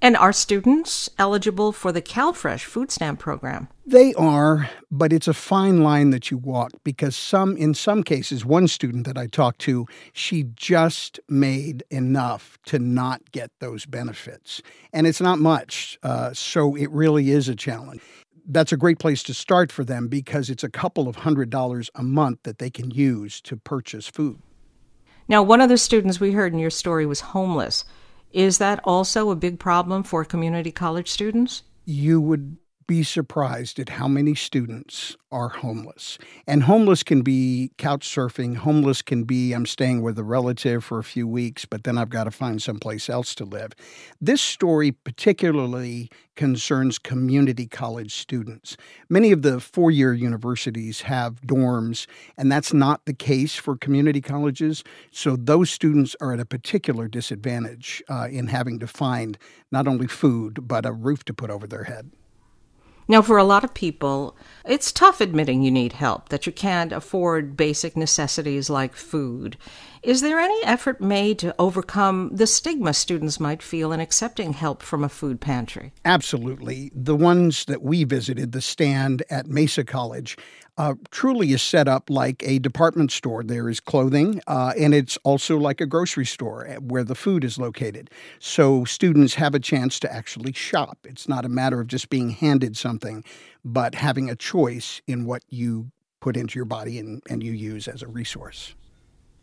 And 0.00 0.16
are 0.16 0.32
students 0.32 1.08
eligible 1.18 1.72
for 1.72 1.92
the 1.92 2.02
CalFresh 2.02 2.64
food 2.64 2.90
stamp 2.90 3.18
program? 3.18 3.68
They 3.86 4.14
are, 4.14 4.70
but 4.90 5.12
it's 5.12 5.28
a 5.28 5.34
fine 5.34 5.82
line 5.82 6.10
that 6.10 6.30
you 6.30 6.38
walk 6.38 6.72
because 6.84 7.16
some 7.16 7.56
in 7.56 7.74
some 7.74 8.02
cases 8.02 8.44
one 8.44 8.68
student 8.68 9.06
that 9.06 9.18
I 9.18 9.26
talked 9.26 9.60
to, 9.62 9.86
she 10.12 10.44
just 10.54 11.18
made 11.28 11.82
enough 11.90 12.58
to 12.66 12.78
not 12.78 13.30
get 13.32 13.50
those 13.60 13.86
benefits. 13.86 14.62
And 14.92 15.06
it's 15.06 15.20
not 15.20 15.38
much. 15.38 15.98
Uh, 16.02 16.32
so 16.32 16.76
it 16.76 16.90
really 16.90 17.30
is 17.30 17.48
a 17.48 17.56
challenge 17.56 18.00
that's 18.46 18.72
a 18.72 18.76
great 18.76 18.98
place 18.98 19.22
to 19.22 19.34
start 19.34 19.70
for 19.70 19.84
them 19.84 20.08
because 20.08 20.50
it's 20.50 20.64
a 20.64 20.68
couple 20.68 21.08
of 21.08 21.16
hundred 21.16 21.50
dollars 21.50 21.88
a 21.94 22.02
month 22.02 22.40
that 22.42 22.58
they 22.58 22.70
can 22.70 22.90
use 22.90 23.40
to 23.42 23.56
purchase 23.56 24.08
food. 24.08 24.40
Now, 25.28 25.42
one 25.44 25.60
of 25.60 25.68
the 25.68 25.78
students 25.78 26.18
we 26.18 26.32
heard 26.32 26.52
in 26.52 26.58
your 26.58 26.70
story 26.70 27.06
was 27.06 27.20
homeless. 27.20 27.84
Is 28.32 28.58
that 28.58 28.80
also 28.84 29.30
a 29.30 29.36
big 29.36 29.58
problem 29.58 30.02
for 30.02 30.24
community 30.24 30.70
college 30.70 31.10
students? 31.10 31.62
You 31.84 32.20
would 32.20 32.56
be 32.90 33.04
surprised 33.04 33.78
at 33.78 33.88
how 33.88 34.08
many 34.08 34.34
students 34.34 35.16
are 35.30 35.48
homeless. 35.48 36.18
And 36.44 36.64
homeless 36.64 37.04
can 37.04 37.22
be 37.22 37.70
couch 37.78 38.04
surfing, 38.04 38.56
homeless 38.56 39.00
can 39.00 39.22
be 39.22 39.52
I'm 39.52 39.64
staying 39.64 40.02
with 40.02 40.18
a 40.18 40.24
relative 40.24 40.82
for 40.82 40.98
a 40.98 41.04
few 41.04 41.28
weeks, 41.28 41.64
but 41.64 41.84
then 41.84 41.96
I've 41.96 42.10
got 42.10 42.24
to 42.24 42.32
find 42.32 42.60
someplace 42.60 43.08
else 43.08 43.32
to 43.36 43.44
live. 43.44 43.74
This 44.20 44.40
story 44.40 44.90
particularly 44.90 46.10
concerns 46.34 46.98
community 46.98 47.68
college 47.68 48.12
students. 48.12 48.76
Many 49.08 49.30
of 49.30 49.42
the 49.42 49.60
four 49.60 49.92
year 49.92 50.12
universities 50.12 51.02
have 51.02 51.42
dorms, 51.42 52.08
and 52.36 52.50
that's 52.50 52.74
not 52.74 53.04
the 53.04 53.14
case 53.14 53.54
for 53.54 53.76
community 53.76 54.20
colleges. 54.20 54.82
So 55.12 55.36
those 55.36 55.70
students 55.70 56.16
are 56.20 56.32
at 56.32 56.40
a 56.40 56.44
particular 56.44 57.06
disadvantage 57.06 58.02
uh, 58.08 58.26
in 58.28 58.48
having 58.48 58.80
to 58.80 58.88
find 58.88 59.38
not 59.70 59.86
only 59.86 60.08
food, 60.08 60.66
but 60.66 60.84
a 60.84 60.90
roof 60.90 61.24
to 61.26 61.32
put 61.32 61.50
over 61.50 61.68
their 61.68 61.84
head. 61.84 62.10
Now, 63.08 63.22
for 63.22 63.38
a 63.38 63.44
lot 63.44 63.64
of 63.64 63.74
people, 63.74 64.36
it's 64.64 64.92
tough 64.92 65.20
admitting 65.20 65.62
you 65.62 65.70
need 65.70 65.94
help, 65.94 66.28
that 66.28 66.46
you 66.46 66.52
can't 66.52 66.92
afford 66.92 67.56
basic 67.56 67.96
necessities 67.96 68.70
like 68.70 68.94
food. 68.94 69.56
Is 70.02 70.20
there 70.20 70.38
any 70.38 70.62
effort 70.64 71.00
made 71.00 71.38
to 71.40 71.54
overcome 71.58 72.30
the 72.32 72.46
stigma 72.46 72.94
students 72.94 73.40
might 73.40 73.62
feel 73.62 73.92
in 73.92 74.00
accepting 74.00 74.52
help 74.52 74.80
from 74.80 75.04
a 75.04 75.08
food 75.08 75.40
pantry? 75.40 75.92
Absolutely. 76.04 76.90
The 76.94 77.16
ones 77.16 77.64
that 77.66 77.82
we 77.82 78.04
visited, 78.04 78.52
the 78.52 78.62
stand 78.62 79.22
at 79.28 79.46
Mesa 79.46 79.84
College, 79.84 80.38
uh, 80.78 80.94
truly 81.10 81.52
is 81.52 81.62
set 81.62 81.88
up 81.88 82.08
like 82.10 82.42
a 82.46 82.58
department 82.58 83.12
store. 83.12 83.42
There 83.42 83.68
is 83.68 83.80
clothing, 83.80 84.40
uh, 84.46 84.72
and 84.78 84.94
it's 84.94 85.16
also 85.24 85.58
like 85.58 85.80
a 85.80 85.86
grocery 85.86 86.26
store 86.26 86.66
eh, 86.66 86.76
where 86.76 87.04
the 87.04 87.14
food 87.14 87.44
is 87.44 87.58
located. 87.58 88.10
So 88.38 88.84
students 88.84 89.34
have 89.34 89.54
a 89.54 89.60
chance 89.60 89.98
to 90.00 90.12
actually 90.12 90.52
shop. 90.52 90.98
It's 91.04 91.28
not 91.28 91.44
a 91.44 91.48
matter 91.48 91.80
of 91.80 91.86
just 91.86 92.10
being 92.10 92.30
handed 92.30 92.76
something, 92.76 93.24
but 93.64 93.94
having 93.94 94.30
a 94.30 94.36
choice 94.36 95.00
in 95.06 95.24
what 95.24 95.42
you 95.48 95.90
put 96.20 96.36
into 96.36 96.58
your 96.58 96.66
body 96.66 96.98
and, 96.98 97.22
and 97.28 97.42
you 97.42 97.52
use 97.52 97.88
as 97.88 98.02
a 98.02 98.08
resource. 98.08 98.74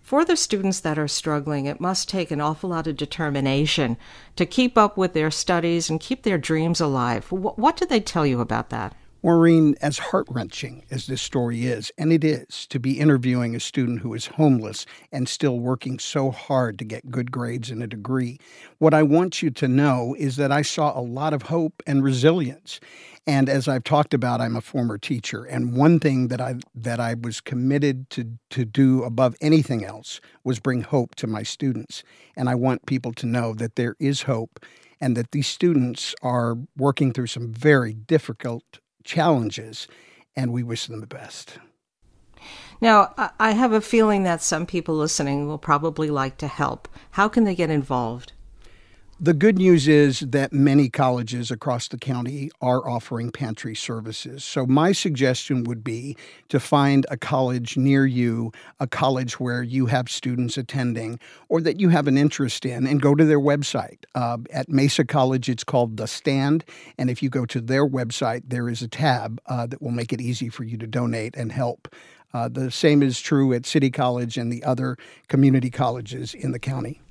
For 0.07 0.23
the 0.23 0.37
students 0.37 0.79
that 0.79 0.97
are 0.97 1.09
struggling, 1.09 1.65
it 1.65 1.81
must 1.81 2.07
take 2.07 2.31
an 2.31 2.39
awful 2.39 2.69
lot 2.69 2.87
of 2.87 2.95
determination 2.95 3.97
to 4.37 4.45
keep 4.45 4.77
up 4.77 4.95
with 4.95 5.11
their 5.11 5.29
studies 5.29 5.89
and 5.89 5.99
keep 5.99 6.23
their 6.23 6.37
dreams 6.37 6.79
alive. 6.79 7.29
What 7.29 7.75
did 7.75 7.89
they 7.89 7.99
tell 7.99 8.25
you 8.25 8.39
about 8.39 8.69
that? 8.69 8.95
Maureen, 9.23 9.75
as 9.81 9.97
heart 9.97 10.27
wrenching 10.29 10.85
as 10.91 11.07
this 11.07 11.21
story 11.21 11.65
is, 11.65 11.91
and 11.97 12.13
it 12.13 12.23
is, 12.23 12.67
to 12.67 12.79
be 12.79 12.99
interviewing 12.99 13.55
a 13.55 13.59
student 13.59 14.01
who 14.01 14.13
is 14.13 14.27
homeless 14.27 14.85
and 15.11 15.27
still 15.27 15.59
working 15.59 15.97
so 15.97 16.29
hard 16.29 16.77
to 16.77 16.85
get 16.85 17.09
good 17.09 17.31
grades 17.31 17.71
and 17.71 17.81
a 17.81 17.87
degree, 17.87 18.39
what 18.77 18.93
I 18.93 19.01
want 19.03 19.41
you 19.41 19.49
to 19.49 19.67
know 19.67 20.15
is 20.19 20.35
that 20.35 20.51
I 20.51 20.61
saw 20.61 20.97
a 20.97 21.01
lot 21.01 21.33
of 21.33 21.43
hope 21.43 21.81
and 21.87 22.03
resilience. 22.03 22.79
And 23.25 23.49
as 23.49 23.67
I've 23.67 23.83
talked 23.83 24.13
about, 24.13 24.39
I'm 24.39 24.55
a 24.55 24.61
former 24.61 24.97
teacher, 24.97 25.43
and 25.43 25.75
one 25.75 25.99
thing 25.99 26.29
that 26.29 26.39
I 26.39 26.55
that 26.75 26.99
I 26.99 27.15
was 27.15 27.41
committed 27.41 28.09
to 28.11 28.37
to 28.51 28.63
do 28.63 29.03
above 29.03 29.35
anything 29.41 29.83
else 29.83 30.21
was 30.45 30.59
bring 30.59 30.81
hope 30.81 31.15
to 31.15 31.27
my 31.27 31.43
students. 31.43 32.03
And 32.37 32.47
I 32.47 32.55
want 32.55 32.85
people 32.85 33.11
to 33.13 33.25
know 33.25 33.53
that 33.55 33.75
there 33.75 33.95
is 33.99 34.21
hope 34.21 34.59
and 35.01 35.17
that 35.17 35.31
these 35.31 35.47
students 35.47 36.15
are 36.21 36.57
working 36.77 37.11
through 37.11 37.27
some 37.27 37.51
very 37.51 37.93
difficult 37.93 38.79
challenges, 39.07 39.87
and 40.35 40.53
we 40.53 40.61
wish 40.61 40.85
them 40.85 40.99
the 40.99 41.07
best. 41.07 41.57
Now, 42.79 43.13
I 43.39 43.53
have 43.53 43.73
a 43.73 43.81
feeling 43.81 44.21
that 44.23 44.43
some 44.43 44.67
people 44.67 44.95
listening 44.95 45.47
will 45.47 45.57
probably 45.57 46.11
like 46.11 46.37
to 46.37 46.47
help. 46.47 46.87
How 47.11 47.27
can 47.27 47.43
they 47.43 47.55
get 47.55 47.71
involved? 47.71 48.33
The 49.19 49.33
good 49.33 49.57
news 49.57 49.87
is 49.87 50.19
that 50.19 50.53
many 50.53 50.89
colleges 50.89 51.49
across 51.49 51.87
the 51.87 51.97
county 51.97 52.51
are 52.61 52.87
offering 52.87 53.31
pantry 53.31 53.73
services. 53.73 54.43
So, 54.43 54.67
my 54.67 54.91
suggestion 54.91 55.63
would 55.63 55.83
be 55.83 56.15
to 56.49 56.59
find 56.59 57.03
a 57.09 57.17
college 57.17 57.77
near 57.77 58.05
you, 58.05 58.51
a 58.79 58.85
college 58.85 59.39
where 59.39 59.63
you 59.63 59.87
have 59.87 60.07
students 60.07 60.55
attending 60.55 61.19
or 61.49 61.61
that 61.61 61.79
you 61.79 61.89
have 61.89 62.05
an 62.05 62.15
interest 62.15 62.63
in, 62.63 62.85
and 62.85 63.01
go 63.01 63.15
to 63.15 63.25
their 63.25 63.39
website. 63.39 63.97
Uh, 64.13 64.37
at 64.53 64.69
Mesa 64.69 65.03
College, 65.03 65.49
it's 65.49 65.63
called 65.63 65.97
The 65.97 66.05
Stand. 66.05 66.63
And 66.99 67.09
if 67.09 67.23
you 67.23 67.31
go 67.31 67.47
to 67.47 67.59
their 67.59 67.87
website, 67.87 68.43
there 68.45 68.69
is 68.69 68.83
a 68.83 68.87
tab 68.87 69.41
uh, 69.47 69.65
that 69.65 69.81
will 69.81 69.89
make 69.89 70.13
it 70.13 70.21
easy 70.21 70.49
for 70.49 70.63
you 70.63 70.77
to 70.77 70.85
donate 70.85 71.35
and 71.35 71.51
help. 71.51 71.87
Uh, 72.35 72.49
the 72.49 72.69
same 72.69 73.01
is 73.01 73.19
true 73.19 73.51
at 73.51 73.65
City 73.65 73.89
College 73.89 74.37
and 74.37 74.53
the 74.53 74.63
other 74.63 74.95
community 75.27 75.71
colleges 75.71 76.35
in 76.35 76.51
the 76.51 76.59
county. 76.59 77.01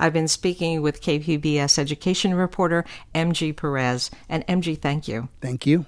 I've 0.00 0.14
been 0.14 0.28
speaking 0.28 0.80
with 0.80 1.02
KPBS 1.02 1.78
education 1.78 2.32
reporter 2.34 2.86
MG 3.14 3.54
Perez. 3.54 4.10
And 4.30 4.46
MG, 4.46 4.80
thank 4.80 5.06
you. 5.06 5.28
Thank 5.42 5.66
you. 5.66 5.84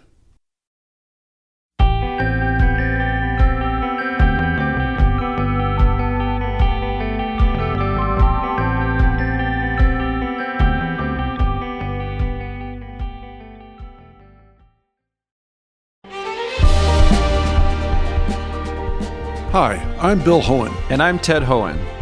Hi, 19.53 19.77
I'm 20.01 20.23
Bill 20.23 20.41
Hoehn. 20.41 20.75
And 20.91 21.03
I'm 21.03 21.19
Ted 21.19 21.43
Hoehn. 21.43 22.02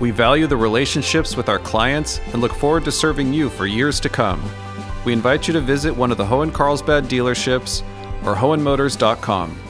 We 0.00 0.10
value 0.10 0.46
the 0.46 0.56
relationships 0.56 1.36
with 1.36 1.48
our 1.48 1.58
clients 1.58 2.20
and 2.32 2.40
look 2.40 2.52
forward 2.52 2.84
to 2.84 2.92
serving 2.92 3.32
you 3.32 3.48
for 3.48 3.66
years 3.66 4.00
to 4.00 4.08
come. 4.08 4.42
We 5.04 5.12
invite 5.12 5.46
you 5.46 5.54
to 5.54 5.60
visit 5.60 5.96
one 5.96 6.10
of 6.10 6.18
the 6.18 6.24
Hoehn 6.24 6.52
Carlsbad 6.52 7.04
dealerships 7.04 7.82
or 8.24 8.34
hoehnmotors.com. 8.34 9.60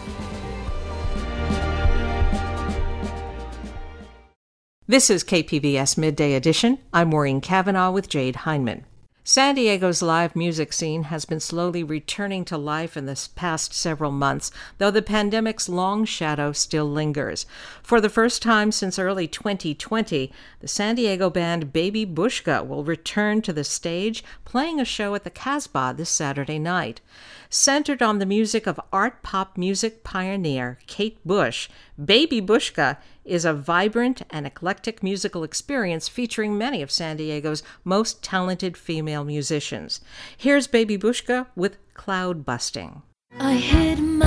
This 4.86 5.08
is 5.10 5.24
KPBS 5.24 5.96
Midday 5.96 6.34
Edition. 6.34 6.78
I'm 6.92 7.08
Maureen 7.08 7.40
Cavanaugh 7.40 7.90
with 7.90 8.08
Jade 8.08 8.36
Hindman. 8.36 8.84
San 9.26 9.54
Diego's 9.54 10.02
live 10.02 10.36
music 10.36 10.70
scene 10.70 11.04
has 11.04 11.24
been 11.24 11.40
slowly 11.40 11.82
returning 11.82 12.44
to 12.44 12.58
life 12.58 12.94
in 12.94 13.06
the 13.06 13.28
past 13.34 13.72
several 13.72 14.10
months, 14.10 14.50
though 14.76 14.90
the 14.90 15.00
pandemic's 15.00 15.66
long 15.66 16.04
shadow 16.04 16.52
still 16.52 16.84
lingers. 16.84 17.46
For 17.82 18.02
the 18.02 18.10
first 18.10 18.42
time 18.42 18.70
since 18.70 18.98
early 18.98 19.26
2020, 19.26 20.30
the 20.60 20.68
San 20.68 20.96
Diego 20.96 21.30
band 21.30 21.72
Baby 21.72 22.04
Bushka 22.04 22.66
will 22.66 22.84
return 22.84 23.40
to 23.40 23.52
the 23.54 23.64
stage, 23.64 24.22
playing 24.44 24.78
a 24.78 24.84
show 24.84 25.14
at 25.14 25.24
the 25.24 25.30
Casbah 25.30 25.94
this 25.96 26.10
Saturday 26.10 26.58
night. 26.58 27.00
Centered 27.48 28.02
on 28.02 28.18
the 28.18 28.26
music 28.26 28.66
of 28.66 28.78
art 28.92 29.22
pop 29.22 29.56
music 29.56 30.04
pioneer 30.04 30.78
Kate 30.86 31.16
Bush, 31.24 31.70
Baby 32.04 32.42
Bushka 32.42 32.98
is 33.24 33.44
a 33.44 33.54
vibrant 33.54 34.22
and 34.30 34.46
eclectic 34.46 35.02
musical 35.02 35.44
experience 35.44 36.08
featuring 36.08 36.58
many 36.58 36.82
of 36.82 36.90
San 36.90 37.16
Diego's 37.16 37.62
most 37.84 38.22
talented 38.22 38.76
female 38.76 39.24
musicians. 39.24 40.00
Here's 40.36 40.66
Baby 40.66 40.98
Bushka 40.98 41.46
with 41.56 41.78
Cloud 41.94 42.44
Busting. 42.44 43.02
I 43.38 43.54
hid 43.54 43.98
my 43.98 44.23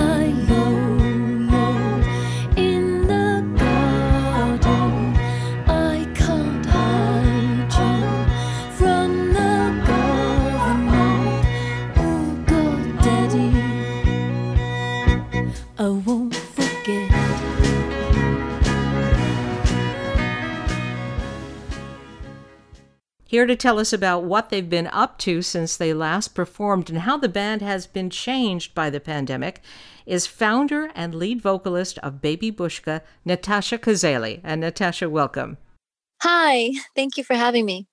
Here 23.37 23.45
to 23.45 23.55
tell 23.55 23.77
us 23.77 23.93
about 23.93 24.23
what 24.23 24.49
they've 24.49 24.67
been 24.67 24.87
up 24.87 25.19
to 25.19 25.43
since 25.43 25.77
they 25.77 25.93
last 25.93 26.33
performed 26.33 26.89
and 26.89 27.01
how 27.01 27.17
the 27.17 27.29
band 27.29 27.61
has 27.61 27.85
been 27.85 28.09
changed 28.09 28.73
by 28.73 28.89
the 28.89 28.99
pandemic 28.99 29.61
is 30.07 30.25
founder 30.25 30.89
and 30.95 31.13
lead 31.13 31.39
vocalist 31.39 31.99
of 31.99 32.19
Baby 32.19 32.51
Bushka, 32.51 33.01
Natasha 33.23 33.77
Kozaily. 33.77 34.41
And 34.43 34.61
Natasha, 34.61 35.07
welcome. 35.07 35.59
Hi, 36.23 36.71
thank 36.95 37.15
you 37.15 37.23
for 37.23 37.35
having 37.35 37.63
me. 37.63 37.85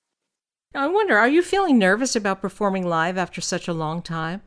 I 0.75 0.87
wonder, 0.87 1.19
are 1.19 1.29
you 1.29 1.43
feeling 1.43 1.79
nervous 1.79 2.17
about 2.17 2.41
performing 2.41 2.89
live 2.89 3.19
after 3.19 3.43
such 3.43 3.69
a 3.69 3.75
long 3.75 4.01
time? 4.01 4.41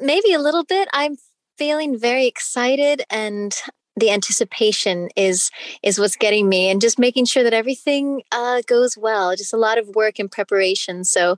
maybe 0.00 0.32
a 0.32 0.40
little 0.40 0.64
bit. 0.64 0.88
I'm 0.92 1.14
feeling 1.56 1.96
very 1.96 2.26
excited 2.26 3.02
and 3.08 3.54
the 3.96 4.10
anticipation 4.10 5.08
is 5.16 5.50
is 5.82 5.98
what's 5.98 6.16
getting 6.16 6.48
me 6.48 6.68
and 6.68 6.80
just 6.80 6.98
making 6.98 7.24
sure 7.24 7.42
that 7.42 7.54
everything 7.54 8.22
uh, 8.32 8.62
goes 8.66 8.96
well 8.96 9.34
just 9.36 9.52
a 9.52 9.58
lot 9.58 9.78
of 9.78 9.88
work 9.94 10.18
and 10.18 10.30
preparation 10.30 11.04
so 11.04 11.36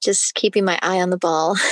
just 0.00 0.34
keeping 0.34 0.64
my 0.64 0.78
eye 0.82 1.00
on 1.00 1.10
the 1.10 1.18
ball 1.18 1.56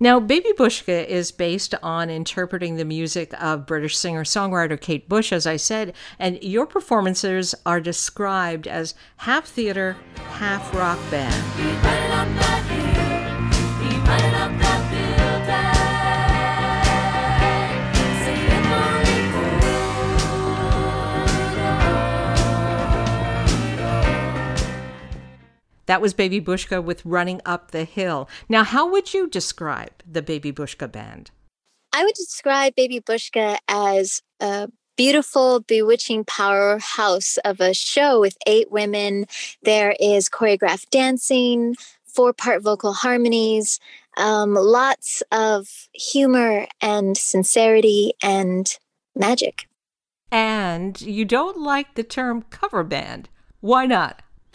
Now, 0.00 0.18
Baby 0.18 0.50
Bushka 0.56 1.06
is 1.06 1.30
based 1.30 1.74
on 1.82 2.10
interpreting 2.10 2.76
the 2.76 2.84
music 2.84 3.32
of 3.40 3.64
British 3.64 3.96
singer 3.96 4.24
songwriter 4.24 4.78
Kate 4.80 5.08
Bush, 5.08 5.32
as 5.32 5.46
I 5.46 5.56
said, 5.56 5.94
and 6.18 6.42
your 6.42 6.66
performances 6.66 7.54
are 7.64 7.80
described 7.80 8.66
as 8.66 8.94
half 9.18 9.46
theater, 9.46 9.96
half 10.30 10.74
rock 10.74 10.98
band. 11.10 11.32
That 25.86 26.00
was 26.00 26.14
Baby 26.14 26.40
Bushka 26.40 26.82
with 26.82 27.04
Running 27.04 27.40
Up 27.44 27.70
the 27.70 27.84
Hill. 27.84 28.28
Now, 28.48 28.64
how 28.64 28.90
would 28.90 29.12
you 29.12 29.28
describe 29.28 30.02
the 30.10 30.22
Baby 30.22 30.52
Bushka 30.52 30.90
band? 30.90 31.30
I 31.92 32.04
would 32.04 32.14
describe 32.14 32.74
Baby 32.74 33.00
Bushka 33.00 33.58
as 33.68 34.22
a 34.40 34.68
beautiful, 34.96 35.60
bewitching 35.60 36.24
powerhouse 36.24 37.36
of 37.44 37.60
a 37.60 37.74
show 37.74 38.20
with 38.20 38.36
eight 38.46 38.70
women. 38.70 39.26
There 39.62 39.94
is 40.00 40.28
choreographed 40.28 40.90
dancing, 40.90 41.76
four 42.04 42.32
part 42.32 42.62
vocal 42.62 42.92
harmonies, 42.92 43.80
um, 44.16 44.54
lots 44.54 45.22
of 45.32 45.88
humor 45.92 46.66
and 46.80 47.16
sincerity 47.16 48.14
and 48.22 48.76
magic. 49.14 49.68
And 50.30 51.00
you 51.00 51.24
don't 51.24 51.60
like 51.60 51.94
the 51.94 52.02
term 52.02 52.42
cover 52.50 52.82
band. 52.82 53.28
Why 53.60 53.86
not? 53.86 54.22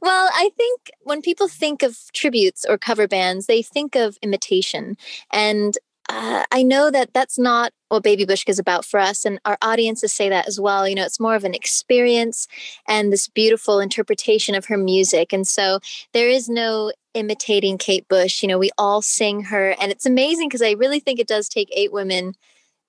well, 0.00 0.30
I 0.32 0.50
think 0.56 0.90
when 1.02 1.22
people 1.22 1.48
think 1.48 1.82
of 1.82 1.98
tributes 2.12 2.64
or 2.68 2.78
cover 2.78 3.06
bands, 3.06 3.46
they 3.46 3.62
think 3.62 3.94
of 3.94 4.18
imitation. 4.22 4.96
And 5.32 5.76
uh, 6.08 6.44
I 6.50 6.62
know 6.62 6.90
that 6.90 7.14
that's 7.14 7.38
not 7.38 7.72
what 7.88 8.02
Baby 8.02 8.26
Bushka 8.26 8.50
is 8.50 8.58
about 8.58 8.84
for 8.84 8.98
us, 8.98 9.24
and 9.24 9.40
our 9.44 9.56
audiences 9.62 10.12
say 10.12 10.28
that 10.28 10.48
as 10.48 10.58
well. 10.58 10.86
You 10.88 10.94
know, 10.94 11.04
it's 11.04 11.20
more 11.20 11.34
of 11.34 11.44
an 11.44 11.54
experience 11.54 12.48
and 12.88 13.12
this 13.12 13.28
beautiful 13.28 13.80
interpretation 13.80 14.54
of 14.54 14.66
her 14.66 14.76
music. 14.76 15.32
And 15.32 15.46
so 15.46 15.78
there 16.12 16.28
is 16.28 16.48
no 16.48 16.92
imitating 17.14 17.78
Kate 17.78 18.06
Bush. 18.08 18.42
You 18.42 18.48
know, 18.48 18.58
we 18.58 18.70
all 18.76 19.00
sing 19.00 19.44
her, 19.44 19.76
and 19.80 19.92
it's 19.92 20.06
amazing 20.06 20.48
because 20.48 20.62
I 20.62 20.72
really 20.72 21.00
think 21.00 21.20
it 21.20 21.28
does 21.28 21.48
take 21.48 21.68
eight 21.72 21.92
women 21.92 22.34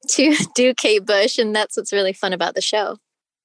to 0.10 0.36
do 0.56 0.74
Kate 0.74 1.06
Bush, 1.06 1.38
and 1.38 1.56
that's 1.56 1.78
what's 1.78 1.93
really 1.93 2.14
fun 2.14 2.34
about 2.34 2.56
the 2.56 2.62
show. 2.62 2.97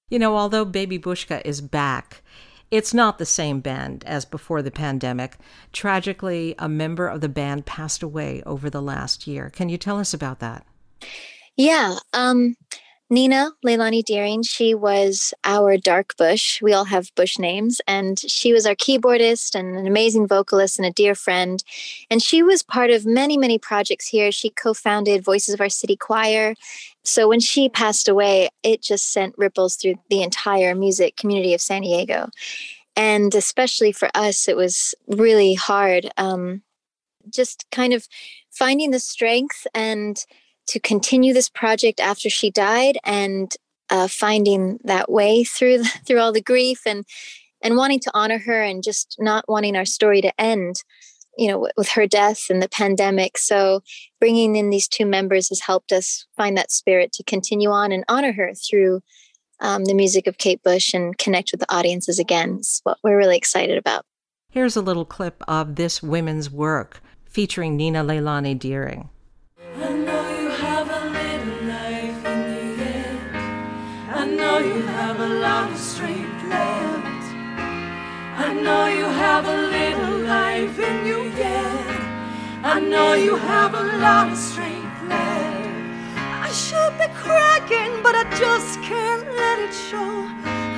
You 0.08 0.18
know, 0.18 0.36
although 0.36 0.64
Baby 0.64 0.98
Bushka 0.98 1.42
is 1.44 1.60
back, 1.60 2.22
it's 2.70 2.92
not 2.92 3.18
the 3.18 3.26
same 3.26 3.60
band 3.60 4.04
as 4.06 4.24
before 4.24 4.62
the 4.62 4.70
pandemic. 4.70 5.36
Tragically, 5.72 6.54
a 6.58 6.68
member 6.68 7.08
of 7.08 7.20
the 7.20 7.28
band 7.28 7.66
passed 7.66 8.02
away 8.02 8.42
over 8.44 8.68
the 8.68 8.82
last 8.82 9.26
year. 9.26 9.50
Can 9.50 9.68
you 9.68 9.78
tell 9.78 9.98
us 9.98 10.12
about 10.12 10.40
that? 10.40 10.66
Yeah. 11.56 11.96
Um, 12.12 12.56
Nina 13.10 13.52
Leilani 13.64 14.04
Deering, 14.04 14.42
she 14.42 14.74
was 14.74 15.32
our 15.44 15.78
dark 15.78 16.14
bush. 16.18 16.60
We 16.60 16.74
all 16.74 16.84
have 16.84 17.14
bush 17.14 17.38
names. 17.38 17.80
And 17.86 18.18
she 18.18 18.52
was 18.52 18.66
our 18.66 18.74
keyboardist 18.74 19.54
and 19.54 19.76
an 19.76 19.86
amazing 19.86 20.26
vocalist 20.26 20.78
and 20.78 20.86
a 20.86 20.92
dear 20.92 21.14
friend. 21.14 21.62
And 22.10 22.22
she 22.22 22.42
was 22.42 22.62
part 22.62 22.90
of 22.90 23.06
many, 23.06 23.38
many 23.38 23.58
projects 23.58 24.06
here. 24.06 24.30
She 24.30 24.50
co 24.50 24.74
founded 24.74 25.24
Voices 25.24 25.54
of 25.54 25.60
Our 25.60 25.70
City 25.70 25.96
Choir. 25.96 26.54
So 27.02 27.28
when 27.28 27.40
she 27.40 27.70
passed 27.70 28.08
away, 28.08 28.50
it 28.62 28.82
just 28.82 29.10
sent 29.10 29.38
ripples 29.38 29.76
through 29.76 29.94
the 30.10 30.22
entire 30.22 30.74
music 30.74 31.16
community 31.16 31.54
of 31.54 31.62
San 31.62 31.82
Diego. 31.82 32.28
And 32.94 33.34
especially 33.34 33.92
for 33.92 34.10
us, 34.14 34.48
it 34.48 34.56
was 34.56 34.94
really 35.06 35.54
hard. 35.54 36.10
Um, 36.18 36.62
just 37.30 37.64
kind 37.72 37.94
of 37.94 38.06
finding 38.50 38.90
the 38.90 38.98
strength 38.98 39.66
and 39.74 40.22
to 40.68 40.80
continue 40.80 41.32
this 41.32 41.48
project 41.48 42.00
after 42.00 42.30
she 42.30 42.50
died 42.50 42.98
and 43.04 43.52
uh, 43.90 44.06
finding 44.08 44.78
that 44.84 45.10
way 45.10 45.44
through 45.44 45.82
through 46.06 46.20
all 46.20 46.32
the 46.32 46.42
grief 46.42 46.82
and 46.86 47.04
and 47.62 47.76
wanting 47.76 47.98
to 48.00 48.10
honor 48.14 48.38
her 48.38 48.62
and 48.62 48.84
just 48.84 49.16
not 49.18 49.44
wanting 49.48 49.74
our 49.74 49.84
story 49.84 50.20
to 50.20 50.40
end 50.40 50.82
you 51.36 51.48
know 51.48 51.68
with 51.76 51.88
her 51.90 52.06
death 52.06 52.50
and 52.50 52.62
the 52.62 52.68
pandemic. 52.68 53.38
So 53.38 53.82
bringing 54.20 54.56
in 54.56 54.70
these 54.70 54.88
two 54.88 55.06
members 55.06 55.48
has 55.48 55.60
helped 55.60 55.92
us 55.92 56.26
find 56.36 56.56
that 56.56 56.72
spirit 56.72 57.12
to 57.12 57.24
continue 57.24 57.70
on 57.70 57.92
and 57.92 58.04
honor 58.08 58.32
her 58.32 58.52
through 58.54 59.00
um, 59.60 59.84
the 59.86 59.94
music 59.94 60.26
of 60.26 60.38
kate 60.38 60.62
bush 60.62 60.94
and 60.94 61.16
connect 61.18 61.50
with 61.52 61.60
the 61.60 61.74
audiences 61.74 62.18
again 62.18 62.58
is 62.60 62.80
what 62.84 62.98
we're 63.02 63.16
really 63.16 63.36
excited 63.36 63.78
about. 63.78 64.04
Here's 64.50 64.76
a 64.76 64.82
little 64.82 65.04
clip 65.04 65.42
of 65.46 65.76
this 65.76 66.02
women's 66.02 66.50
work 66.50 67.00
featuring 67.24 67.76
nina 67.76 68.02
leilani 68.02 68.58
deering 68.58 69.10
know 78.62 78.86
you 78.86 79.04
have 79.04 79.46
a 79.46 79.56
little 79.76 80.18
life 80.20 80.78
in 80.78 81.06
you 81.06 81.22
yet. 81.36 82.00
I 82.64 82.80
know 82.80 83.14
you 83.14 83.36
have 83.36 83.74
a 83.74 83.84
lot 83.98 84.32
of 84.32 84.38
strength 84.38 85.02
left. 85.04 85.68
I 86.46 86.50
should 86.50 86.94
be 86.98 87.08
cracking, 87.14 88.02
but 88.02 88.14
I 88.14 88.24
just 88.36 88.80
can't 88.82 89.24
let 89.42 89.58
it 89.60 89.72
show. 89.72 90.12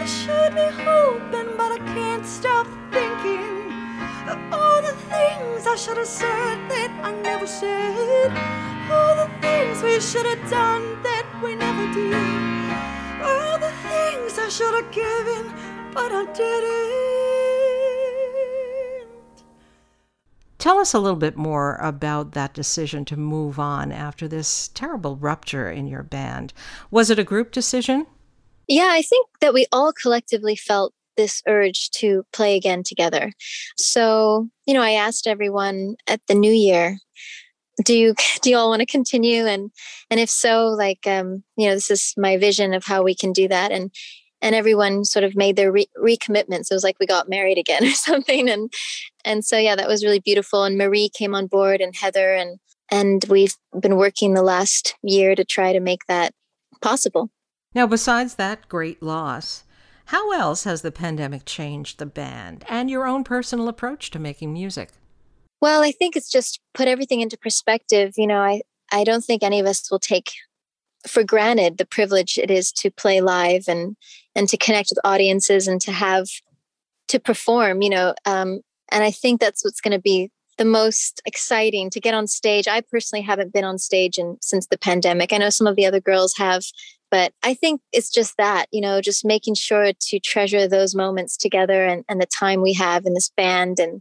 I 0.02 0.04
should 0.04 0.54
be 0.54 0.68
hoping, 0.84 1.56
but 1.56 1.72
I 1.72 1.78
can't 1.94 2.26
stop 2.26 2.66
thinking 2.90 3.72
of 4.28 4.38
all 4.52 4.82
the 4.82 4.96
things 5.14 5.66
I 5.66 5.76
should 5.76 5.96
have 5.96 6.06
said 6.22 6.56
that 6.72 6.90
I 7.02 7.12
never 7.22 7.46
said. 7.46 8.30
All 8.90 9.14
the 9.22 9.30
things 9.40 9.82
we 9.82 10.00
should 10.00 10.26
have 10.26 10.50
done 10.50 11.02
that 11.02 11.26
we 11.42 11.54
never 11.54 11.86
did. 11.94 12.14
All 13.22 13.58
the 13.58 13.72
things 13.88 14.38
I 14.38 14.48
should 14.48 14.74
have 14.74 14.90
given, 14.90 15.44
but 15.94 16.12
I 16.12 16.24
didn't. 16.32 17.59
Tell 20.60 20.78
us 20.78 20.92
a 20.92 20.98
little 20.98 21.16
bit 21.18 21.38
more 21.38 21.76
about 21.76 22.32
that 22.32 22.52
decision 22.52 23.06
to 23.06 23.16
move 23.16 23.58
on 23.58 23.90
after 23.90 24.28
this 24.28 24.68
terrible 24.68 25.16
rupture 25.16 25.70
in 25.70 25.86
your 25.86 26.02
band. 26.02 26.52
Was 26.90 27.08
it 27.08 27.18
a 27.18 27.24
group 27.24 27.50
decision? 27.50 28.06
Yeah, 28.68 28.90
I 28.90 29.00
think 29.00 29.26
that 29.40 29.54
we 29.54 29.64
all 29.72 29.90
collectively 29.94 30.54
felt 30.54 30.92
this 31.16 31.42
urge 31.48 31.88
to 31.92 32.26
play 32.34 32.56
again 32.56 32.82
together. 32.82 33.32
So, 33.78 34.50
you 34.66 34.74
know, 34.74 34.82
I 34.82 34.90
asked 34.90 35.26
everyone 35.26 35.96
at 36.06 36.20
the 36.26 36.34
new 36.34 36.52
year 36.52 36.98
do 37.84 37.94
you 37.96 38.14
do 38.42 38.50
you 38.50 38.56
all 38.56 38.68
want 38.68 38.80
to 38.80 38.86
continue 38.86 39.46
and 39.46 39.70
and 40.10 40.20
if 40.20 40.28
so 40.28 40.66
like 40.66 41.06
um 41.06 41.42
you 41.56 41.66
know 41.66 41.74
this 41.74 41.90
is 41.90 42.14
my 42.16 42.36
vision 42.36 42.74
of 42.74 42.84
how 42.84 43.02
we 43.02 43.14
can 43.14 43.32
do 43.32 43.48
that 43.48 43.72
and 43.72 43.90
and 44.42 44.54
everyone 44.54 45.04
sort 45.04 45.24
of 45.24 45.36
made 45.36 45.56
their 45.56 45.72
re- 45.72 45.90
recommitments. 45.96 46.70
It 46.70 46.74
was 46.74 46.84
like 46.84 46.98
we 46.98 47.06
got 47.06 47.28
married 47.28 47.58
again 47.58 47.84
or 47.86 47.92
something. 47.92 48.48
And 48.48 48.72
and 49.24 49.44
so 49.44 49.58
yeah 49.58 49.76
that 49.76 49.88
was 49.88 50.04
really 50.04 50.20
beautiful. 50.20 50.64
And 50.64 50.78
marie 50.78 51.08
came 51.08 51.34
on 51.34 51.46
board 51.46 51.80
and 51.80 51.94
heather 51.94 52.34
and 52.34 52.58
and 52.92 53.24
we've 53.28 53.56
been 53.78 53.96
working 53.96 54.34
the 54.34 54.42
last 54.42 54.96
year 55.02 55.34
to 55.36 55.44
try 55.44 55.72
to 55.72 55.80
make 55.80 56.06
that 56.06 56.32
possible. 56.82 57.30
Now 57.74 57.86
besides 57.86 58.34
that 58.36 58.68
great 58.68 59.02
loss 59.02 59.64
how 60.10 60.32
else 60.32 60.64
has 60.64 60.82
the 60.82 60.90
pandemic 60.90 61.44
changed 61.44 61.98
the 62.00 62.06
band 62.06 62.64
and 62.68 62.90
your 62.90 63.06
own 63.06 63.22
personal 63.22 63.68
approach 63.68 64.10
to 64.10 64.18
making 64.18 64.52
music? 64.52 64.90
Well, 65.60 65.84
I 65.84 65.92
think 65.92 66.16
it's 66.16 66.28
just 66.28 66.58
put 66.74 66.88
everything 66.88 67.20
into 67.20 67.38
perspective. 67.38 68.14
You 68.16 68.26
know, 68.26 68.40
I, 68.40 68.62
I 68.90 69.04
don't 69.04 69.24
think 69.24 69.44
any 69.44 69.60
of 69.60 69.66
us 69.66 69.88
will 69.88 70.00
take 70.00 70.32
for 71.06 71.22
granted 71.22 71.78
the 71.78 71.86
privilege 71.86 72.38
it 72.38 72.50
is 72.50 72.72
to 72.72 72.90
play 72.90 73.20
live 73.20 73.66
and 73.68 73.96
and 74.40 74.48
to 74.48 74.56
connect 74.56 74.88
with 74.90 74.98
audiences 75.04 75.68
and 75.68 75.82
to 75.82 75.92
have 75.92 76.26
to 77.08 77.20
perform 77.20 77.82
you 77.82 77.90
know 77.90 78.14
um, 78.24 78.60
and 78.90 79.04
i 79.04 79.10
think 79.10 79.38
that's 79.38 79.62
what's 79.62 79.82
going 79.82 79.92
to 79.92 80.00
be 80.00 80.30
the 80.56 80.64
most 80.64 81.20
exciting 81.26 81.90
to 81.90 82.00
get 82.00 82.14
on 82.14 82.26
stage 82.26 82.66
i 82.66 82.80
personally 82.80 83.22
haven't 83.22 83.52
been 83.52 83.64
on 83.64 83.78
stage 83.78 84.16
in, 84.16 84.38
since 84.40 84.66
the 84.68 84.78
pandemic 84.78 85.32
i 85.32 85.36
know 85.36 85.50
some 85.50 85.66
of 85.66 85.76
the 85.76 85.84
other 85.84 86.00
girls 86.00 86.34
have 86.38 86.62
but 87.10 87.34
i 87.42 87.52
think 87.52 87.82
it's 87.92 88.10
just 88.10 88.38
that 88.38 88.64
you 88.72 88.80
know 88.80 89.02
just 89.02 89.26
making 89.26 89.54
sure 89.54 89.92
to 90.00 90.18
treasure 90.18 90.66
those 90.66 90.94
moments 90.94 91.36
together 91.36 91.84
and, 91.84 92.02
and 92.08 92.18
the 92.18 92.26
time 92.26 92.62
we 92.62 92.72
have 92.72 93.04
in 93.04 93.12
this 93.12 93.30
band 93.36 93.78
and 93.78 94.00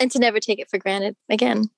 and 0.00 0.10
to 0.10 0.18
never 0.18 0.40
take 0.40 0.58
it 0.58 0.68
for 0.68 0.78
granted 0.78 1.14
again. 1.28 1.70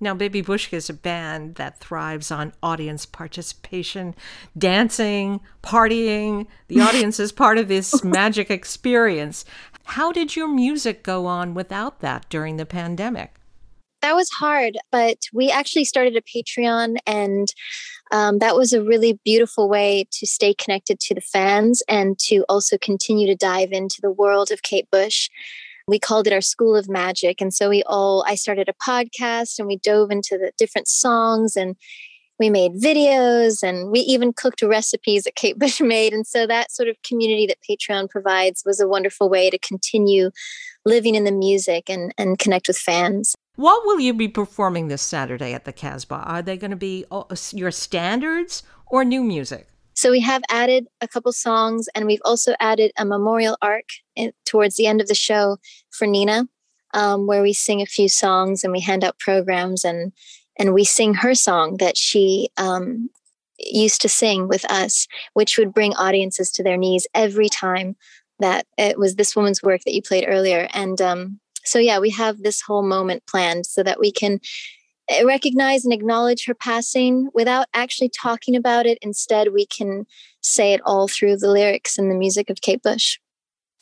Now, 0.00 0.14
Baby 0.14 0.42
Bushka 0.42 0.74
is 0.74 0.88
a 0.88 0.94
band 0.94 1.56
that 1.56 1.78
thrives 1.78 2.30
on 2.30 2.52
audience 2.62 3.04
participation, 3.04 4.14
dancing, 4.56 5.40
partying. 5.62 6.46
The 6.68 6.80
audience 6.88 7.20
is 7.20 7.32
part 7.32 7.58
of 7.58 7.68
this 7.68 8.02
magic 8.02 8.50
experience. 8.50 9.44
How 9.84 10.10
did 10.12 10.36
your 10.36 10.48
music 10.48 11.02
go 11.02 11.26
on 11.26 11.54
without 11.54 12.00
that 12.00 12.28
during 12.28 12.56
the 12.56 12.66
pandemic? 12.66 13.34
that 14.00 14.14
was 14.14 14.30
hard, 14.30 14.78
but 14.90 15.18
we 15.32 15.50
actually 15.50 15.84
started 15.84 16.16
a 16.16 16.22
Patreon, 16.22 16.96
and 17.06 17.52
um, 18.10 18.38
that 18.38 18.56
was 18.56 18.72
a 18.72 18.82
really 18.82 19.18
beautiful 19.24 19.68
way 19.68 20.06
to 20.12 20.26
stay 20.26 20.54
connected 20.54 21.00
to 21.00 21.14
the 21.14 21.20
fans 21.20 21.82
and 21.88 22.18
to 22.20 22.44
also 22.48 22.78
continue 22.78 23.26
to 23.26 23.36
dive 23.36 23.72
into 23.72 24.00
the 24.00 24.10
world 24.10 24.50
of 24.50 24.62
Kate 24.62 24.90
Bush. 24.90 25.28
We 25.90 25.98
called 25.98 26.28
it 26.28 26.32
our 26.32 26.40
School 26.40 26.76
of 26.76 26.88
Magic. 26.88 27.40
And 27.40 27.52
so 27.52 27.68
we 27.68 27.82
all, 27.84 28.24
I 28.26 28.36
started 28.36 28.68
a 28.68 28.72
podcast 28.72 29.58
and 29.58 29.66
we 29.66 29.76
dove 29.76 30.12
into 30.12 30.38
the 30.38 30.52
different 30.56 30.86
songs 30.86 31.56
and 31.56 31.74
we 32.38 32.48
made 32.48 32.74
videos 32.74 33.62
and 33.62 33.90
we 33.90 34.00
even 34.00 34.32
cooked 34.32 34.62
recipes 34.62 35.24
that 35.24 35.34
Kate 35.34 35.58
Bush 35.58 35.80
made. 35.80 36.12
And 36.12 36.26
so 36.26 36.46
that 36.46 36.70
sort 36.70 36.88
of 36.88 36.96
community 37.02 37.46
that 37.46 37.58
Patreon 37.68 38.08
provides 38.08 38.62
was 38.64 38.78
a 38.78 38.86
wonderful 38.86 39.28
way 39.28 39.50
to 39.50 39.58
continue 39.58 40.30
living 40.84 41.16
in 41.16 41.24
the 41.24 41.32
music 41.32 41.90
and, 41.90 42.14
and 42.16 42.38
connect 42.38 42.68
with 42.68 42.78
fans. 42.78 43.34
What 43.56 43.84
will 43.84 44.00
you 44.00 44.14
be 44.14 44.28
performing 44.28 44.88
this 44.88 45.02
Saturday 45.02 45.52
at 45.52 45.64
the 45.64 45.72
Casbah? 45.72 46.22
Are 46.24 46.40
they 46.40 46.56
going 46.56 46.70
to 46.70 46.76
be 46.76 47.04
uh, 47.10 47.24
your 47.52 47.72
standards 47.72 48.62
or 48.86 49.04
new 49.04 49.22
music? 49.22 49.66
So 50.00 50.10
we 50.10 50.20
have 50.20 50.40
added 50.48 50.86
a 51.02 51.06
couple 51.06 51.30
songs, 51.30 51.86
and 51.94 52.06
we've 52.06 52.22
also 52.24 52.54
added 52.58 52.90
a 52.96 53.04
memorial 53.04 53.58
arc 53.60 53.84
in, 54.16 54.32
towards 54.46 54.76
the 54.76 54.86
end 54.86 55.02
of 55.02 55.08
the 55.08 55.14
show 55.14 55.58
for 55.90 56.06
Nina, 56.06 56.48
um, 56.94 57.26
where 57.26 57.42
we 57.42 57.52
sing 57.52 57.82
a 57.82 57.86
few 57.86 58.08
songs 58.08 58.64
and 58.64 58.72
we 58.72 58.80
hand 58.80 59.04
out 59.04 59.18
programs 59.18 59.84
and 59.84 60.12
and 60.58 60.72
we 60.72 60.84
sing 60.84 61.12
her 61.12 61.34
song 61.34 61.76
that 61.80 61.98
she 61.98 62.48
um, 62.56 63.10
used 63.58 64.00
to 64.00 64.08
sing 64.08 64.48
with 64.48 64.64
us, 64.72 65.06
which 65.34 65.58
would 65.58 65.74
bring 65.74 65.92
audiences 65.96 66.50
to 66.52 66.62
their 66.62 66.78
knees 66.78 67.06
every 67.12 67.50
time 67.50 67.94
that 68.38 68.64
it 68.78 68.98
was 68.98 69.16
this 69.16 69.36
woman's 69.36 69.62
work 69.62 69.82
that 69.84 69.92
you 69.92 70.00
played 70.00 70.24
earlier. 70.26 70.66
And 70.72 70.98
um, 71.02 71.40
so, 71.62 71.78
yeah, 71.78 71.98
we 71.98 72.08
have 72.08 72.38
this 72.38 72.62
whole 72.62 72.82
moment 72.82 73.26
planned 73.26 73.66
so 73.66 73.82
that 73.82 74.00
we 74.00 74.12
can 74.12 74.40
recognize 75.24 75.84
and 75.84 75.92
acknowledge 75.92 76.46
her 76.46 76.54
passing 76.54 77.28
without 77.34 77.66
actually 77.74 78.10
talking 78.10 78.56
about 78.56 78.86
it. 78.86 78.98
Instead, 79.02 79.52
we 79.52 79.66
can 79.66 80.06
say 80.40 80.72
it 80.72 80.80
all 80.84 81.08
through 81.08 81.36
the 81.36 81.50
lyrics 81.50 81.98
and 81.98 82.10
the 82.10 82.14
music 82.14 82.50
of 82.50 82.60
Kate 82.60 82.82
Bush. 82.82 83.18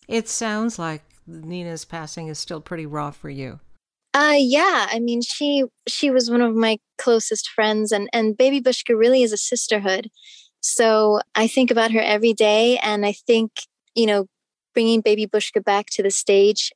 It 0.09 0.29
sounds 0.29 0.79
like 0.79 1.03
Nina's 1.26 1.85
passing 1.85 2.29
is 2.29 2.39
still 2.39 2.61
pretty 2.61 2.87
raw 2.87 3.11
for 3.11 3.29
you. 3.31 3.61
Uh 4.14 4.37
yeah, 4.39 4.87
I 4.91 4.99
mean 5.01 5.20
she 5.20 5.64
she 5.87 6.11
was 6.11 6.31
one 6.31 6.41
of 6.41 6.55
my 6.55 6.79
closest 6.97 7.51
friends 7.51 7.93
and 7.93 8.09
and 8.12 8.37
Baby 8.37 8.61
Bushka 8.61 8.99
really 8.99 9.22
is 9.22 9.33
a 9.33 9.37
sisterhood. 9.37 10.09
So 10.61 11.20
I 11.35 11.47
think 11.47 11.70
about 11.70 11.93
her 11.93 12.01
every 12.01 12.33
day 12.33 12.79
and 12.79 13.05
I 13.05 13.12
think, 13.12 13.53
you 13.95 14.07
know, 14.07 14.26
bringing 14.74 15.03
Baby 15.03 15.26
Bushka 15.26 15.62
back 15.62 15.87
to 15.93 16.03
the 16.03 16.11
stage 16.11 16.72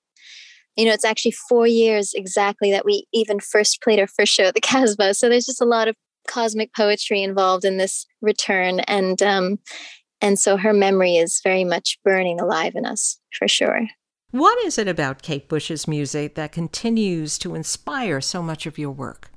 you 0.76 0.84
know, 0.84 0.92
it's 0.92 1.04
actually 1.04 1.32
four 1.32 1.66
years 1.66 2.12
exactly 2.14 2.70
that 2.70 2.84
we 2.84 3.06
even 3.12 3.40
first 3.40 3.82
played 3.82 3.98
our 3.98 4.06
first 4.06 4.32
show 4.32 4.44
at 4.44 4.54
the 4.54 4.60
Casbah. 4.62 5.14
So 5.14 5.28
there's 5.28 5.46
just 5.46 5.60
a 5.60 5.66
lot 5.66 5.88
of 5.88 5.96
cosmic 6.28 6.74
poetry 6.74 7.22
involved 7.22 7.64
in 7.64 7.76
this 7.76 8.06
return, 8.20 8.80
and 8.80 9.22
um, 9.22 9.58
and 10.20 10.38
so 10.38 10.56
her 10.56 10.72
memory 10.72 11.16
is 11.16 11.40
very 11.42 11.64
much 11.64 11.98
burning 12.04 12.40
alive 12.40 12.74
in 12.74 12.86
us 12.86 13.18
for 13.36 13.48
sure. 13.48 13.86
What 14.30 14.58
is 14.64 14.78
it 14.78 14.88
about 14.88 15.20
Kate 15.20 15.46
Bush's 15.46 15.86
music 15.86 16.36
that 16.36 16.52
continues 16.52 17.36
to 17.38 17.54
inspire 17.54 18.20
so 18.22 18.42
much 18.42 18.64
of 18.64 18.78
your 18.78 18.90
work? 18.90 19.30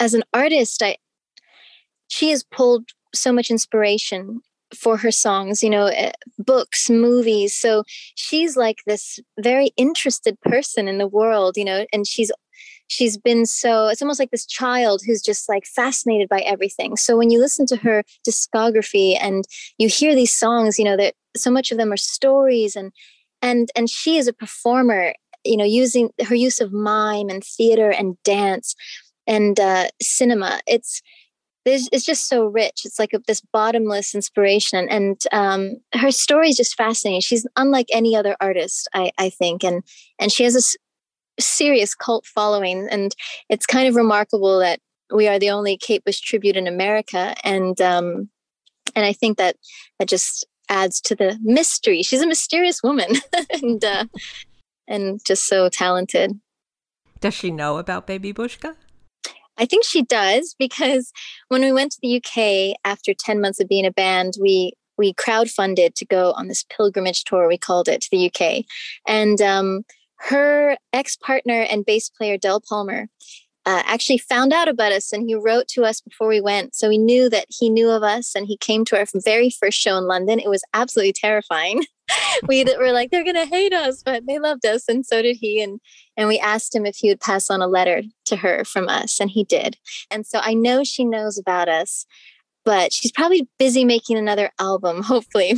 As 0.00 0.14
an 0.14 0.22
artist, 0.32 0.82
I 0.82 0.96
she 2.08 2.30
has 2.30 2.42
pulled 2.42 2.90
so 3.14 3.32
much 3.32 3.50
inspiration 3.50 4.40
for 4.76 4.96
her 4.96 5.10
songs, 5.10 5.62
you 5.62 5.70
know, 5.70 5.86
eh, 5.86 6.12
books, 6.38 6.90
movies. 6.90 7.54
So 7.54 7.84
she's 8.14 8.56
like 8.56 8.78
this 8.86 9.18
very 9.40 9.70
interested 9.76 10.40
person 10.40 10.88
in 10.88 10.98
the 10.98 11.08
world, 11.08 11.56
you 11.56 11.64
know, 11.64 11.86
and 11.92 12.06
she's 12.06 12.30
she's 12.88 13.16
been 13.16 13.46
so 13.46 13.88
it's 13.88 14.02
almost 14.02 14.20
like 14.20 14.30
this 14.30 14.46
child 14.46 15.02
who's 15.06 15.22
just 15.22 15.48
like 15.48 15.64
fascinated 15.66 16.28
by 16.28 16.40
everything. 16.40 16.96
So 16.96 17.16
when 17.16 17.30
you 17.30 17.40
listen 17.40 17.66
to 17.66 17.76
her 17.76 18.04
discography 18.28 19.16
and 19.20 19.44
you 19.78 19.88
hear 19.88 20.14
these 20.14 20.34
songs, 20.34 20.78
you 20.78 20.84
know, 20.84 20.96
that 20.96 21.14
so 21.36 21.50
much 21.50 21.72
of 21.72 21.78
them 21.78 21.92
are 21.92 21.96
stories 21.96 22.76
and 22.76 22.92
and 23.42 23.68
and 23.76 23.90
she 23.90 24.16
is 24.16 24.28
a 24.28 24.32
performer, 24.32 25.14
you 25.44 25.56
know, 25.56 25.64
using 25.64 26.10
her 26.26 26.34
use 26.34 26.60
of 26.60 26.72
mime 26.72 27.28
and 27.28 27.42
theater 27.44 27.90
and 27.90 28.16
dance 28.22 28.74
and 29.26 29.58
uh, 29.58 29.88
cinema. 30.00 30.60
It's 30.66 31.02
there's, 31.64 31.88
it's 31.92 32.04
just 32.04 32.28
so 32.28 32.46
rich. 32.46 32.82
It's 32.84 32.98
like 32.98 33.12
a, 33.14 33.20
this 33.26 33.40
bottomless 33.40 34.14
inspiration, 34.14 34.88
and 34.88 35.20
um, 35.32 35.76
her 35.94 36.10
story 36.10 36.50
is 36.50 36.56
just 36.56 36.76
fascinating. 36.76 37.20
She's 37.20 37.46
unlike 37.56 37.86
any 37.92 38.14
other 38.16 38.36
artist, 38.40 38.88
I, 38.94 39.10
I 39.18 39.30
think, 39.30 39.64
and 39.64 39.82
and 40.18 40.30
she 40.30 40.44
has 40.44 40.54
a 40.54 40.58
s- 40.58 40.76
serious 41.40 41.94
cult 41.94 42.26
following, 42.26 42.88
and 42.90 43.14
it's 43.48 43.66
kind 43.66 43.88
of 43.88 43.94
remarkable 43.94 44.58
that 44.58 44.80
we 45.14 45.26
are 45.28 45.38
the 45.38 45.50
only 45.50 45.76
Kate 45.76 46.04
Bush 46.04 46.20
tribute 46.20 46.56
in 46.56 46.66
America, 46.66 47.34
and 47.44 47.80
um, 47.80 48.28
and 48.94 49.04
I 49.04 49.12
think 49.12 49.38
that 49.38 49.56
that 49.98 50.08
just 50.08 50.46
adds 50.68 51.00
to 51.02 51.14
the 51.14 51.38
mystery. 51.42 52.02
She's 52.02 52.22
a 52.22 52.26
mysterious 52.26 52.82
woman, 52.82 53.16
and 53.50 53.84
uh, 53.84 54.04
and 54.86 55.20
just 55.24 55.46
so 55.46 55.68
talented. 55.68 56.38
Does 57.20 57.34
she 57.34 57.50
know 57.50 57.78
about 57.78 58.06
Baby 58.06 58.34
Bushka? 58.34 58.76
I 59.58 59.66
think 59.66 59.84
she 59.84 60.02
does 60.02 60.54
because 60.58 61.12
when 61.48 61.62
we 61.62 61.72
went 61.72 61.92
to 61.92 61.98
the 62.02 62.16
UK 62.16 62.76
after 62.84 63.14
10 63.14 63.40
months 63.40 63.60
of 63.60 63.68
being 63.68 63.86
a 63.86 63.92
band, 63.92 64.34
we 64.40 64.72
we 64.96 65.12
crowdfunded 65.14 65.94
to 65.94 66.06
go 66.06 66.32
on 66.32 66.46
this 66.46 66.64
pilgrimage 66.64 67.24
tour 67.24 67.48
we 67.48 67.58
called 67.58 67.88
it 67.88 68.00
to 68.00 68.08
the 68.12 68.26
UK. 68.26 68.64
And 69.08 69.40
um, 69.42 69.84
her 70.18 70.76
ex-partner 70.92 71.62
and 71.62 71.84
bass 71.84 72.08
player 72.08 72.38
Del 72.38 72.60
Palmer 72.60 73.08
uh, 73.66 73.82
actually 73.86 74.18
found 74.18 74.52
out 74.52 74.68
about 74.68 74.92
us 74.92 75.12
and 75.12 75.26
he 75.26 75.34
wrote 75.34 75.68
to 75.68 75.84
us 75.84 76.00
before 76.00 76.28
we 76.28 76.40
went. 76.40 76.74
So 76.74 76.88
we 76.88 76.98
knew 76.98 77.30
that 77.30 77.46
he 77.48 77.70
knew 77.70 77.90
of 77.90 78.02
us 78.02 78.34
and 78.34 78.46
he 78.46 78.56
came 78.58 78.84
to 78.86 78.98
our 78.98 79.06
very 79.24 79.50
first 79.50 79.78
show 79.78 79.96
in 79.96 80.04
London. 80.04 80.38
It 80.38 80.50
was 80.50 80.62
absolutely 80.74 81.14
terrifying. 81.14 81.84
we 82.48 82.64
were 82.78 82.92
like, 82.92 83.10
they're 83.10 83.24
going 83.24 83.34
to 83.36 83.46
hate 83.46 83.72
us, 83.72 84.02
but 84.04 84.26
they 84.26 84.38
loved 84.38 84.66
us. 84.66 84.88
And 84.88 85.06
so 85.06 85.22
did 85.22 85.36
he. 85.40 85.62
And, 85.62 85.80
and 86.16 86.28
we 86.28 86.38
asked 86.38 86.74
him 86.74 86.84
if 86.84 86.96
he 86.96 87.08
would 87.08 87.20
pass 87.20 87.48
on 87.48 87.62
a 87.62 87.66
letter 87.66 88.02
to 88.26 88.36
her 88.36 88.64
from 88.64 88.88
us. 88.88 89.18
And 89.18 89.30
he 89.30 89.44
did. 89.44 89.78
And 90.10 90.26
so 90.26 90.40
I 90.42 90.52
know 90.52 90.84
she 90.84 91.04
knows 91.04 91.38
about 91.38 91.68
us, 91.68 92.04
but 92.66 92.92
she's 92.92 93.12
probably 93.12 93.48
busy 93.58 93.84
making 93.84 94.18
another 94.18 94.50
album, 94.60 95.02
hopefully. 95.02 95.54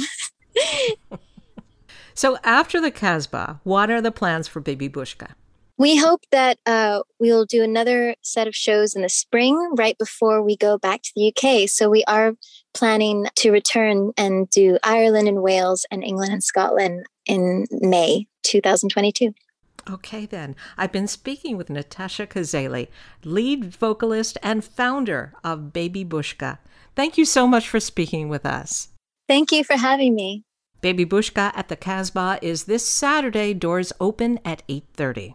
so 2.15 2.39
after 2.45 2.81
the 2.81 2.93
Casbah, 2.93 3.61
what 3.65 3.91
are 3.91 4.01
the 4.01 4.13
plans 4.13 4.47
for 4.47 4.61
Baby 4.61 4.89
Bushka? 4.89 5.33
We 5.79 5.97
hope 5.97 6.23
that 6.31 6.59
uh, 6.65 7.03
we'll 7.19 7.45
do 7.45 7.63
another 7.63 8.15
set 8.23 8.49
of 8.49 8.55
shows 8.55 8.95
in 8.95 9.03
the 9.03 9.11
spring, 9.11 9.75
right 9.77 9.97
before 9.99 10.43
we 10.43 10.57
go 10.57 10.79
back 10.79 11.03
to 11.03 11.13
the 11.15 11.29
UK. 11.29 11.69
So 11.69 11.91
we 11.91 12.03
are 12.05 12.33
planning 12.73 13.27
to 13.37 13.51
return 13.51 14.13
and 14.17 14.49
do 14.49 14.79
Ireland 14.83 15.29
and 15.29 15.43
Wales 15.43 15.85
and 15.91 16.03
England 16.03 16.33
and 16.33 16.43
Scotland 16.43 17.05
in 17.27 17.67
May 17.71 18.27
2022. 18.45 19.35
Okay, 19.89 20.27
then. 20.27 20.57
I've 20.79 20.93
been 20.93 21.07
speaking 21.07 21.57
with 21.57 21.71
Natasha 21.71 22.27
Kozaily, 22.27 22.89
lead 23.23 23.67
vocalist 23.67 24.39
and 24.43 24.65
founder 24.65 25.35
of 25.45 25.73
Baby 25.73 26.05
Bushka. 26.05 26.59
Thank 26.97 27.19
you 27.19 27.25
so 27.25 27.47
much 27.47 27.69
for 27.69 27.79
speaking 27.79 28.29
with 28.29 28.47
us. 28.47 28.89
Thank 29.29 29.53
you 29.53 29.63
for 29.63 29.77
having 29.77 30.15
me. 30.15 30.45
Baby 30.81 31.05
Bushka 31.05 31.53
at 31.55 31.69
the 31.69 31.77
Casbah 31.77 32.39
is 32.43 32.65
this 32.65 32.87
Saturday. 32.87 33.53
Doors 33.55 33.93
open 34.01 34.41
at 34.45 34.63
8:30. 34.69 35.35